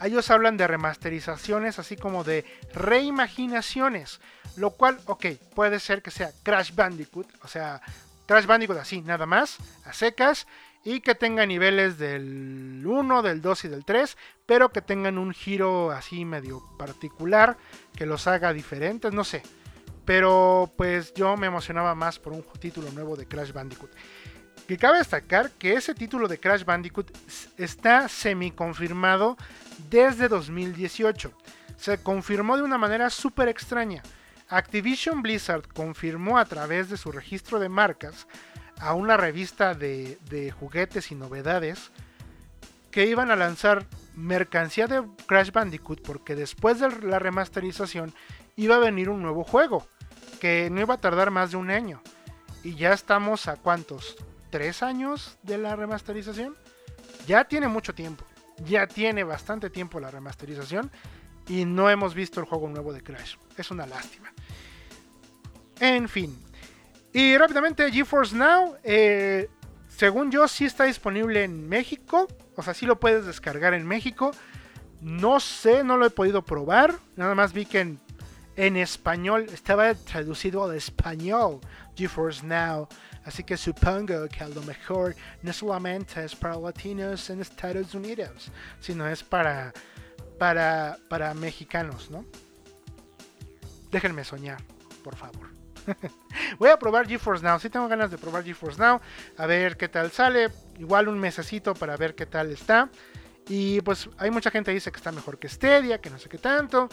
Ellos 0.00 0.30
hablan 0.30 0.56
de 0.56 0.66
remasterizaciones, 0.66 1.78
así 1.78 1.96
como 1.96 2.24
de 2.24 2.44
reimaginaciones. 2.74 4.20
Lo 4.56 4.70
cual, 4.70 4.98
ok, 5.06 5.26
puede 5.54 5.80
ser 5.80 6.02
que 6.02 6.10
sea 6.10 6.30
Crash 6.42 6.74
Bandicoot, 6.74 7.28
o 7.42 7.48
sea, 7.48 7.80
Crash 8.26 8.46
Bandicoot 8.46 8.78
así, 8.78 9.02
nada 9.02 9.26
más, 9.26 9.58
a 9.84 9.92
secas, 9.92 10.46
y 10.84 11.00
que 11.00 11.14
tenga 11.14 11.44
niveles 11.46 11.98
del 11.98 12.82
1, 12.86 13.22
del 13.22 13.42
2 13.42 13.64
y 13.64 13.68
del 13.68 13.84
3, 13.84 14.16
pero 14.46 14.70
que 14.70 14.80
tengan 14.80 15.18
un 15.18 15.32
giro 15.32 15.90
así 15.90 16.24
medio 16.24 16.62
particular, 16.78 17.56
que 17.96 18.06
los 18.06 18.26
haga 18.26 18.52
diferentes, 18.52 19.12
no 19.12 19.24
sé. 19.24 19.42
Pero 20.04 20.72
pues 20.76 21.12
yo 21.14 21.36
me 21.36 21.48
emocionaba 21.48 21.96
más 21.96 22.20
por 22.20 22.32
un 22.32 22.44
título 22.60 22.92
nuevo 22.92 23.16
de 23.16 23.26
Crash 23.26 23.52
Bandicoot. 23.52 23.90
Que 24.66 24.78
cabe 24.78 24.98
destacar 24.98 25.50
que 25.52 25.74
ese 25.74 25.94
título 25.94 26.26
de 26.26 26.40
Crash 26.40 26.64
Bandicoot 26.64 27.10
está 27.56 28.08
semi 28.08 28.50
confirmado 28.50 29.36
desde 29.90 30.28
2018. 30.28 31.32
Se 31.76 31.98
confirmó 31.98 32.56
de 32.56 32.64
una 32.64 32.78
manera 32.78 33.10
súper 33.10 33.48
extraña. 33.48 34.02
Activision 34.48 35.22
Blizzard 35.22 35.68
confirmó 35.72 36.38
a 36.38 36.44
través 36.44 36.88
de 36.88 36.96
su 36.96 37.12
registro 37.12 37.58
de 37.58 37.68
marcas 37.68 38.26
a 38.78 38.94
una 38.94 39.16
revista 39.16 39.74
de, 39.74 40.52
juguetes 40.58 41.10
y 41.10 41.14
novedades 41.14 41.90
que 42.90 43.06
iban 43.06 43.30
a 43.30 43.36
lanzar 43.36 43.86
mercancía 44.14 44.86
de 44.86 45.02
Crash 45.26 45.50
Bandicoot 45.50 46.00
porque 46.02 46.34
después 46.34 46.80
de 46.80 46.90
la 47.02 47.18
remasterización 47.18 48.14
iba 48.56 48.76
a 48.76 48.80
venir 48.80 49.10
un 49.10 49.22
nuevo 49.22 49.44
juego 49.44 49.86
que 50.40 50.70
no 50.70 50.80
iba 50.80 50.94
a 50.94 51.00
tardar 51.00 51.30
más 51.30 51.50
de 51.52 51.56
un 51.56 51.70
año. 51.70 52.02
y 52.62 52.74
ya 52.74 52.92
estamos 52.92 53.46
a 53.46 53.56
cuántos, 53.56 54.16
tres 54.50 54.82
años 54.82 55.38
de 55.42 55.58
la 55.58 55.76
remasterización. 55.76 56.56
Ya 57.26 57.44
tiene 57.44 57.68
mucho 57.68 57.94
tiempo, 57.94 58.24
ya 58.64 58.86
tiene 58.86 59.24
bastante 59.24 59.70
tiempo 59.70 60.00
la 60.00 60.10
remasterización 60.10 60.90
y 61.48 61.64
no 61.64 61.90
hemos 61.90 62.14
visto 62.14 62.40
el 62.40 62.46
juego 62.46 62.68
nuevo 62.68 62.92
de 62.92 63.02
Crash. 63.02 63.36
Es 63.56 63.70
una 63.70 63.86
lástima. 63.86 64.32
En 65.80 66.08
fin. 66.08 66.38
Y 67.12 67.36
rápidamente, 67.36 67.90
GeForce 67.90 68.36
Now, 68.36 68.76
eh, 68.82 69.48
según 69.88 70.30
yo, 70.30 70.46
sí 70.48 70.64
está 70.64 70.84
disponible 70.84 71.44
en 71.44 71.68
México. 71.68 72.28
O 72.56 72.62
sea, 72.62 72.74
sí 72.74 72.86
lo 72.86 73.00
puedes 73.00 73.24
descargar 73.26 73.74
en 73.74 73.86
México. 73.86 74.32
No 75.00 75.40
sé, 75.40 75.84
no 75.84 75.96
lo 75.96 76.06
he 76.06 76.10
podido 76.10 76.44
probar. 76.44 76.94
Nada 77.16 77.34
más 77.34 77.52
vi 77.52 77.66
que 77.66 77.80
en, 77.80 78.00
en 78.56 78.76
español 78.76 79.46
estaba 79.52 79.94
traducido 79.94 80.64
al 80.64 80.74
español 80.74 81.60
GeForce 81.94 82.44
Now. 82.44 82.88
Así 83.24 83.44
que 83.44 83.56
supongo 83.56 84.28
que 84.28 84.44
a 84.44 84.48
lo 84.48 84.62
mejor 84.62 85.14
no 85.42 85.52
solamente 85.52 86.24
es 86.24 86.34
para 86.34 86.56
latinos 86.56 87.28
en 87.30 87.40
Estados 87.40 87.94
Unidos, 87.94 88.50
sino 88.80 89.06
es 89.06 89.22
para, 89.22 89.72
para, 90.38 90.96
para 91.08 91.34
mexicanos, 91.34 92.10
¿no? 92.10 92.24
Déjenme 93.90 94.24
soñar, 94.24 94.62
por 95.02 95.16
favor. 95.16 95.48
Voy 96.58 96.70
a 96.70 96.78
probar 96.78 97.06
GeForce 97.06 97.44
Now. 97.44 97.58
Si 97.58 97.70
tengo 97.70 97.88
ganas 97.88 98.10
de 98.10 98.18
probar 98.18 98.44
GeForce 98.44 98.80
Now. 98.80 99.00
A 99.36 99.46
ver 99.46 99.76
qué 99.76 99.88
tal 99.88 100.10
sale. 100.10 100.48
Igual 100.78 101.08
un 101.08 101.18
mesecito 101.18 101.74
para 101.74 101.96
ver 101.96 102.14
qué 102.14 102.26
tal 102.26 102.50
está. 102.50 102.90
Y 103.48 103.80
pues 103.82 104.08
hay 104.18 104.30
mucha 104.30 104.50
gente 104.50 104.70
que 104.70 104.74
dice 104.74 104.90
que 104.90 104.96
está 104.96 105.12
mejor 105.12 105.38
que 105.38 105.48
Stadia, 105.48 106.00
que 106.00 106.10
no 106.10 106.18
sé 106.18 106.28
qué 106.28 106.38
tanto. 106.38 106.88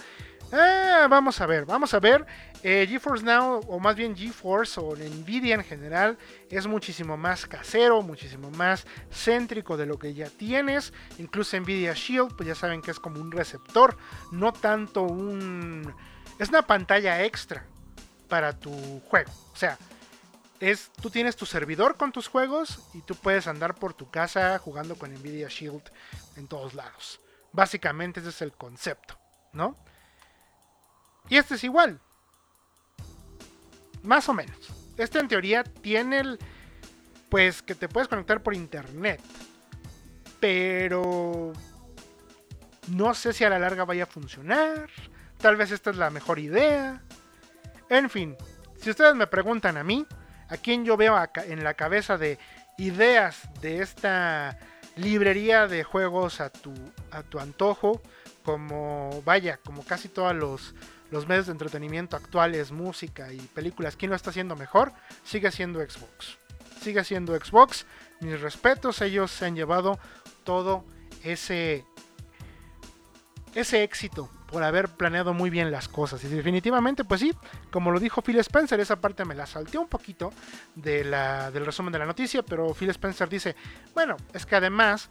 Ah, 0.52 1.08
vamos 1.10 1.40
a 1.42 1.46
ver, 1.46 1.66
vamos 1.66 1.94
a 1.94 2.00
ver. 2.00 2.26
Eh, 2.62 2.86
GeForce 2.88 3.24
Now, 3.24 3.62
o 3.68 3.80
más 3.80 3.96
bien 3.96 4.16
GeForce 4.16 4.80
o 4.80 4.96
Nvidia 4.96 5.56
en 5.56 5.64
general, 5.64 6.18
es 6.50 6.66
muchísimo 6.68 7.18
más 7.18 7.46
casero, 7.46 8.02
muchísimo 8.02 8.50
más 8.52 8.86
céntrico 9.12 9.78
de 9.78 9.86
lo 9.86 9.98
que 9.98 10.14
ya 10.14 10.30
tienes. 10.30 10.94
Incluso 11.18 11.60
Nvidia 11.60 11.94
Shield, 11.94 12.36
pues 12.36 12.48
ya 12.48 12.56
saben 12.56 12.82
que 12.82 12.92
es 12.92 13.00
como 13.00 13.20
un 13.20 13.32
receptor, 13.32 13.98
no 14.32 14.54
tanto 14.54 15.04
un... 15.04 15.94
Es 16.40 16.50
una 16.50 16.66
pantalla 16.66 17.24
extra 17.24 17.66
para 18.28 18.58
tu 18.58 18.72
juego. 19.02 19.32
O 19.54 19.56
sea, 19.56 19.78
es, 20.60 20.92
tú 21.02 21.10
tienes 21.10 21.36
tu 21.36 21.46
servidor 21.46 21.98
con 21.98 22.12
tus 22.12 22.28
juegos 22.28 22.80
y 22.94 23.02
tú 23.02 23.16
puedes 23.16 23.48
andar 23.48 23.76
por 23.76 23.94
tu 23.94 24.10
casa 24.10 24.58
jugando 24.60 24.96
con 24.96 25.14
Nvidia 25.14 25.50
Shield 25.50 25.84
en 26.38 26.48
todos 26.48 26.74
lados. 26.74 27.20
Básicamente 27.52 28.22
ese 28.22 28.30
es 28.30 28.42
el 28.42 28.54
concepto, 28.54 29.18
¿no? 29.52 29.78
Y 31.30 31.38
este 31.38 31.56
es 31.56 31.64
igual. 31.64 32.00
Más 34.04 34.28
o 34.30 34.34
menos. 34.34 34.58
Este 34.98 35.20
en 35.20 35.28
teoría 35.28 35.64
tiene 35.64 36.20
el... 36.20 36.40
Pues 37.30 37.62
que 37.62 37.74
te 37.74 37.90
puedes 37.90 38.08
conectar 38.08 38.44
por 38.44 38.54
internet. 38.54 39.22
Pero... 40.40 41.54
No 42.90 43.14
sé 43.14 43.32
si 43.32 43.44
a 43.44 43.50
la 43.50 43.60
larga 43.60 43.86
vaya 43.86 44.04
a 44.04 44.08
funcionar. 44.08 44.90
Tal 45.38 45.56
vez 45.56 45.72
esta 45.72 45.90
es 45.90 45.98
la 45.98 46.10
mejor 46.10 46.40
idea. 46.40 47.02
En 47.90 48.10
fin, 48.10 48.36
si 48.80 48.90
ustedes 48.90 49.16
me 49.16 49.28
preguntan 49.28 49.78
a 49.78 49.84
mí, 49.84 50.06
a 50.50 50.58
quién 50.58 50.84
yo 50.84 50.98
veo 50.98 51.18
en 51.46 51.64
la 51.64 51.74
cabeza 51.74 52.18
de 52.18 52.38
ideas 52.78 53.50
de 53.62 53.82
esta 53.82 54.58
librería 54.96 55.68
de 55.68 55.84
juegos 55.84 56.42
a 56.42 56.50
tu, 56.50 56.74
a 57.12 57.24
tu 57.24 57.40
antojo, 57.40 58.02
como 58.44 59.22
vaya, 59.24 59.60
como 59.64 59.84
casi 59.84 60.10
todos 60.10 60.36
los, 60.36 60.76
los 61.14 61.28
medios 61.28 61.46
de 61.46 61.52
entretenimiento 61.52 62.18
actuales, 62.18 62.72
música 62.72 63.32
y 63.32 63.38
películas, 63.40 63.96
¿quién 63.96 64.10
lo 64.10 64.16
está 64.16 64.32
haciendo 64.32 64.56
mejor? 64.56 64.92
Sigue 65.24 65.52
siendo 65.52 65.80
Xbox. 65.80 66.40
Sigue 66.82 67.04
siendo 67.04 67.36
Xbox. 67.36 67.86
Mis 68.20 68.42
respetos, 68.42 69.00
ellos 69.02 69.32
se 69.32 69.46
han 69.46 69.56
llevado 69.56 70.00
todo 70.44 70.84
ese, 71.24 71.86
ese 73.54 73.84
éxito 73.84 74.30
por 74.48 74.64
haber 74.64 74.90
planeado 74.90 75.34
muy 75.34 75.52
bien 75.52 75.72
las 75.72 75.88
cosas. 75.88 76.24
Y 76.24 76.28
definitivamente, 76.28 77.04
pues 77.04 77.22
sí, 77.22 77.32
como 77.72 77.92
lo 77.92 78.00
dijo 78.00 78.22
Phil 78.22 78.40
Spencer, 78.40 78.80
esa 78.80 79.00
parte 79.00 79.24
me 79.24 79.36
la 79.36 79.46
salté 79.46 79.78
un 79.78 79.88
poquito 79.88 80.34
de 80.76 81.04
la, 81.04 81.52
del 81.52 81.66
resumen 81.66 81.94
de 81.94 82.00
la 82.00 82.06
noticia, 82.06 82.44
pero 82.44 82.74
Phil 82.74 82.90
Spencer 82.90 83.30
dice, 83.30 83.56
bueno, 83.94 84.18
es 84.34 84.46
que 84.46 84.56
además 84.56 85.10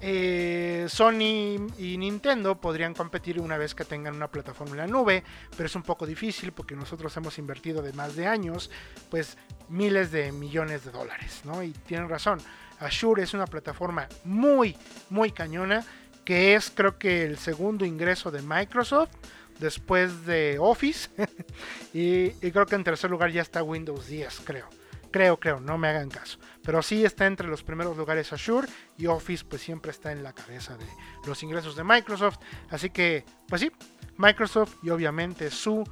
eh, 0.00 0.86
Sony 0.88 1.66
y 1.78 1.96
Nintendo 1.98 2.60
podrían 2.60 2.94
competir 2.94 3.40
una 3.40 3.58
vez 3.58 3.74
que 3.74 3.84
tengan 3.84 4.16
una 4.16 4.28
plataforma 4.28 4.72
en 4.72 4.78
la 4.78 4.86
nube, 4.86 5.24
pero 5.56 5.66
es 5.66 5.74
un 5.74 5.82
poco 5.82 6.06
difícil 6.06 6.52
porque 6.52 6.76
nosotros 6.76 7.16
hemos 7.16 7.38
invertido 7.38 7.82
de 7.82 7.92
más 7.92 8.16
de 8.16 8.26
años, 8.26 8.70
pues 9.10 9.36
miles 9.68 10.10
de 10.12 10.32
millones 10.32 10.84
de 10.84 10.90
dólares, 10.90 11.42
¿no? 11.44 11.62
Y 11.62 11.72
tienen 11.72 12.08
razón, 12.08 12.40
Azure 12.80 13.22
es 13.22 13.34
una 13.34 13.46
plataforma 13.46 14.08
muy, 14.24 14.76
muy 15.10 15.32
cañona 15.32 15.84
que 16.24 16.54
es 16.54 16.70
creo 16.70 16.98
que 16.98 17.24
el 17.24 17.38
segundo 17.38 17.84
ingreso 17.84 18.30
de 18.30 18.42
Microsoft 18.42 19.10
después 19.58 20.26
de 20.26 20.58
Office 20.60 21.08
y, 21.92 22.30
creo 22.30 22.66
que 22.66 22.74
en 22.74 22.84
tercer 22.84 23.10
lugar 23.10 23.30
ya 23.30 23.42
está 23.42 23.62
Windows 23.62 24.06
10, 24.06 24.42
creo. 24.44 24.68
Creo, 25.10 25.38
creo, 25.40 25.60
no 25.60 25.78
me 25.78 25.88
hagan 25.88 26.10
caso. 26.10 26.38
Pero 26.62 26.82
sí 26.82 27.04
está 27.04 27.26
entre 27.26 27.48
los 27.48 27.62
primeros 27.62 27.96
lugares 27.96 28.32
Azure 28.32 28.68
y 28.96 29.06
Office 29.06 29.44
pues 29.44 29.62
siempre 29.62 29.90
está 29.90 30.12
en 30.12 30.22
la 30.22 30.32
cabeza 30.32 30.76
de 30.76 30.86
los 31.26 31.42
ingresos 31.42 31.76
de 31.76 31.84
Microsoft. 31.84 32.38
Así 32.70 32.90
que, 32.90 33.24
pues 33.48 33.60
sí, 33.60 33.70
Microsoft 34.16 34.76
y 34.82 34.90
obviamente 34.90 35.50
su 35.50 35.84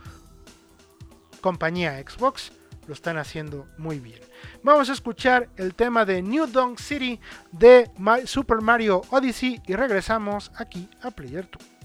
compañía 1.40 1.98
Xbox 1.98 2.52
lo 2.86 2.94
están 2.94 3.18
haciendo 3.18 3.66
muy 3.78 3.98
bien. 3.98 4.20
Vamos 4.62 4.90
a 4.90 4.92
escuchar 4.92 5.48
el 5.56 5.74
tema 5.74 6.04
de 6.04 6.22
New 6.22 6.46
Donk 6.46 6.78
City 6.78 7.20
de 7.52 7.90
Super 8.24 8.60
Mario 8.60 9.02
Odyssey 9.10 9.60
y 9.66 9.74
regresamos 9.74 10.52
aquí 10.56 10.88
a 11.02 11.10
Player 11.10 11.48
2. 11.50 11.75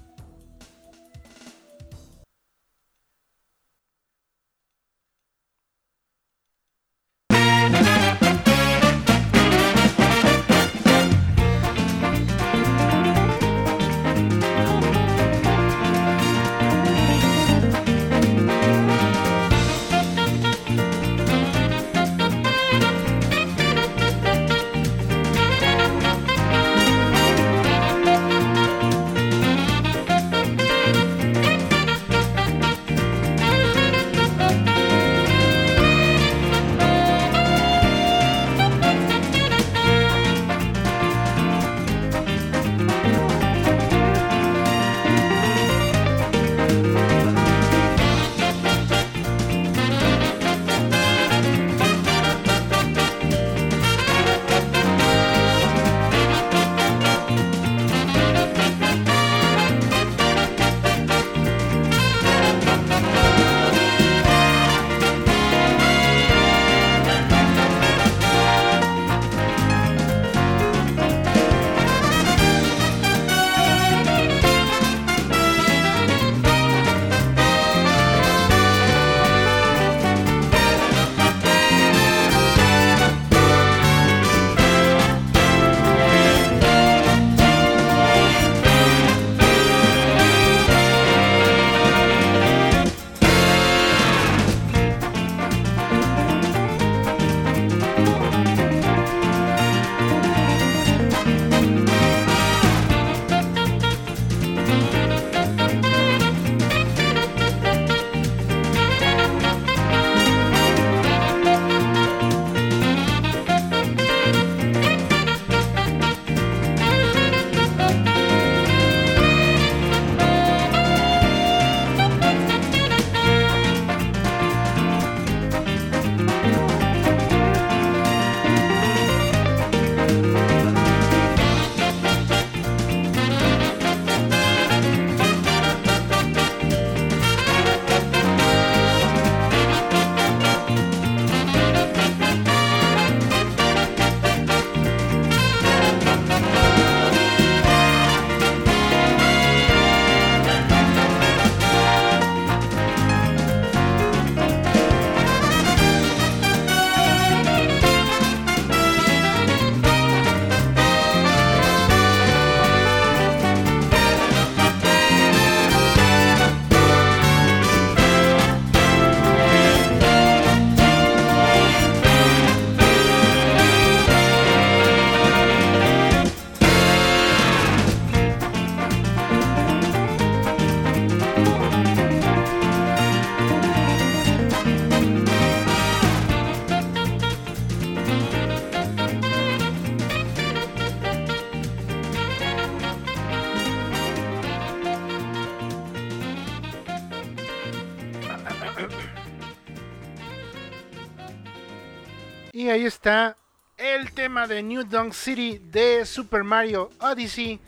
El 203.77 204.11
tema 204.13 204.47
de 204.47 204.63
New 204.63 204.83
Dunk 204.83 205.11
City 205.11 205.57
de 205.57 206.05
Super 206.05 206.45
Mario 206.45 206.91
Odyssey 206.99 207.59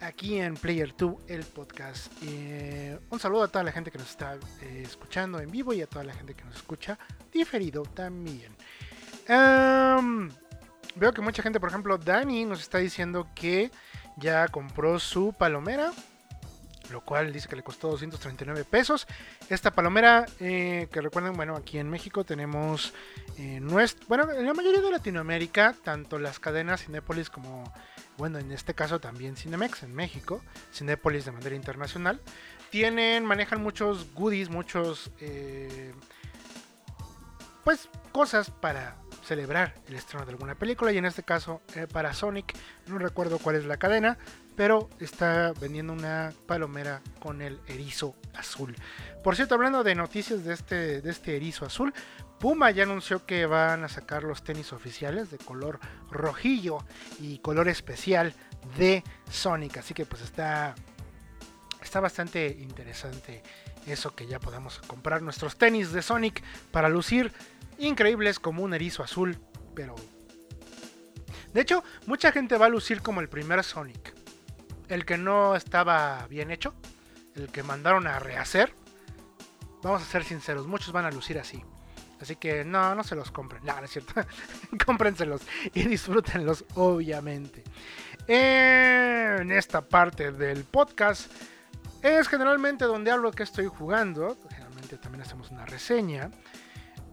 aquí 0.00 0.38
en 0.38 0.54
Player 0.54 0.94
2, 0.96 1.16
el 1.26 1.42
podcast. 1.42 2.12
Eh, 2.22 2.96
un 3.10 3.18
saludo 3.18 3.42
a 3.42 3.48
toda 3.48 3.64
la 3.64 3.72
gente 3.72 3.90
que 3.90 3.98
nos 3.98 4.08
está 4.08 4.36
eh, 4.62 4.82
escuchando 4.84 5.40
en 5.40 5.50
vivo 5.50 5.72
y 5.72 5.82
a 5.82 5.88
toda 5.88 6.04
la 6.04 6.14
gente 6.14 6.34
que 6.34 6.44
nos 6.44 6.56
escucha 6.56 6.96
diferido 7.32 7.82
también. 7.82 8.54
veo 9.26 11.12
que 11.12 11.20
mucha 11.22 11.42
gente, 11.42 11.58
por 11.58 11.70
ejemplo, 11.70 11.98
Dani 11.98 12.44
nos 12.44 12.60
está 12.60 12.78
diciendo 12.78 13.26
que 13.34 13.72
ya 14.16 14.46
compró 14.46 15.00
su 15.00 15.32
palomera 15.32 15.92
lo 16.90 17.00
cual 17.00 17.32
dice 17.32 17.48
que 17.48 17.56
le 17.56 17.62
costó 17.62 17.90
239 17.90 18.64
pesos. 18.64 19.06
Esta 19.48 19.72
palomera, 19.72 20.26
eh, 20.40 20.88
que 20.92 21.00
recuerden, 21.00 21.34
bueno, 21.34 21.56
aquí 21.56 21.78
en 21.78 21.88
México 21.88 22.24
tenemos, 22.24 22.92
eh, 23.38 23.60
nuestro, 23.60 24.06
bueno, 24.08 24.30
en 24.30 24.46
la 24.46 24.54
mayoría 24.54 24.80
de 24.80 24.90
Latinoamérica, 24.90 25.74
tanto 25.82 26.18
las 26.18 26.38
cadenas 26.38 26.84
Cinépolis 26.84 27.30
como, 27.30 27.64
bueno, 28.18 28.38
en 28.38 28.52
este 28.52 28.74
caso 28.74 29.00
también 29.00 29.36
Cinemex 29.36 29.82
en 29.82 29.94
México, 29.94 30.42
Cinépolis 30.72 31.24
de 31.24 31.32
manera 31.32 31.56
internacional, 31.56 32.20
tienen, 32.70 33.24
manejan 33.24 33.62
muchos 33.62 34.12
goodies, 34.14 34.50
muchos, 34.50 35.10
eh, 35.20 35.92
pues, 37.62 37.88
cosas 38.12 38.50
para 38.50 38.96
celebrar 39.24 39.74
el 39.88 39.94
estreno 39.94 40.26
de 40.26 40.32
alguna 40.32 40.54
película 40.54 40.92
y 40.92 40.98
en 40.98 41.06
este 41.06 41.22
caso 41.22 41.62
para 41.92 42.12
Sonic, 42.12 42.54
no 42.86 42.98
recuerdo 42.98 43.38
cuál 43.38 43.56
es 43.56 43.64
la 43.64 43.78
cadena, 43.78 44.18
pero 44.56 44.88
está 45.00 45.52
vendiendo 45.60 45.92
una 45.92 46.32
palomera 46.46 47.02
con 47.20 47.42
el 47.42 47.60
erizo 47.66 48.14
azul. 48.34 48.74
Por 49.22 49.36
cierto, 49.36 49.54
hablando 49.54 49.82
de 49.82 49.94
noticias 49.94 50.44
de 50.44 50.54
este, 50.54 51.00
de 51.00 51.10
este 51.10 51.36
erizo 51.36 51.66
azul, 51.66 51.92
Puma 52.38 52.70
ya 52.70 52.82
anunció 52.82 53.24
que 53.26 53.46
van 53.46 53.84
a 53.84 53.88
sacar 53.88 54.22
los 54.22 54.44
tenis 54.44 54.72
oficiales 54.72 55.30
de 55.30 55.38
color 55.38 55.80
rojillo 56.10 56.78
y 57.20 57.38
color 57.38 57.68
especial 57.68 58.34
de 58.76 59.02
Sonic. 59.30 59.78
Así 59.78 59.94
que 59.94 60.04
pues 60.04 60.22
está, 60.22 60.74
está 61.82 62.00
bastante 62.00 62.46
interesante 62.60 63.42
eso 63.86 64.14
que 64.14 64.26
ya 64.26 64.40
podamos 64.40 64.78
comprar 64.86 65.22
nuestros 65.22 65.56
tenis 65.56 65.92
de 65.92 66.02
Sonic 66.02 66.42
para 66.70 66.88
lucir 66.88 67.32
increíbles 67.78 68.38
como 68.38 68.62
un 68.62 68.74
erizo 68.74 69.02
azul. 69.02 69.38
Pero... 69.74 69.94
De 71.52 71.60
hecho, 71.60 71.84
mucha 72.06 72.32
gente 72.32 72.58
va 72.58 72.66
a 72.66 72.68
lucir 72.68 73.00
como 73.00 73.20
el 73.20 73.28
primer 73.28 73.62
Sonic 73.62 74.13
el 74.88 75.04
que 75.04 75.18
no 75.18 75.56
estaba 75.56 76.26
bien 76.28 76.50
hecho, 76.50 76.74
el 77.34 77.48
que 77.48 77.62
mandaron 77.62 78.06
a 78.06 78.18
rehacer. 78.18 78.74
Vamos 79.82 80.02
a 80.02 80.06
ser 80.06 80.24
sinceros, 80.24 80.66
muchos 80.66 80.92
van 80.92 81.04
a 81.04 81.10
lucir 81.10 81.38
así. 81.38 81.62
Así 82.20 82.36
que 82.36 82.64
no, 82.64 82.94
no 82.94 83.04
se 83.04 83.16
los 83.16 83.30
compren. 83.30 83.62
No, 83.64 83.76
no 83.76 83.84
es 83.84 83.90
cierto. 83.90 84.14
Cómprenselos 84.86 85.42
y 85.74 85.82
disfrútenlos, 85.82 86.64
obviamente. 86.74 87.62
En 88.26 89.52
esta 89.52 89.82
parte 89.82 90.32
del 90.32 90.64
podcast 90.64 91.30
es 92.02 92.28
generalmente 92.28 92.86
donde 92.86 93.10
hablo 93.10 93.30
que 93.30 93.42
estoy 93.42 93.66
jugando. 93.66 94.38
Generalmente 94.48 94.96
también 94.96 95.22
hacemos 95.22 95.50
una 95.50 95.66
reseña. 95.66 96.30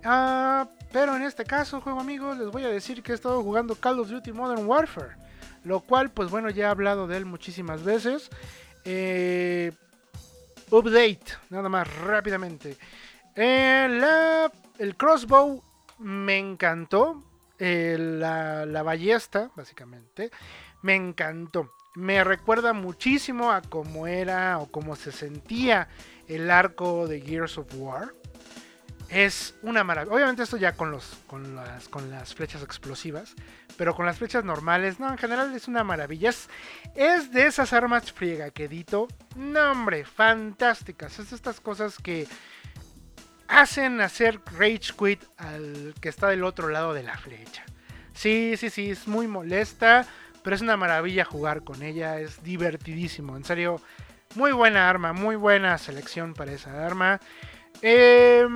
Ah, 0.04 0.70
pero 0.92 1.16
en 1.16 1.24
este 1.24 1.44
caso, 1.44 1.82
juego 1.82 2.00
amigos, 2.00 2.38
les 2.38 2.48
voy 2.48 2.64
a 2.64 2.70
decir 2.70 3.04
que 3.04 3.12
he 3.12 3.16
estado 3.16 3.44
jugando 3.44 3.76
Call 3.76 4.00
of 4.00 4.10
Duty 4.10 4.32
Modern 4.32 4.66
Warfare. 4.66 5.16
Lo 5.64 5.82
cual, 5.82 6.12
pues 6.12 6.30
bueno, 6.30 6.50
ya 6.50 6.66
he 6.66 6.68
hablado 6.68 7.08
de 7.08 7.18
él 7.18 7.26
muchísimas 7.26 7.84
veces. 7.84 8.30
Eh, 8.84 9.72
update, 10.70 11.26
nada 11.50 11.70
más 11.70 11.94
rápidamente. 11.98 12.78
Eh, 13.36 14.48
el 14.80 14.96
crossbow 14.96 15.64
me 16.00 16.38
encantó. 16.38 17.24
Eh, 17.60 17.96
la, 18.00 18.66
la 18.66 18.82
ballesta, 18.82 19.52
básicamente, 19.56 20.32
me 20.82 20.96
encantó. 20.96 21.72
Me 21.94 22.24
recuerda 22.24 22.74
muchísimo 22.74 23.52
a 23.52 23.62
cómo 23.62 24.08
era 24.08 24.58
o 24.58 24.72
cómo 24.72 24.96
se 24.96 25.12
sentía 25.12 25.88
el 26.28 26.50
arco 26.50 27.08
de 27.08 27.22
Gears 27.22 27.60
of 27.60 27.68
War. 27.76 28.14
Es 29.12 29.56
una 29.62 29.84
maravilla. 29.84 30.16
Obviamente 30.16 30.44
esto 30.44 30.56
ya 30.56 30.72
con, 30.72 30.90
los, 30.90 31.18
con, 31.28 31.54
las, 31.54 31.90
con 31.90 32.10
las 32.10 32.34
flechas 32.34 32.64
explosivas. 32.64 33.36
Pero 33.76 33.94
con 33.94 34.06
las 34.06 34.18
flechas 34.18 34.46
normales, 34.46 35.02
no, 35.02 35.10
en 35.12 35.18
general 35.18 35.54
es 35.54 35.68
una 35.68 35.84
maravilla. 35.84 36.30
Es, 36.96 37.32
de 37.34 37.46
esas 37.46 37.74
armas 37.74 38.10
friega 38.14 38.52
quedito. 38.52 39.10
No, 39.36 39.72
hombre, 39.72 40.06
fantásticas. 40.06 41.20
Es 41.20 41.32
de 41.32 41.36
estas 41.36 41.60
cosas 41.60 41.98
que 41.98 42.26
hacen 43.50 44.00
hacer 44.00 44.40
Rage 44.58 44.94
Quit 44.98 45.22
al 45.36 45.94
que 46.00 46.08
está 46.08 46.30
del 46.30 46.46
otro 46.46 46.70
lado 46.70 46.94
de 46.94 47.04
la 47.04 47.18
flecha. 47.18 47.66
Sí, 48.14 48.54
sí, 48.56 48.70
sí, 48.70 48.92
es 48.92 49.10
muy 49.10 49.28
molesta. 49.28 50.06
Pero 50.42 50.56
es 50.56 50.62
una 50.62 50.78
maravilla 50.78 51.26
jugar 51.26 51.66
con 51.66 51.84
ella. 51.84 52.18
Es 52.22 52.42
divertidísimo. 52.44 53.36
En 53.36 53.44
serio, 53.44 53.82
muy 54.36 54.54
buena 54.54 54.90
arma. 54.90 55.12
Muy 55.12 55.36
buena 55.36 55.78
selección 55.78 56.34
para 56.34 56.54
esa 56.54 56.86
arma. 56.86 57.20
Eh, 57.82 58.48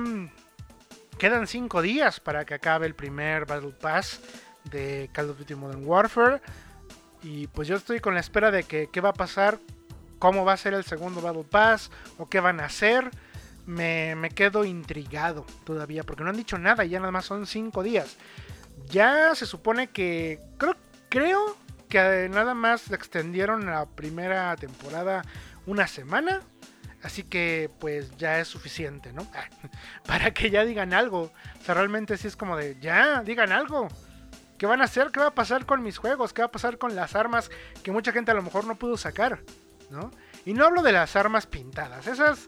Quedan 1.18 1.46
5 1.46 1.80
días 1.80 2.20
para 2.20 2.44
que 2.44 2.52
acabe 2.52 2.86
el 2.86 2.94
primer 2.94 3.46
Battle 3.46 3.72
Pass 3.72 4.20
de 4.64 5.08
Call 5.14 5.30
of 5.30 5.38
Duty 5.38 5.54
Modern 5.54 5.86
Warfare. 5.86 6.42
Y 7.22 7.46
pues 7.46 7.68
yo 7.68 7.76
estoy 7.76 8.00
con 8.00 8.12
la 8.12 8.20
espera 8.20 8.50
de 8.50 8.64
que 8.64 8.90
qué 8.92 9.00
va 9.00 9.10
a 9.10 9.14
pasar, 9.14 9.58
cómo 10.18 10.44
va 10.44 10.52
a 10.52 10.56
ser 10.58 10.74
el 10.74 10.84
segundo 10.84 11.22
Battle 11.22 11.44
Pass 11.44 11.90
o 12.18 12.28
qué 12.28 12.40
van 12.40 12.60
a 12.60 12.66
hacer. 12.66 13.10
Me, 13.64 14.14
quedo 14.34 14.64
intrigado 14.66 15.46
todavía 15.64 16.04
porque 16.04 16.22
no 16.22 16.30
han 16.30 16.36
dicho 16.36 16.58
nada 16.58 16.84
y 16.84 16.90
ya 16.90 17.00
nada 17.00 17.12
más 17.12 17.24
son 17.24 17.46
5 17.46 17.82
días. 17.82 18.18
Ya 18.86 19.34
se 19.34 19.46
supone 19.46 19.88
que 19.88 20.40
creo, 20.58 20.76
creo 21.08 21.56
que 21.88 22.28
nada 22.30 22.52
más 22.52 22.92
extendieron 22.92 23.64
la 23.64 23.86
primera 23.86 24.54
temporada 24.56 25.22
una 25.64 25.86
semana 25.86 26.42
Así 27.06 27.22
que 27.22 27.70
pues 27.78 28.16
ya 28.16 28.40
es 28.40 28.48
suficiente, 28.48 29.12
¿no? 29.12 29.24
Para 30.06 30.32
que 30.32 30.50
ya 30.50 30.64
digan 30.64 30.92
algo. 30.92 31.30
O 31.60 31.64
sea, 31.64 31.76
realmente 31.76 32.16
sí 32.16 32.26
es 32.26 32.34
como 32.34 32.56
de, 32.56 32.76
ya, 32.80 33.22
digan 33.22 33.52
algo. 33.52 33.86
¿Qué 34.58 34.66
van 34.66 34.80
a 34.80 34.86
hacer? 34.86 35.12
¿Qué 35.12 35.20
va 35.20 35.28
a 35.28 35.34
pasar 35.34 35.66
con 35.66 35.84
mis 35.84 35.98
juegos? 35.98 36.32
¿Qué 36.32 36.42
va 36.42 36.46
a 36.46 36.50
pasar 36.50 36.78
con 36.78 36.96
las 36.96 37.14
armas 37.14 37.48
que 37.84 37.92
mucha 37.92 38.10
gente 38.10 38.32
a 38.32 38.34
lo 38.34 38.42
mejor 38.42 38.66
no 38.66 38.74
pudo 38.74 38.96
sacar? 38.96 39.38
¿No? 39.88 40.10
Y 40.44 40.52
no 40.52 40.64
hablo 40.66 40.82
de 40.82 40.90
las 40.90 41.14
armas 41.14 41.46
pintadas. 41.46 42.08
Esas 42.08 42.46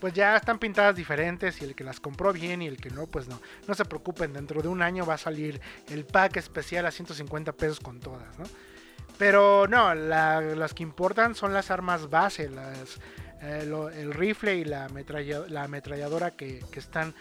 pues 0.00 0.12
ya 0.12 0.36
están 0.36 0.58
pintadas 0.58 0.94
diferentes 0.94 1.62
y 1.62 1.64
el 1.64 1.74
que 1.74 1.82
las 1.82 1.98
compró 1.98 2.30
bien 2.30 2.60
y 2.60 2.66
el 2.66 2.76
que 2.76 2.90
no, 2.90 3.06
pues 3.06 3.26
no. 3.26 3.40
No 3.66 3.72
se 3.72 3.86
preocupen, 3.86 4.34
dentro 4.34 4.60
de 4.60 4.68
un 4.68 4.82
año 4.82 5.06
va 5.06 5.14
a 5.14 5.18
salir 5.18 5.62
el 5.88 6.04
pack 6.04 6.36
especial 6.36 6.84
a 6.84 6.90
150 6.90 7.52
pesos 7.52 7.80
con 7.80 8.00
todas, 8.00 8.38
¿no? 8.38 8.44
Pero 9.16 9.66
no, 9.66 9.94
las 9.94 10.74
que 10.74 10.82
importan 10.82 11.34
son 11.34 11.54
las 11.54 11.70
armas 11.70 12.10
base, 12.10 12.50
las 12.50 12.98
eh, 13.44 13.90
el 14.00 14.14
rifle 14.14 14.56
y 14.56 14.64
la, 14.64 14.86
ametralladora 14.86 16.30
que, 16.30 16.64
están 16.72 17.14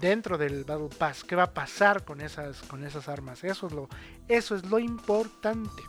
dentro 0.00 0.36
del 0.36 0.64
Battle 0.64 0.88
Pass. 0.98 1.22
¿Qué 1.22 1.36
va 1.36 1.44
a 1.44 1.54
pasar 1.54 2.04
con 2.04 2.20
esas, 2.20 2.62
con 2.62 2.84
esas 2.84 3.08
armas? 3.08 3.44
Eso 3.44 3.68
es, 3.68 3.72
lo, 3.72 3.88
eso 4.28 4.56
es 4.56 4.64
lo 4.66 4.78
importante. 4.78 5.82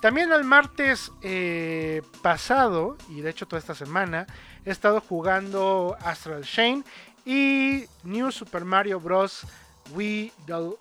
También 0.00 0.32
el 0.32 0.44
martes 0.44 1.12
eh, 1.20 2.02
pasado, 2.22 2.96
y 3.08 3.20
de 3.20 3.30
hecho 3.30 3.46
toda 3.46 3.60
esta 3.60 3.74
semana, 3.74 4.26
he 4.64 4.70
estado 4.70 5.00
jugando 5.00 5.96
Astral 6.00 6.42
Chain 6.42 6.84
y 7.24 7.84
New 8.02 8.32
Super 8.32 8.64
Mario 8.64 8.98
Bros. 8.98 9.46
Wii, 9.94 10.32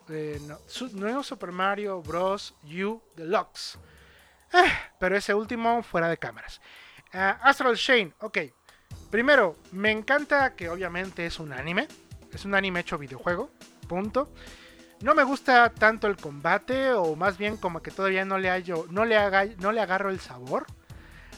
eh, 0.09 0.39
New 0.93 1.23
Super 1.23 1.51
Mario 1.51 2.01
Bros. 2.01 2.53
U 2.63 3.01
Deluxe. 3.15 3.77
pero 4.99 5.17
ese 5.17 5.33
último 5.33 5.83
fuera 5.83 6.07
de 6.07 6.17
cámaras. 6.17 6.61
Ah, 7.13 7.39
Astral 7.43 7.75
Chain, 7.75 8.13
ok. 8.19 8.37
Primero, 9.09 9.57
me 9.71 9.91
encanta 9.91 10.55
que 10.55 10.69
obviamente 10.69 11.25
es 11.25 11.39
un 11.39 11.51
anime. 11.51 11.87
Es 12.31 12.45
un 12.45 12.55
anime 12.55 12.79
hecho 12.79 12.97
videojuego. 12.97 13.51
Punto. 13.87 14.31
No 15.01 15.15
me 15.15 15.23
gusta 15.23 15.69
tanto 15.69 16.07
el 16.07 16.15
combate, 16.15 16.93
o 16.93 17.15
más 17.15 17.37
bien 17.37 17.57
como 17.57 17.81
que 17.81 17.91
todavía 17.91 18.23
no 18.23 18.37
le, 18.37 18.49
hallo, 18.49 18.85
no 18.89 19.03
le, 19.03 19.17
haga, 19.17 19.45
no 19.57 19.71
le 19.71 19.81
agarro 19.81 20.11
el 20.11 20.19
sabor 20.19 20.67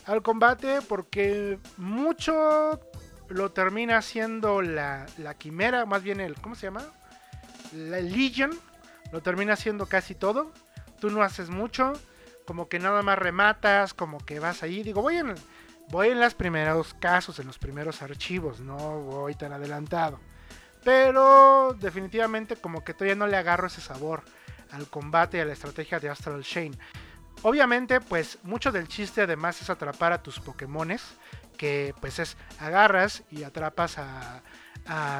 al 0.05 0.21
combate, 0.21 0.81
porque 0.81 1.59
mucho 1.77 2.81
lo 3.29 3.51
termina 3.51 3.97
haciendo 3.97 4.61
la, 4.61 5.05
la 5.17 5.35
quimera, 5.35 5.85
más 5.85 6.03
bien 6.03 6.19
el, 6.19 6.35
¿cómo 6.35 6.55
se 6.55 6.67
llama? 6.67 6.83
La 7.71 8.01
Legion, 8.01 8.51
lo 9.13 9.21
termina 9.21 9.53
haciendo 9.53 9.85
casi 9.85 10.13
todo. 10.13 10.51
Tú 10.99 11.09
no 11.09 11.23
haces 11.23 11.49
mucho, 11.49 11.93
como 12.45 12.67
que 12.67 12.79
nada 12.79 13.01
más 13.01 13.17
rematas, 13.17 13.93
como 13.93 14.17
que 14.19 14.39
vas 14.39 14.61
ahí. 14.61 14.83
Digo, 14.83 15.01
voy 15.01 15.17
en, 15.17 15.35
Voy 15.89 16.09
en 16.09 16.19
los 16.19 16.33
primeros 16.33 16.93
casos, 16.95 17.39
en 17.39 17.47
los 17.47 17.59
primeros 17.59 18.01
archivos, 18.01 18.59
no 18.59 18.75
voy 19.01 19.35
tan 19.35 19.53
adelantado. 19.53 20.19
Pero 20.83 21.75
definitivamente 21.79 22.55
como 22.55 22.83
que 22.83 22.93
todavía 22.93 23.15
no 23.15 23.27
le 23.27 23.37
agarro 23.37 23.67
ese 23.67 23.81
sabor 23.81 24.23
al 24.71 24.87
combate 24.87 25.37
y 25.37 25.41
a 25.41 25.45
la 25.45 25.53
estrategia 25.53 25.99
de 25.99 26.09
Astral 26.09 26.43
Chain. 26.43 26.77
Obviamente, 27.43 28.01
pues 28.01 28.39
mucho 28.43 28.71
del 28.71 28.87
chiste 28.87 29.21
además 29.21 29.61
es 29.61 29.69
atrapar 29.69 30.13
a 30.13 30.23
tus 30.23 30.39
Pokémones, 30.39 31.03
que 31.57 31.93
pues 32.01 32.19
es 32.19 32.37
agarras 32.59 33.23
y 33.29 33.43
atrapas 33.43 33.97
a, 33.97 34.41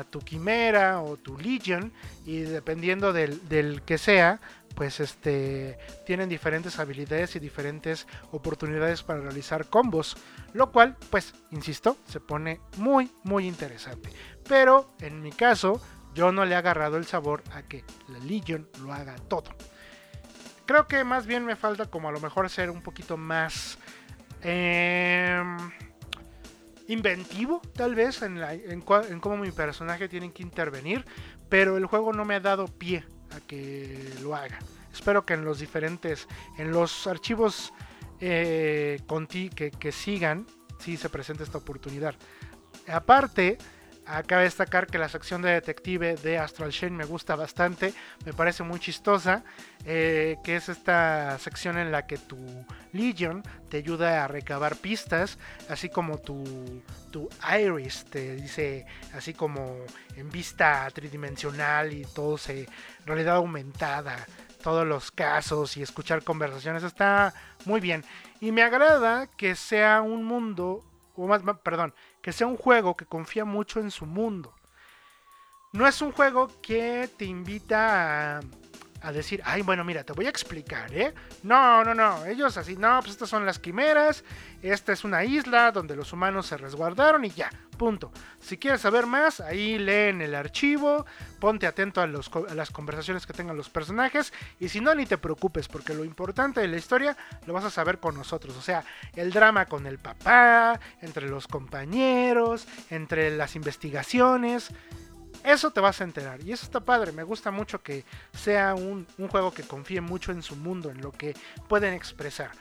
tu 0.10 0.20
quimera 0.20 1.02
o 1.02 1.16
tu 1.16 1.38
legion 1.38 1.94
y 2.26 2.40
dependiendo 2.40 3.14
del 3.14 3.82
que 3.86 3.98
sea, 3.98 4.42
pues 4.76 5.00
este 5.00 5.78
tienen 6.06 6.30
diferentes 6.30 6.80
habilidades 6.80 7.36
y 7.36 7.40
diferentes 7.40 8.08
oportunidades 8.32 9.04
para 9.04 9.22
realizar 9.22 9.68
combos, 9.68 10.18
lo 10.54 10.72
cual, 10.72 10.98
pues, 11.10 11.34
insisto, 11.52 11.98
se 12.08 12.20
pone 12.20 12.60
muy 12.78 13.12
muy 13.24 13.48
interesante. 13.48 14.10
Pero 14.48 14.94
en 15.00 15.22
mi 15.22 15.32
caso, 15.32 15.82
yo 16.14 16.32
no 16.32 16.46
le 16.46 16.54
he 16.54 16.58
agarrado 16.58 16.98
el 16.98 17.06
sabor 17.06 17.44
a 17.52 17.64
que 17.64 17.84
la 18.08 18.20
Legion 18.20 18.68
lo 18.82 18.94
haga 18.94 19.16
todo. 19.16 19.52
Creo 20.66 20.88
que 20.88 21.04
más 21.04 21.26
bien 21.26 21.46
me 21.46 21.56
falta 21.56 21.88
como 21.88 22.10
a 22.10 22.12
lo 22.12 22.20
mejor 22.20 22.50
ser 22.50 22.70
un 22.70 22.82
poquito 22.82 23.18
más 23.18 23.78
em, 24.42 25.58
inventivo, 26.88 27.62
tal 27.76 27.96
vez, 27.96 28.22
en, 28.22 28.38
en 28.38 28.82
cómo 28.82 29.38
mi 29.38 29.52
personaje 29.52 30.08
tiene 30.08 30.32
que 30.32 30.44
intervenir, 30.44 31.06
pero 31.50 31.78
el 31.78 31.86
juego 31.86 32.14
no 32.14 32.24
me 32.24 32.36
ha 32.36 32.40
dado 32.40 32.68
pie 32.68 33.04
a 33.36 33.40
que 33.42 34.14
lo 34.22 34.36
haga. 34.36 34.60
Espero 34.92 35.26
que 35.26 35.34
en 35.34 35.44
los 35.44 35.60
diferentes, 35.60 36.28
en 36.58 36.72
los 36.72 37.08
archivos 37.08 37.74
eh, 38.20 39.02
que, 39.56 39.72
que 39.72 39.92
sigan, 39.92 40.46
sí 40.80 40.98
se 40.98 41.10
presente 41.10 41.44
esta 41.44 41.58
oportunidad. 41.58 42.16
Aparte, 42.88 43.58
Acaba 44.06 44.42
de 44.42 44.48
destacar 44.48 44.88
que 44.88 44.98
la 44.98 45.08
sección 45.08 45.42
de 45.42 45.52
detective 45.52 46.16
de 46.16 46.38
Astral 46.38 46.72
Chain 46.72 46.96
me 46.96 47.06
gusta 47.06 47.36
bastante, 47.36 47.94
me 48.26 48.34
parece 48.34 48.64
muy 48.64 48.80
chistosa, 48.80 49.44
eh, 49.86 50.36
que 50.44 50.58
es 50.58 50.68
esta 50.68 51.38
sección 51.40 51.78
en 51.78 51.92
la 51.92 52.06
que 52.06 52.18
tu 52.18 52.38
Legion 52.92 53.44
te 53.70 53.78
ayuda 53.78 54.24
a 54.24 54.28
recabar 54.28 54.76
pistas, 54.76 55.38
así 55.70 55.90
como 55.90 56.18
tu, 56.18 56.84
tu 57.12 57.30
Iris 57.58 58.06
te 58.06 58.36
dice, 58.36 58.86
así 59.14 59.34
como 59.34 59.78
en 60.18 60.30
vista 60.30 60.90
tridimensional 60.94 61.94
y 61.94 62.04
todo 62.04 62.38
se 62.38 62.68
realidad 63.06 63.38
aumentada, 63.38 64.28
todos 64.62 64.86
los 64.86 65.12
casos 65.12 65.78
y 65.78 65.82
escuchar 65.82 66.24
conversaciones, 66.24 66.84
está 66.84 67.34
muy 67.66 67.80
bien. 67.80 68.04
Y 68.42 68.52
me 68.52 68.64
agrada 68.64 69.28
que 69.28 69.56
sea 69.56 70.02
un 70.02 70.24
mundo, 70.24 70.84
o 71.16 71.28
más, 71.28 71.42
perdón, 71.64 71.94
que 72.24 72.32
sea 72.32 72.48
un 72.48 72.56
juego 72.56 72.96
que 72.96 73.06
confía 73.06 73.44
mucho 73.44 73.82
en 73.82 73.92
su 73.92 74.06
mundo. 74.06 74.56
No 75.74 75.86
es 75.86 76.02
un 76.02 76.14
juego 76.14 76.50
que 76.62 77.10
te 77.18 77.26
invita 77.26 78.38
a, 78.38 78.42
a 79.04 79.12
decir, 79.12 79.42
ay, 79.46 79.62
bueno, 79.62 79.84
mira, 79.84 80.04
te 80.04 80.14
voy 80.14 80.26
a 80.26 80.30
explicar, 80.30 80.92
¿eh? 80.94 81.14
No, 81.44 81.84
no, 81.84 81.94
no, 81.94 82.26
ellos 82.26 82.56
así, 82.56 82.78
no, 82.78 83.00
pues 83.02 83.12
estas 83.12 83.30
son 83.30 83.46
las 83.46 83.60
quimeras, 83.60 84.24
esta 84.62 84.94
es 84.94 85.04
una 85.04 85.26
isla 85.26 85.72
donde 85.74 85.96
los 85.96 86.14
humanos 86.14 86.48
se 86.48 86.56
resguardaron 86.56 87.26
y 87.26 87.30
ya, 87.30 87.52
punto. 87.78 88.14
Si 88.40 88.58
quieres 88.58 88.80
saber 88.80 89.06
más, 89.06 89.42
ahí 89.42 89.78
leen 89.78 90.22
el 90.22 90.34
archivo, 90.34 91.06
ponte 91.40 91.68
atento 91.68 92.00
a, 92.00 92.08
los, 92.08 92.32
a 92.50 92.56
las 92.56 92.72
conversaciones 92.72 93.28
que 93.28 93.34
tengan 93.34 93.58
los 93.58 93.70
personajes 93.70 94.32
y 94.58 94.70
si 94.70 94.80
no, 94.80 94.96
ni 94.96 95.06
te 95.06 95.18
preocupes, 95.18 95.68
porque 95.68 95.94
lo 95.94 96.06
importante 96.06 96.62
de 96.62 96.70
la 96.70 96.78
historia 96.78 97.18
lo 97.46 97.52
vas 97.52 97.66
a 97.66 97.70
saber 97.70 98.00
con 98.00 98.16
nosotros, 98.16 98.56
o 98.56 98.62
sea, 98.62 98.86
el 99.18 99.32
drama 99.32 99.66
con 99.66 99.86
el 99.86 100.00
papá, 100.00 100.80
entre 101.02 101.28
los 101.28 101.48
compañeros, 101.48 102.68
entre 102.90 103.36
las 103.36 103.58
investigaciones. 103.58 104.72
Eso 105.44 105.72
te 105.72 105.82
vas 105.82 106.00
a 106.00 106.06
enterar. 106.06 106.42
Y 106.42 106.52
eso 106.52 106.66
está 106.66 106.80
padre. 106.80 107.12
Me 107.12 107.24
gusta 107.24 107.52
mucho 107.52 107.82
que 107.82 108.06
sea 108.34 108.76
un, 108.76 109.06
juego 109.30 109.54
que 109.54 109.64
confíe 109.64 110.02
mucho 110.02 110.32
en 110.32 110.42
su 110.42 110.56
mundo, 110.56 110.90
en 110.90 111.02
lo 111.02 111.12
que 111.12 111.36
pueden 111.68 111.94
expresar. 111.94 112.52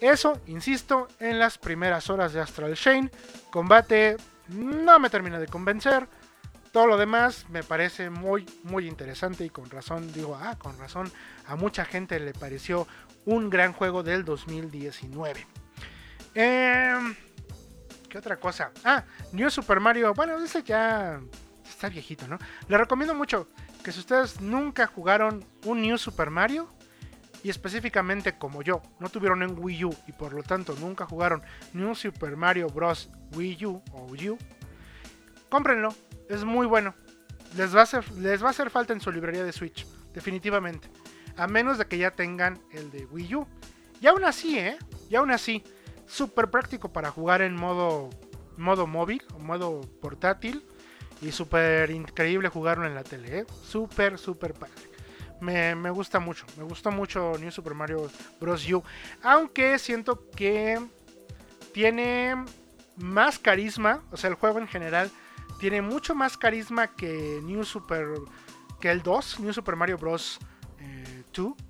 Eso, 0.00 0.40
insisto, 0.46 1.08
en 1.18 1.38
las 1.38 1.58
primeras 1.58 2.10
horas 2.10 2.32
de 2.32 2.40
Astral 2.40 2.74
Chain. 2.74 3.10
Combate 3.50 4.16
no 4.48 4.98
me 4.98 5.10
termina 5.10 5.38
de 5.38 5.46
convencer. 5.46 6.06
Todo 6.72 6.86
lo 6.86 6.98
demás 6.98 7.46
me 7.48 7.62
parece 7.62 8.10
muy, 8.10 8.44
muy 8.62 8.86
interesante 8.86 9.44
y 9.44 9.50
con 9.50 9.70
razón, 9.70 10.12
digo, 10.12 10.38
ah, 10.40 10.56
con 10.58 10.78
razón, 10.78 11.10
a 11.46 11.56
mucha 11.56 11.86
gente 11.86 12.20
le 12.20 12.34
pareció 12.34 12.86
un 13.24 13.48
gran 13.48 13.72
juego 13.72 14.02
del 14.02 14.24
2019. 14.24 15.46
Em, 16.34 17.16
¿Qué 18.08 18.18
otra 18.18 18.36
cosa? 18.36 18.70
Ah, 18.84 19.02
New 19.32 19.50
Super 19.50 19.80
Mario, 19.80 20.12
bueno, 20.14 20.38
ese 20.42 20.62
ya 20.62 21.20
está 21.68 21.88
viejito, 21.88 22.26
¿no? 22.28 22.38
Le 22.68 22.78
recomiendo 22.78 23.14
mucho 23.14 23.48
que 23.82 23.92
si 23.92 24.00
ustedes 24.00 24.40
nunca 24.40 24.86
jugaron 24.86 25.44
un 25.64 25.82
New 25.82 25.98
Super 25.98 26.30
Mario, 26.30 26.68
y 27.42 27.50
específicamente 27.50 28.36
como 28.36 28.62
yo, 28.62 28.82
no 28.98 29.08
tuvieron 29.08 29.42
en 29.42 29.56
Wii 29.58 29.84
U 29.84 29.94
y 30.06 30.12
por 30.12 30.32
lo 30.32 30.42
tanto 30.42 30.74
nunca 30.80 31.06
jugaron 31.06 31.42
New 31.72 31.94
Super 31.94 32.36
Mario 32.36 32.68
Bros. 32.68 33.10
Wii 33.36 33.66
U 33.66 33.82
o 33.92 34.06
Wii 34.06 34.30
U, 34.30 34.38
cómprenlo, 35.48 35.94
es 36.28 36.44
muy 36.44 36.66
bueno. 36.66 36.94
Les 37.56 37.74
va, 37.74 37.80
a 37.80 37.82
hacer, 37.84 38.10
les 38.12 38.44
va 38.44 38.50
a 38.50 38.52
falta 38.52 38.92
en 38.92 39.00
su 39.00 39.10
librería 39.10 39.44
de 39.44 39.52
Switch, 39.52 39.86
definitivamente. 40.12 40.90
A 41.36 41.46
menos 41.46 41.78
de 41.78 41.86
que 41.86 41.96
ya 41.96 42.10
tengan 42.10 42.60
el 42.72 42.90
de 42.90 43.06
Wii 43.06 43.34
U. 43.36 43.46
Y 44.00 44.06
aún 44.06 44.24
así, 44.24 44.58
¿eh? 44.58 44.78
Y 45.08 45.16
aún 45.16 45.30
así, 45.30 45.64
súper 46.06 46.50
práctico 46.50 46.92
para 46.92 47.10
jugar 47.10 47.40
en 47.42 47.56
modo, 47.56 48.10
modo 48.56 48.86
móvil 48.86 49.22
o 49.34 49.38
modo 49.38 49.80
portátil. 50.02 50.66
Y 51.20 51.32
súper 51.32 51.90
increíble 51.90 52.48
jugarlo 52.48 52.86
en 52.86 52.94
la 52.94 53.04
tele, 53.04 53.40
¿eh? 53.40 53.46
Súper, 53.64 54.18
súper 54.18 54.54
padre. 54.54 54.74
Me, 55.40 55.74
me, 55.74 55.90
gusta 55.90 56.18
mucho, 56.18 56.46
me 56.56 56.64
gustó 56.64 56.90
mucho 56.90 57.34
New 57.38 57.50
Super 57.50 57.74
Mario 57.74 58.10
Bros. 58.40 58.68
U. 58.70 58.82
Aunque 59.22 59.78
siento 59.78 60.28
que 60.30 60.80
tiene 61.72 62.34
más 62.96 63.38
carisma, 63.38 64.02
o 64.10 64.16
sea, 64.16 64.30
el 64.30 64.36
juego 64.36 64.58
en 64.58 64.68
general 64.68 65.10
tiene 65.60 65.82
mucho 65.82 66.14
más 66.14 66.36
carisma 66.36 66.88
que 66.88 67.40
New 67.42 67.64
Super, 67.64 68.06
que 68.80 68.90
el 68.90 69.02
2, 69.02 69.40
New 69.40 69.52
Super 69.52 69.76
Mario 69.76 69.98
Bros. 69.98 70.38
2. 71.34 71.54
Eh, 71.56 71.64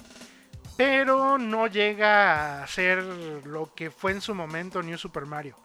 pero 0.76 1.38
no 1.38 1.66
llega 1.66 2.62
a 2.62 2.66
ser 2.68 3.02
lo 3.44 3.74
que 3.74 3.90
fue 3.90 4.12
en 4.12 4.20
su 4.20 4.34
momento 4.34 4.80
New 4.80 4.96
Super 4.96 5.26
Mario. 5.26 5.58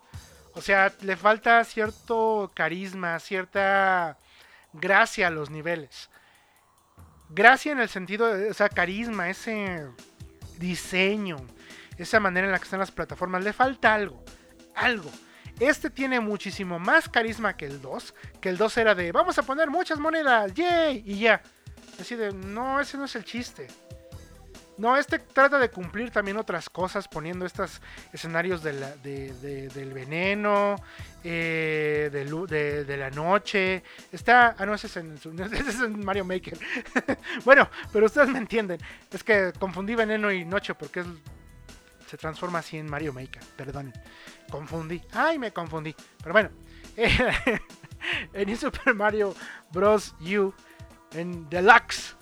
O 0.56 0.62
sea, 0.62 0.94
le 1.02 1.16
falta 1.16 1.64
cierto 1.64 2.52
carisma, 2.54 3.20
cierta 3.20 4.18
gracia 4.74 5.28
a 5.28 5.32
los 5.32 5.50
niveles. 5.50 6.10
Gracia 7.30 7.72
en 7.72 7.80
el 7.80 7.90
sentido 7.90 8.32
o 8.50 8.54
sea, 8.54 8.70
carisma, 8.70 9.30
ese 9.30 9.88
diseño, 10.60 11.38
esa 11.98 12.20
manera 12.20 12.46
en 12.46 12.52
la 12.52 12.60
que 12.60 12.66
están 12.66 12.80
las 12.80 12.92
plataformas. 12.92 13.44
Le 13.44 13.54
falta 13.54 13.94
algo, 13.94 14.24
algo. 14.76 15.10
Este 15.60 15.90
tiene 15.90 16.20
muchísimo 16.20 16.80
más 16.80 17.10
carisma 17.10 17.56
que 17.56 17.66
el 17.66 17.82
2. 17.82 18.14
Que 18.42 18.50
el 18.50 18.58
2 18.58 18.78
era 18.78 18.96
de, 18.96 19.12
vamos 19.12 19.38
a 19.38 19.44
poner 19.44 19.70
muchas 19.70 20.00
monedas, 20.00 20.54
yay, 20.54 21.04
y 21.06 21.20
ya. 21.20 21.42
Así 22.00 22.16
de, 22.16 22.32
no, 22.32 22.80
ese 22.80 22.98
no 22.98 23.06
es 23.06 23.16
el 23.16 23.24
chiste. 23.24 23.68
No, 24.78 24.98
este 24.98 25.20
trata 25.20 25.60
de 25.60 25.70
cumplir 25.70 26.10
también 26.10 26.38
otras 26.38 26.70
cosas, 26.70 27.08
poniendo 27.08 27.46
estos 27.46 27.82
escenarios 28.12 28.64
de 28.64 28.74
del 29.04 29.94
veneno, 29.94 30.76
eh, 31.24 32.10
de, 32.12 32.98
la 32.98 33.10
noche. 33.12 33.84
Está. 34.12 34.56
Ah, 34.58 34.66
no, 34.66 34.74
ese 34.74 34.88
es 34.88 34.98
en, 34.98 36.06
Mario 36.06 36.26
Maker. 36.26 36.58
bueno, 37.46 37.70
pero 37.92 38.08
ustedes 38.08 38.30
me 38.30 38.40
entienden. 38.40 38.80
Es 39.12 39.24
que 39.24 39.54
confundí 39.60 39.94
veneno 39.96 40.32
y 40.32 40.44
noche 40.44 40.74
porque 40.74 41.04
se 42.08 42.18
transforma 42.18 42.60
así 42.60 42.78
en 42.78 42.90
Mario 42.90 43.14
Maker. 43.14 43.44
Perdón. 43.56 43.94
Confundí. 44.50 45.02
Ay, 45.14 45.38
me 45.38 45.52
confundí. 45.52 45.96
Pero 46.22 46.34
bueno. 46.34 46.50
en 48.34 48.58
Super 48.58 48.96
Mario 48.96 49.36
Bros. 49.72 50.16
U. 50.20 50.52
En 51.12 51.48
Deluxe. 51.50 52.16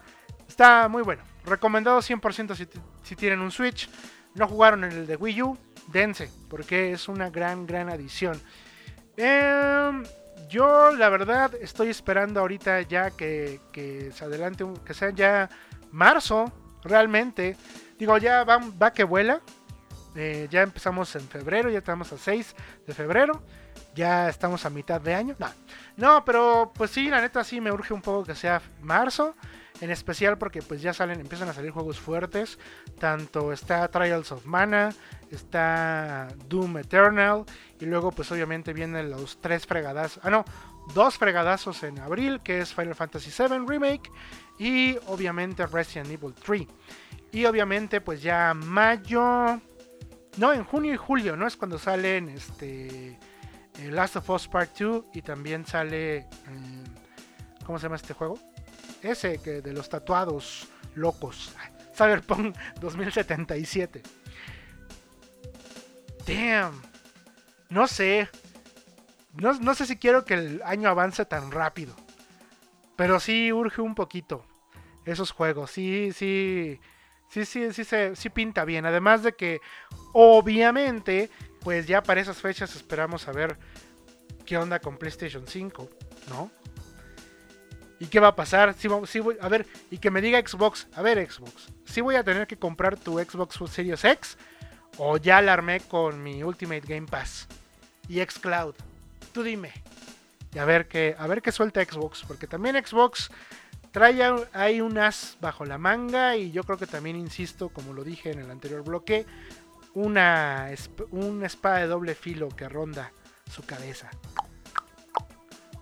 Está 0.47 0.89
muy 0.89 1.01
bueno. 1.01 1.30
Recomendado 1.45 1.99
100% 1.99 2.67
si, 3.03 3.15
tienen 3.15 3.39
un 3.39 3.51
Switch. 3.51 3.89
No 4.35 4.47
jugaron 4.47 4.83
en 4.83 4.91
el 4.91 5.07
de 5.07 5.15
Wii 5.15 5.41
U, 5.41 5.57
dense, 5.87 6.29
porque 6.49 6.93
es 6.93 7.07
una 7.07 7.29
gran, 7.29 7.67
gran 7.67 7.89
adición. 7.89 8.39
Em, 9.17 10.03
yo, 10.49 10.91
la 10.91 11.09
verdad, 11.09 11.53
estoy 11.55 11.89
esperando 11.89 12.39
ahorita 12.39 12.81
ya 12.81 13.11
que, 13.11 13.59
se 14.13 14.23
adelante, 14.23 14.65
que 14.85 14.93
sea 14.93 15.09
ya 15.09 15.49
marzo, 15.91 16.51
realmente. 16.83 17.57
Digo, 17.97 18.17
ya 18.17 18.43
va, 18.43 18.59
va 18.81 18.93
que 18.93 19.03
vuela. 19.03 19.41
Eh, 20.15 20.47
ya 20.51 20.61
empezamos 20.61 21.15
en 21.15 21.27
febrero, 21.27 21.69
ya 21.69 21.79
estamos 21.79 22.11
a 22.11 22.17
6 22.17 22.55
de 22.85 22.93
febrero. 22.93 23.41
Ya 23.93 24.29
estamos 24.29 24.65
a 24.65 24.69
mitad 24.69 25.01
de 25.01 25.13
año. 25.13 25.35
No, 25.37 25.47
no, 25.97 26.25
pero 26.25 26.71
pues 26.73 26.91
sí, 26.91 27.09
la 27.09 27.19
neta 27.19 27.43
sí 27.43 27.59
me 27.59 27.71
urge 27.71 27.93
un 27.93 28.01
poco 28.01 28.23
que 28.25 28.35
sea 28.35 28.61
marzo. 28.81 29.35
En 29.81 29.89
especial 29.89 30.37
porque 30.37 30.61
pues 30.61 30.83
ya 30.83 30.93
salen, 30.93 31.19
empiezan 31.19 31.49
a 31.49 31.53
salir 31.53 31.71
juegos 31.71 31.99
fuertes. 31.99 32.59
Tanto 32.99 33.51
está 33.51 33.87
Trials 33.87 34.31
of 34.31 34.45
Mana, 34.45 34.93
está 35.31 36.27
Doom 36.47 36.77
Eternal. 36.77 37.45
Y 37.79 37.85
luego 37.85 38.11
pues 38.11 38.31
obviamente 38.31 38.73
vienen 38.73 39.09
los 39.09 39.41
tres 39.41 39.65
fregadazos. 39.65 40.23
Ah 40.23 40.29
no, 40.29 40.45
dos 40.93 41.17
fregadazos 41.17 41.81
en 41.81 41.99
abril, 41.99 42.41
que 42.43 42.59
es 42.61 42.75
Final 42.75 42.93
Fantasy 42.93 43.31
VII 43.35 43.65
Remake. 43.67 44.11
Y 44.59 44.97
obviamente 45.07 45.65
Resident 45.65 46.11
Evil 46.11 46.35
3. 46.35 46.67
Y 47.31 47.45
obviamente 47.45 48.01
pues 48.01 48.21
ya 48.21 48.53
mayo... 48.53 49.59
No, 50.37 50.53
en 50.53 50.63
junio 50.63 50.93
y 50.93 50.97
julio, 50.97 51.35
¿no? 51.35 51.47
Es 51.47 51.57
cuando 51.57 51.79
salen 51.79 52.29
este... 52.29 53.17
eh, 53.79 53.89
Last 53.89 54.17
of 54.17 54.29
Us 54.29 54.47
Part 54.47 54.77
2 54.77 55.05
y 55.15 55.23
también 55.23 55.65
sale... 55.65 56.27
¿Cómo 57.65 57.79
se 57.79 57.83
llama 57.83 57.95
este 57.95 58.13
juego? 58.13 58.37
Ese 59.01 59.39
que 59.39 59.61
de 59.61 59.73
los 59.73 59.89
tatuados 59.89 60.67
locos. 60.95 61.53
Cyberpunk 61.95 62.55
2077. 62.79 64.01
Damn. 66.25 66.81
No 67.69 67.87
sé. 67.87 68.29
No, 69.33 69.53
no, 69.53 69.73
sé 69.75 69.85
si 69.85 69.97
quiero 69.97 70.25
que 70.25 70.33
el 70.33 70.61
año 70.63 70.89
avance 70.89 71.25
tan 71.25 71.51
rápido. 71.51 71.95
Pero 72.95 73.19
sí 73.19 73.51
urge 73.51 73.81
un 73.81 73.95
poquito. 73.95 74.45
Esos 75.05 75.31
juegos. 75.31 75.71
Sí, 75.71 76.11
sí. 76.13 76.79
Sí, 77.29 77.45
sí, 77.45 77.71
sí, 77.71 77.85
sí, 77.85 77.95
sí 78.13 78.29
pinta 78.29 78.65
bien. 78.65 78.85
Además 78.85 79.23
de 79.23 79.33
que, 79.33 79.61
obviamente, 80.11 81.29
pues 81.61 81.87
ya 81.87 82.03
para 82.03 82.19
esas 82.19 82.41
fechas 82.41 82.75
esperamos 82.75 83.27
a 83.29 83.31
ver 83.31 83.57
qué 84.45 84.57
onda 84.57 84.79
con 84.79 84.97
PlayStation 84.97 85.47
5, 85.47 85.89
¿no? 86.29 86.51
¿Y 88.01 88.07
qué 88.07 88.19
va 88.19 88.29
a 88.29 88.35
pasar? 88.35 88.73
Si, 88.73 88.87
voy, 88.87 89.37
a 89.39 89.47
ver, 89.47 89.67
y 89.91 89.99
que 89.99 90.09
me 90.09 90.21
diga 90.21 90.41
Xbox, 90.41 90.87
a 90.95 91.03
ver 91.03 91.31
Xbox, 91.31 91.67
si 91.85 92.01
voy 92.01 92.15
a 92.15 92.23
tener 92.23 92.47
que 92.47 92.57
comprar 92.57 92.97
tu 92.97 93.19
Xbox 93.19 93.59
Series 93.71 94.03
X 94.03 94.37
o 94.97 95.17
ya 95.17 95.39
la 95.39 95.53
armé 95.53 95.81
con 95.81 96.23
mi 96.23 96.41
Ultimate 96.41 96.81
Game 96.81 97.05
Pass 97.05 97.47
y 98.09 98.19
Xcloud. 98.19 98.73
Tú 99.31 99.43
dime. 99.43 99.71
Y 100.51 100.57
a 100.57 100.65
ver 100.65 100.87
qué, 100.87 101.15
a 101.15 101.27
ver 101.27 101.43
qué 101.43 101.51
suelta 101.51 101.85
Xbox, 101.85 102.23
porque 102.27 102.47
también 102.47 102.75
Xbox 102.83 103.29
trae 103.91 104.19
ahí 104.53 104.81
un 104.81 104.97
as 104.97 105.37
bajo 105.39 105.63
la 105.63 105.77
manga 105.77 106.35
y 106.35 106.51
yo 106.51 106.63
creo 106.63 106.79
que 106.79 106.87
también 106.87 107.15
insisto, 107.15 107.69
como 107.69 107.93
lo 107.93 108.03
dije 108.03 108.31
en 108.31 108.39
el 108.39 108.49
anterior 108.49 108.83
bloque, 108.83 109.27
una, 109.93 110.71
una 111.11 111.45
espada 111.45 111.77
de 111.77 111.87
doble 111.87 112.15
filo 112.15 112.49
que 112.49 112.67
ronda 112.67 113.11
su 113.47 113.61
cabeza. 113.61 114.09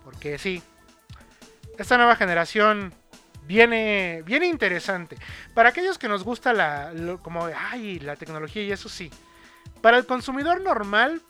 Porque 0.04 0.36
sí, 0.36 0.62
esta 1.82 1.96
nueva 1.96 2.16
generación 2.16 2.92
viene, 3.46 4.22
viene 4.26 4.46
interesante. 4.46 5.16
Para 5.54 5.70
aquellos 5.70 5.98
que 5.98 6.08
nos 6.08 6.24
gusta 6.24 6.52
la, 6.52 6.92
como, 7.22 7.46
ay, 7.46 7.98
la 8.00 8.16
tecnología 8.16 8.62
y 8.62 8.72
eso 8.72 8.88
sí. 8.88 9.10
Para 9.80 9.96
el 9.96 10.06
consumidor 10.06 10.60
normal, 10.60 11.22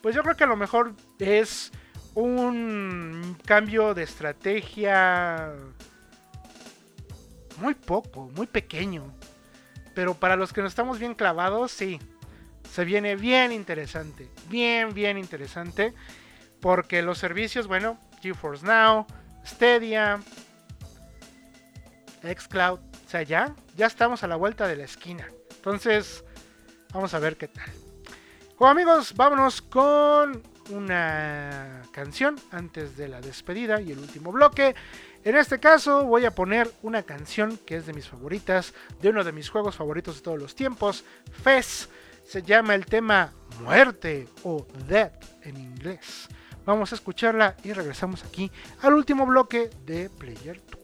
pues 0.00 0.14
yo 0.14 0.22
creo 0.22 0.36
que 0.36 0.44
a 0.44 0.48
lo 0.48 0.56
mejor 0.56 0.94
es 1.18 1.72
un 2.14 3.36
cambio 3.44 3.94
de 3.94 4.04
estrategia 4.04 5.52
muy 7.58 7.74
poco, 7.74 8.30
muy 8.34 8.46
pequeño. 8.46 9.12
Pero 9.94 10.14
para 10.14 10.36
los 10.36 10.52
que 10.52 10.62
no 10.62 10.68
estamos 10.68 10.98
bien 10.98 11.14
clavados, 11.14 11.72
sí. 11.72 12.00
Se 12.72 12.84
viene 12.84 13.16
bien 13.16 13.50
interesante. 13.50 14.30
Bien, 14.48 14.94
bien 14.94 15.18
interesante. 15.18 15.92
Porque 16.60 17.02
los 17.02 17.18
servicios, 17.18 17.66
bueno, 17.66 17.98
GeForce 18.22 18.64
Now, 18.64 19.06
Stadia, 19.46 20.20
Xcloud. 22.22 22.78
O 22.78 23.08
sea, 23.08 23.22
ya, 23.22 23.54
ya 23.76 23.86
estamos 23.86 24.22
a 24.22 24.28
la 24.28 24.36
vuelta 24.36 24.68
de 24.68 24.76
la 24.76 24.84
esquina. 24.84 25.26
Entonces, 25.56 26.24
vamos 26.92 27.12
a 27.14 27.18
ver 27.18 27.36
qué 27.36 27.48
tal. 27.48 27.70
Bueno 28.58 28.72
amigos, 28.72 29.14
vámonos 29.16 29.62
con 29.62 30.42
una 30.70 31.82
canción 31.92 32.38
antes 32.50 32.96
de 32.96 33.08
la 33.08 33.20
despedida 33.20 33.80
y 33.80 33.92
el 33.92 33.98
último 33.98 34.32
bloque. 34.32 34.74
En 35.24 35.36
este 35.36 35.58
caso 35.58 36.04
voy 36.04 36.24
a 36.24 36.34
poner 36.34 36.70
una 36.82 37.02
canción 37.02 37.58
que 37.58 37.76
es 37.76 37.86
de 37.86 37.92
mis 37.92 38.06
favoritas, 38.06 38.74
de 39.00 39.08
uno 39.08 39.24
de 39.24 39.32
mis 39.32 39.48
juegos 39.48 39.76
favoritos 39.76 40.16
de 40.16 40.22
todos 40.22 40.38
los 40.38 40.54
tiempos, 40.54 41.04
Fez. 41.42 41.88
Se 42.24 42.42
llama 42.42 42.74
el 42.74 42.86
tema 42.86 43.32
Muerte 43.62 44.28
o 44.44 44.66
Death 44.86 45.24
en 45.42 45.56
inglés. 45.56 46.28
Vamos 46.70 46.92
a 46.92 46.94
escucharla 46.94 47.56
y 47.64 47.72
regresamos 47.72 48.22
aquí 48.22 48.48
al 48.82 48.94
último 48.94 49.26
bloque 49.26 49.70
de 49.86 50.08
Player 50.08 50.62
2. 50.70 50.79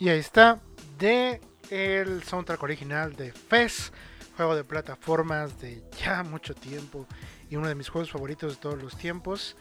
Y 0.00 0.08
ahí 0.08 0.18
está, 0.18 0.58
de 0.98 1.42
el 1.68 2.22
soundtrack 2.22 2.62
original 2.62 3.14
de 3.16 3.32
Fez, 3.32 3.92
juego 4.34 4.56
de 4.56 4.64
plataformas 4.64 5.60
de 5.60 5.84
ya 6.02 6.22
mucho 6.22 6.54
tiempo 6.54 7.06
y 7.50 7.56
uno 7.56 7.68
de 7.68 7.74
mis 7.74 7.90
juegos 7.90 8.10
favoritos 8.10 8.54
de 8.54 8.60
todos 8.62 8.82
los 8.82 8.96
tiempos, 8.96 9.58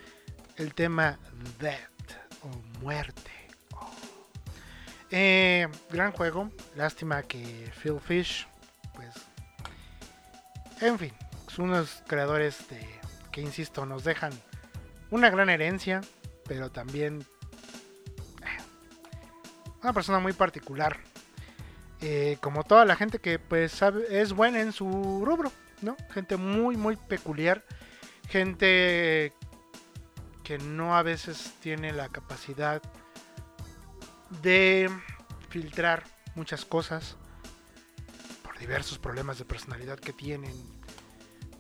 el 0.56 0.74
tema 0.74 1.20
Death 1.60 1.90
o 2.44 2.80
Muerte. 2.82 3.32
Eh, 5.12 5.68
gran 5.90 6.14
juego, 6.14 6.50
lástima 6.78 7.22
que 7.24 7.70
Phil 7.84 8.00
Fish, 8.00 8.48
pues, 8.96 9.14
en 10.80 10.98
fin, 10.98 11.14
son 11.50 11.66
unos 11.72 12.02
creadores 12.08 12.66
de, 12.70 12.80
que, 13.34 13.42
insisto, 13.42 13.86
nos 13.86 14.06
dejan 14.06 14.32
una 15.12 15.30
gran 15.30 15.50
herencia, 15.50 16.00
pero 16.48 16.72
también 16.72 17.26
una 19.82 19.94
persona 19.94 20.20
muy 20.20 20.34
particular 20.34 21.00
eh, 22.02 22.38
como 22.40 22.64
toda 22.64 22.86
la 22.86 22.96
gente 22.96 23.20
que 23.20 23.40
pues 23.40 23.82
es 24.10 24.32
buena 24.32 24.62
en 24.62 24.72
su 24.72 25.24
rubro, 25.26 25.52
¿no? 25.82 25.98
Gente 26.12 26.38
muy, 26.38 26.78
muy 26.78 26.96
peculiar, 26.96 27.66
gente 28.30 29.34
que 30.44 30.58
no 30.60 30.96
a 30.96 31.04
veces 31.04 31.56
tiene 31.60 31.92
la 31.92 32.08
capacidad 32.08 32.82
de 34.42 34.90
filtrar 35.50 36.04
muchas 36.36 36.64
cosas 36.64 37.18
por 38.44 38.58
diversos 38.58 38.98
problemas 38.98 39.38
de 39.38 39.46
personalidad 39.46 40.00
que 40.00 40.14
tienen, 40.14 40.54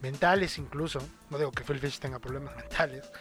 mentales 0.01 0.57
incluso, 0.57 1.01
no 1.29 1.37
digo 1.37 1.51
que 1.51 1.65
Phil 1.65 1.79
Fish 1.79 1.99
tenga 1.99 2.19
problemas 2.19 2.55
mentales, 2.57 3.11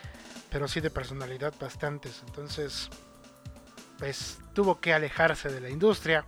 pero 0.51 0.69
sí 0.69 0.81
de 0.81 0.91
personalidad 0.91 1.53
bastantes, 1.59 2.23
entonces 2.25 2.91
pues 3.99 4.39
tuvo 4.55 4.81
que 4.81 4.95
alejarse 4.95 5.49
de 5.49 5.61
la 5.61 5.71
industria 5.71 6.25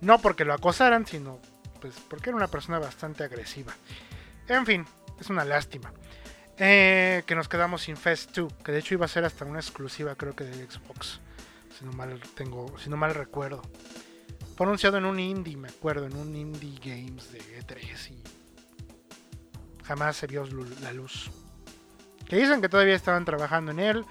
no 0.00 0.18
porque 0.20 0.44
lo 0.44 0.52
acosaran, 0.52 1.06
sino 1.06 1.38
pues 1.80 1.94
porque 2.08 2.30
era 2.30 2.36
una 2.36 2.48
persona 2.48 2.78
bastante 2.78 3.24
agresiva. 3.24 3.72
En 4.48 4.66
fin, 4.66 4.84
es 5.18 5.30
una 5.30 5.44
lástima. 5.44 5.92
Eh, 6.58 7.22
que 7.26 7.34
nos 7.34 7.48
quedamos 7.48 7.82
sin 7.82 7.96
Fest 7.96 8.36
2, 8.36 8.52
que 8.64 8.72
de 8.72 8.78
hecho 8.78 8.94
iba 8.94 9.06
a 9.06 9.08
ser 9.08 9.24
hasta 9.24 9.44
una 9.44 9.58
exclusiva 9.58 10.14
creo 10.14 10.36
que 10.36 10.44
de 10.44 10.70
Xbox, 10.70 11.20
si 11.76 11.84
no 11.84 11.92
mal 11.92 12.20
tengo, 12.34 12.78
si 12.78 12.90
no 12.90 12.96
mal 12.96 13.14
recuerdo. 13.14 13.62
Fue 14.56 14.66
anunciado 14.66 14.98
en 14.98 15.06
un 15.06 15.18
indie, 15.18 15.56
me 15.56 15.68
acuerdo, 15.68 16.06
en 16.06 16.16
un 16.16 16.36
indie 16.36 16.78
games 16.78 17.32
de 17.32 17.40
E3 17.40 18.10
y 18.10 18.22
jamás 19.84 20.16
se 20.16 20.26
vio 20.26 20.44
la 20.82 20.92
luz. 20.92 21.30
Que 22.28 22.36
dicen 22.36 22.60
que 22.60 22.68
todavía 22.68 22.94
estaban 22.94 23.24
trabajando 23.24 23.72
en 23.72 23.80
él, 23.80 24.04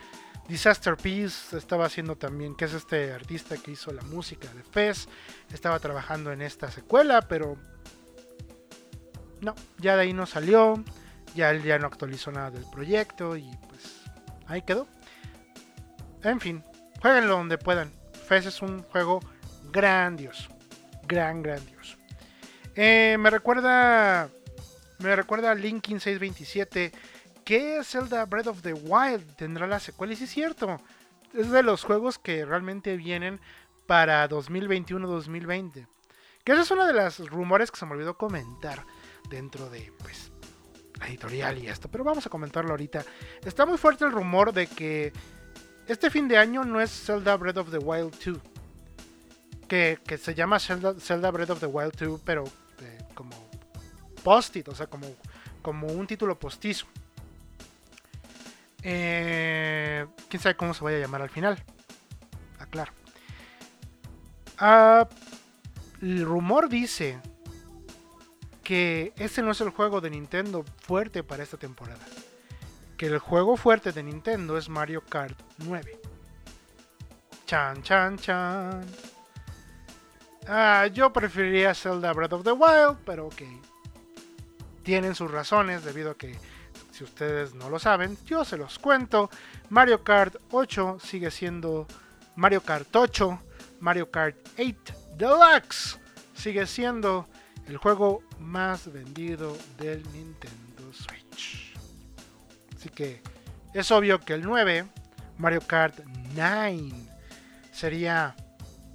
Disaster 0.52 0.98
Peace 0.98 1.56
estaba 1.56 1.86
haciendo 1.86 2.18
también, 2.18 2.56
que 2.56 2.66
es 2.66 2.74
este 2.74 3.14
artista 3.14 3.56
que 3.56 3.72
hizo 3.72 3.94
la 3.94 4.02
música 4.02 4.50
de 4.54 4.64
Fez, 4.64 5.08
estaba 5.54 5.80
trabajando 5.80 6.34
en 6.34 6.42
esta 6.42 6.70
secuela, 6.70 7.22
pero 7.22 7.56
no, 9.40 9.56
ya 9.78 9.96
de 9.96 10.02
ahí 10.02 10.12
no 10.12 10.26
salió, 10.26 10.84
ya 11.36 11.52
él 11.52 11.64
ya 11.64 11.80
no 11.80 11.88
actualizó 11.88 12.34
nada 12.34 12.52
del 12.52 12.66
proyecto 12.70 13.38
y 13.38 13.50
pues 13.70 14.02
ahí 14.46 14.62
quedó. 14.64 14.90
En 16.22 16.42
fin, 16.42 16.62
jueguenlo 17.02 17.38
donde 17.38 17.58
puedan. 17.58 17.90
Fez 18.28 18.46
es 18.46 18.62
un 18.62 18.84
juego 18.84 19.22
grandioso, 19.72 20.50
gran 21.08 21.42
grandioso. 21.42 21.96
Eh, 22.76 23.16
me 23.18 23.30
recuerda, 23.30 24.28
me 25.00 25.16
recuerda 25.16 25.52
a 25.52 25.56
Linkin 25.56 26.02
627 26.02 26.92
¿Qué 27.44 27.84
Zelda 27.84 28.26
Breath 28.26 28.48
of 28.48 28.62
the 28.62 28.74
Wild 28.74 29.36
tendrá 29.36 29.68
la 29.68 29.80
secuela? 29.80 30.14
Y 30.14 30.16
sí 30.16 30.26
es 30.26 30.30
cierto, 30.30 30.80
es 31.34 31.52
de 31.52 31.64
los 31.64 31.84
juegos 31.84 32.20
que 32.20 32.46
realmente 32.46 32.96
vienen 32.98 33.40
para 33.88 34.28
2021-2020. 34.30 35.88
Que 36.44 36.52
ese 36.54 36.62
es 36.62 36.72
uno 36.72 36.86
de 36.86 36.94
los 36.94 37.30
rumores 37.30 37.72
que 37.72 37.78
se 37.78 37.86
me 37.86 37.94
olvidó 37.94 38.18
comentar 38.18 38.86
dentro 39.30 39.70
de 39.70 39.92
pues, 40.00 40.32
la 41.00 41.08
editorial 41.08 41.58
y 41.58 41.68
esto. 41.68 41.90
Pero 41.90 42.04
vamos 42.04 42.26
a 42.26 42.30
comentarlo 42.30 42.72
ahorita. 42.72 43.04
Está 43.44 43.66
muy 43.66 43.78
fuerte 43.78 44.06
el 44.06 44.12
rumor 44.12 44.54
de 44.54 44.68
que 44.68 45.14
este 45.88 46.10
fin 46.10 46.28
de 46.28 46.38
año 46.38 46.64
no 46.64 46.82
es 46.82 46.90
Zelda 46.90 47.36
Breath 47.38 47.58
of 47.58 47.72
the 47.72 47.78
Wild 47.78 48.16
2. 48.24 48.40
Que, 49.68 50.00
se 50.22 50.36
llama 50.36 50.60
Zelda, 50.60 51.32
Breath 51.32 51.52
of 51.52 51.60
the 51.62 51.66
Wild 51.66 51.96
2, 51.96 52.22
pero 52.26 52.44
eh, 52.82 52.98
como 53.14 53.32
post-it, 54.22 54.68
o 54.68 54.76
sea, 54.76 54.88
como, 54.88 55.08
como 55.62 55.88
un 55.88 56.08
título 56.08 56.38
postizo. 56.38 56.86
Eh, 58.84 60.06
Quién 60.30 60.42
sabe 60.42 60.56
cómo 60.56 60.74
se 60.74 60.84
vaya 60.84 60.98
a 60.98 61.02
llamar 61.02 61.22
al 61.22 61.30
final. 61.30 61.64
Aclaro. 62.60 62.94
Ah, 64.58 65.08
el 66.02 66.24
rumor 66.24 66.70
dice 66.70 67.20
que 68.64 69.14
este 69.18 69.42
no 69.42 69.52
es 69.52 69.62
el 69.62 69.70
juego 69.70 70.02
de 70.02 70.10
Nintendo 70.10 70.64
fuerte 70.82 71.24
para 71.24 71.44
esta 71.44 71.58
temporada. 71.58 72.06
Que 72.98 73.08
el 73.08 73.20
juego 73.20 73.58
fuerte 73.58 73.92
de 73.92 74.04
Nintendo 74.04 74.58
es 74.58 74.70
Mario 74.70 75.04
Kart 75.04 75.38
9. 75.58 76.00
Chan, 77.46 77.84
chan, 77.84 78.18
chan. 78.18 78.86
Ah, 80.48 80.88
yo 80.88 81.12
preferiría 81.12 81.74
Zelda 81.74 82.14
Breath 82.14 82.34
of 82.34 82.44
the 82.44 82.52
Wild, 82.52 83.00
pero 83.06 83.28
ok. 83.28 83.42
Tienen 84.84 85.16
sus 85.16 85.30
razones 85.30 85.84
debido 85.84 86.12
a 86.12 86.18
que 86.18 86.38
si 87.02 87.06
ustedes 87.06 87.56
no 87.56 87.68
lo 87.68 87.80
saben, 87.80 88.16
yo 88.28 88.46
se 88.46 88.58
los 88.58 88.78
cuento. 88.78 89.32
Mario 89.70 90.04
Kart 90.04 90.36
8 90.52 91.00
sigue 91.04 91.32
siendo 91.32 91.88
Mario 92.36 92.62
Kart 92.62 92.96
8. 92.96 93.42
Mario 93.80 94.12
Kart 94.12 94.36
8 94.60 94.94
Deluxe 95.18 96.00
sigue 96.36 96.68
siendo 96.68 97.28
el 97.66 97.78
juego 97.78 98.22
más 98.38 98.94
vendido 98.94 99.58
del 99.80 100.04
Nintendo 100.14 100.94
Switch. 100.94 101.74
Así 102.76 102.90
que 102.90 103.24
es 103.74 103.90
obvio 103.90 104.20
que 104.20 104.34
el 104.34 104.44
9, 104.44 104.86
Mario 105.40 105.62
Kart 105.62 106.02
9, 106.36 106.92
sería 107.72 108.36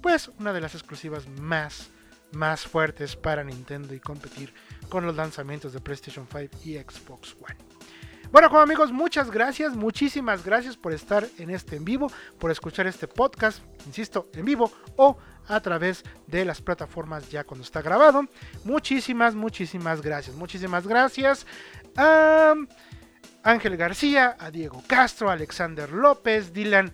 pues 0.01 0.29
una 0.39 0.53
de 0.53 0.61
las 0.61 0.75
exclusivas 0.75 1.27
más 1.27 1.89
más 2.31 2.65
fuertes 2.65 3.15
para 3.15 3.43
Nintendo 3.43 3.93
y 3.93 3.99
competir 3.99 4.53
con 4.89 5.05
los 5.05 5.15
lanzamientos 5.15 5.73
de 5.73 5.79
PlayStation 5.81 6.27
5 6.31 6.57
y 6.63 6.75
Xbox 6.75 7.35
One. 7.41 7.76
Bueno, 8.31 8.49
como 8.49 8.61
amigos, 8.61 8.91
muchas 8.91 9.31
gracias, 9.31 9.75
muchísimas 9.75 10.43
gracias 10.43 10.75
por 10.75 10.91
estar 10.91 11.25
en 11.37 11.49
este 11.49 11.77
en 11.77 11.85
vivo, 11.85 12.11
por 12.37 12.51
escuchar 12.51 12.85
este 12.85 13.07
podcast, 13.07 13.63
insisto, 13.85 14.29
en 14.33 14.43
vivo 14.43 14.69
o 14.97 15.17
a 15.47 15.61
través 15.61 16.03
de 16.27 16.43
las 16.43 16.61
plataformas 16.61 17.29
ya 17.29 17.45
cuando 17.45 17.63
está 17.63 17.81
grabado. 17.81 18.27
Muchísimas, 18.65 19.33
muchísimas 19.33 20.01
gracias, 20.01 20.35
muchísimas 20.35 20.85
gracias 20.85 21.47
a 21.95 22.53
Ángel 23.43 23.77
García, 23.77 24.35
a 24.37 24.51
Diego 24.51 24.83
Castro, 24.87 25.29
a 25.29 25.33
Alexander 25.33 25.89
López, 25.89 26.51
Dylan 26.51 26.91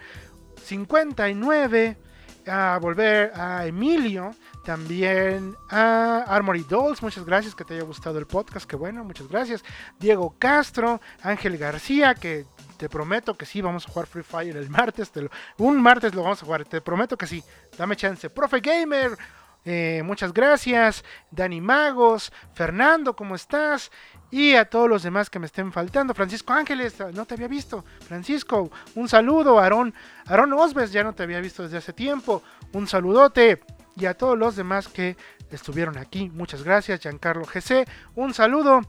59, 0.64 1.98
a 2.46 2.78
volver 2.80 3.32
a 3.34 3.66
Emilio, 3.66 4.36
también 4.64 5.58
a 5.70 6.24
Armory 6.28 6.64
Dolls, 6.64 7.02
muchas 7.02 7.26
gracias 7.26 7.54
que 7.54 7.66
te 7.66 7.76
haya 7.76 7.84
gustado 7.84 8.18
el 8.18 8.26
podcast, 8.26 8.66
que 8.66 8.76
bueno, 8.76 9.04
muchas 9.04 9.28
gracias. 9.28 9.64
Diego 10.00 10.36
Castro, 10.40 11.02
Ángel 11.22 11.58
García, 11.58 12.16
que 12.16 12.46
te 12.78 12.88
prometo 12.88 13.36
que 13.36 13.46
sí, 13.46 13.62
vamos 13.62 13.86
a 13.86 13.92
jugar 13.92 14.08
Free 14.08 14.24
Fire 14.24 14.56
el 14.56 14.70
martes, 14.70 15.12
un 15.58 15.82
martes 15.82 16.16
lo 16.16 16.24
vamos 16.24 16.42
a 16.42 16.46
jugar, 16.46 16.66
te 16.66 16.82
prometo 16.82 17.18
que 17.18 17.28
sí, 17.28 17.44
dame 17.78 17.96
chance. 17.96 18.30
Profe 18.30 18.62
Gamer, 18.62 19.18
eh, 19.66 20.02
muchas 20.04 20.34
gracias. 20.34 21.04
Dani 21.30 21.62
Magos, 21.62 22.32
Fernando, 22.54 23.16
¿cómo 23.16 23.36
estás? 23.36 23.92
Y 24.32 24.56
a 24.56 24.66
todos 24.66 24.90
los 24.90 25.04
demás 25.04 25.30
que 25.30 25.40
me 25.40 25.46
estén 25.46 25.72
faltando. 25.72 26.14
Francisco 26.14 26.54
Ángeles, 26.54 26.96
no 27.14 27.26
te 27.26 27.36
había 27.36 27.48
visto. 27.48 27.84
Francisco, 28.08 28.72
un 28.96 29.08
saludo. 29.08 29.60
Aarón, 29.60 29.94
Aarón 30.26 30.54
Osbes, 30.54 30.92
ya 30.92 31.04
no 31.04 31.14
te 31.14 31.24
había 31.24 31.40
visto 31.40 31.64
desde 31.64 31.78
hace 31.78 31.94
tiempo. 31.94 32.42
Un 32.74 32.88
saludote 32.88 33.62
y 33.96 34.06
a 34.06 34.14
todos 34.16 34.38
los 34.38 34.56
demás 34.56 34.88
que 34.88 35.16
estuvieron 35.52 35.98
aquí. 35.98 36.30
Muchas 36.30 36.64
gracias, 36.64 37.02
Giancarlo 37.02 37.46
GC. 37.46 37.88
Un 38.16 38.34
saludo. 38.34 38.82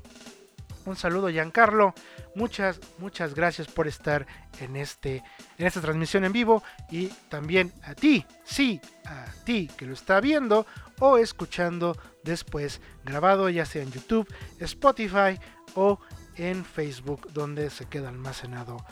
Un 0.87 0.97
saludo, 0.97 1.29
Giancarlo. 1.29 1.95
Muchas, 2.35 2.79
muchas 2.99 3.35
gracias 3.35 3.69
por 3.69 3.87
estar 3.87 4.27
en, 4.61 4.77
este, 4.77 5.23
en 5.57 5.67
esta 5.67 5.81
transmisión 5.81 6.25
en 6.25 6.33
vivo. 6.33 6.63
Y 6.91 7.09
también 7.29 7.73
a 7.83 7.95
ti, 7.95 8.27
sí, 8.45 8.81
a 9.07 9.27
ti 9.45 9.71
que 9.77 9.87
lo 9.87 9.95
está 9.95 10.21
viendo 10.21 10.67
o 11.01 11.17
escuchando 11.19 11.97
después 12.23 12.81
grabado, 13.05 13.49
ya 13.49 13.65
sea 13.65 13.83
en 13.83 13.93
YouTube, 13.93 14.29
Spotify 14.61 15.39
o 15.75 15.99
en 16.37 16.65
Facebook, 16.65 17.33
donde 17.33 17.71
se 17.71 17.87
queda 17.87 18.09
almacenado 18.09 18.85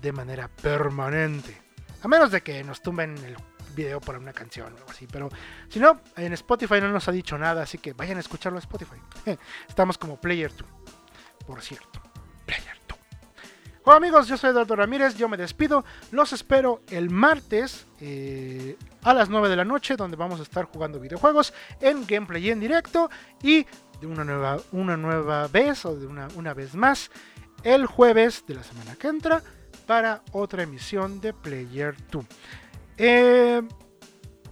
de 0.00 0.12
manera 0.12 0.48
permanente. 0.48 1.62
A 2.02 2.08
menos 2.08 2.30
de 2.30 2.42
que 2.42 2.62
nos 2.64 2.82
tumben 2.82 3.16
el 3.18 3.36
video 3.76 4.00
para 4.00 4.18
una 4.18 4.32
canción 4.32 4.72
o 4.72 4.76
algo 4.76 4.90
así. 4.90 5.06
Pero 5.06 5.28
si 5.68 5.78
no, 5.78 6.00
en 6.16 6.32
Spotify 6.32 6.80
no 6.80 6.88
nos 6.88 7.06
ha 7.06 7.12
dicho 7.12 7.38
nada, 7.38 7.62
así 7.62 7.78
que 7.78 7.92
vayan 7.92 8.16
a 8.16 8.20
escucharlo 8.20 8.58
a 8.58 8.60
Spotify. 8.60 8.96
Estamos 9.68 9.96
como 9.98 10.20
Player 10.20 10.50
2, 10.56 10.66
por 11.46 11.62
cierto. 11.62 12.02
Player 12.44 12.76
2. 12.88 12.98
Hola 13.84 13.98
amigos, 13.98 14.26
yo 14.26 14.36
soy 14.36 14.50
Eduardo 14.50 14.74
Ramírez, 14.74 15.16
yo 15.16 15.28
me 15.28 15.36
despido, 15.36 15.84
los 16.10 16.32
espero 16.32 16.82
el 16.90 17.08
martes 17.08 17.86
eh, 18.00 18.76
a 19.04 19.14
las 19.14 19.28
9 19.28 19.48
de 19.48 19.54
la 19.54 19.64
noche 19.64 19.94
donde 19.94 20.16
vamos 20.16 20.40
a 20.40 20.42
estar 20.42 20.64
jugando 20.64 20.98
videojuegos 20.98 21.54
en 21.80 22.04
gameplay 22.04 22.50
en 22.50 22.58
directo 22.58 23.08
y 23.44 23.64
de 24.00 24.06
una 24.08 24.24
nueva, 24.24 24.58
una 24.72 24.96
nueva 24.96 25.46
vez 25.46 25.84
o 25.84 25.94
de 25.94 26.04
una, 26.04 26.26
una 26.34 26.52
vez 26.52 26.74
más 26.74 27.12
el 27.62 27.86
jueves 27.86 28.44
de 28.48 28.56
la 28.56 28.64
semana 28.64 28.96
que 28.96 29.06
entra 29.06 29.40
para 29.86 30.22
otra 30.32 30.64
emisión 30.64 31.20
de 31.20 31.32
Player 31.32 31.94
2. 32.10 32.24
Eh, 32.98 33.62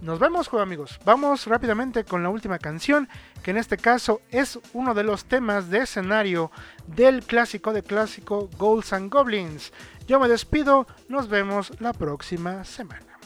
nos 0.01 0.19
vemos, 0.19 0.47
juego 0.47 0.63
amigos. 0.63 0.99
Vamos 1.03 1.47
rápidamente 1.47 2.03
con 2.03 2.21
la 2.21 2.29
última 2.29 2.59
canción, 2.59 3.09
que 3.41 3.51
en 3.51 3.57
este 3.57 3.77
caso 3.77 4.21
es 4.29 4.59
uno 4.73 4.93
de 4.93 5.03
los 5.03 5.25
temas 5.25 5.69
de 5.69 5.79
escenario 5.79 6.51
del 6.87 7.23
clásico 7.23 7.73
de 7.73 7.81
clásico 7.81 8.49
Ghouls 8.57 8.93
and 8.93 9.11
Goblins. 9.11 9.73
Yo 10.07 10.19
me 10.19 10.27
despido, 10.27 10.85
nos 11.09 11.27
vemos 11.27 11.73
la 11.79 11.93
próxima 11.93 12.63
semana. 12.65 13.17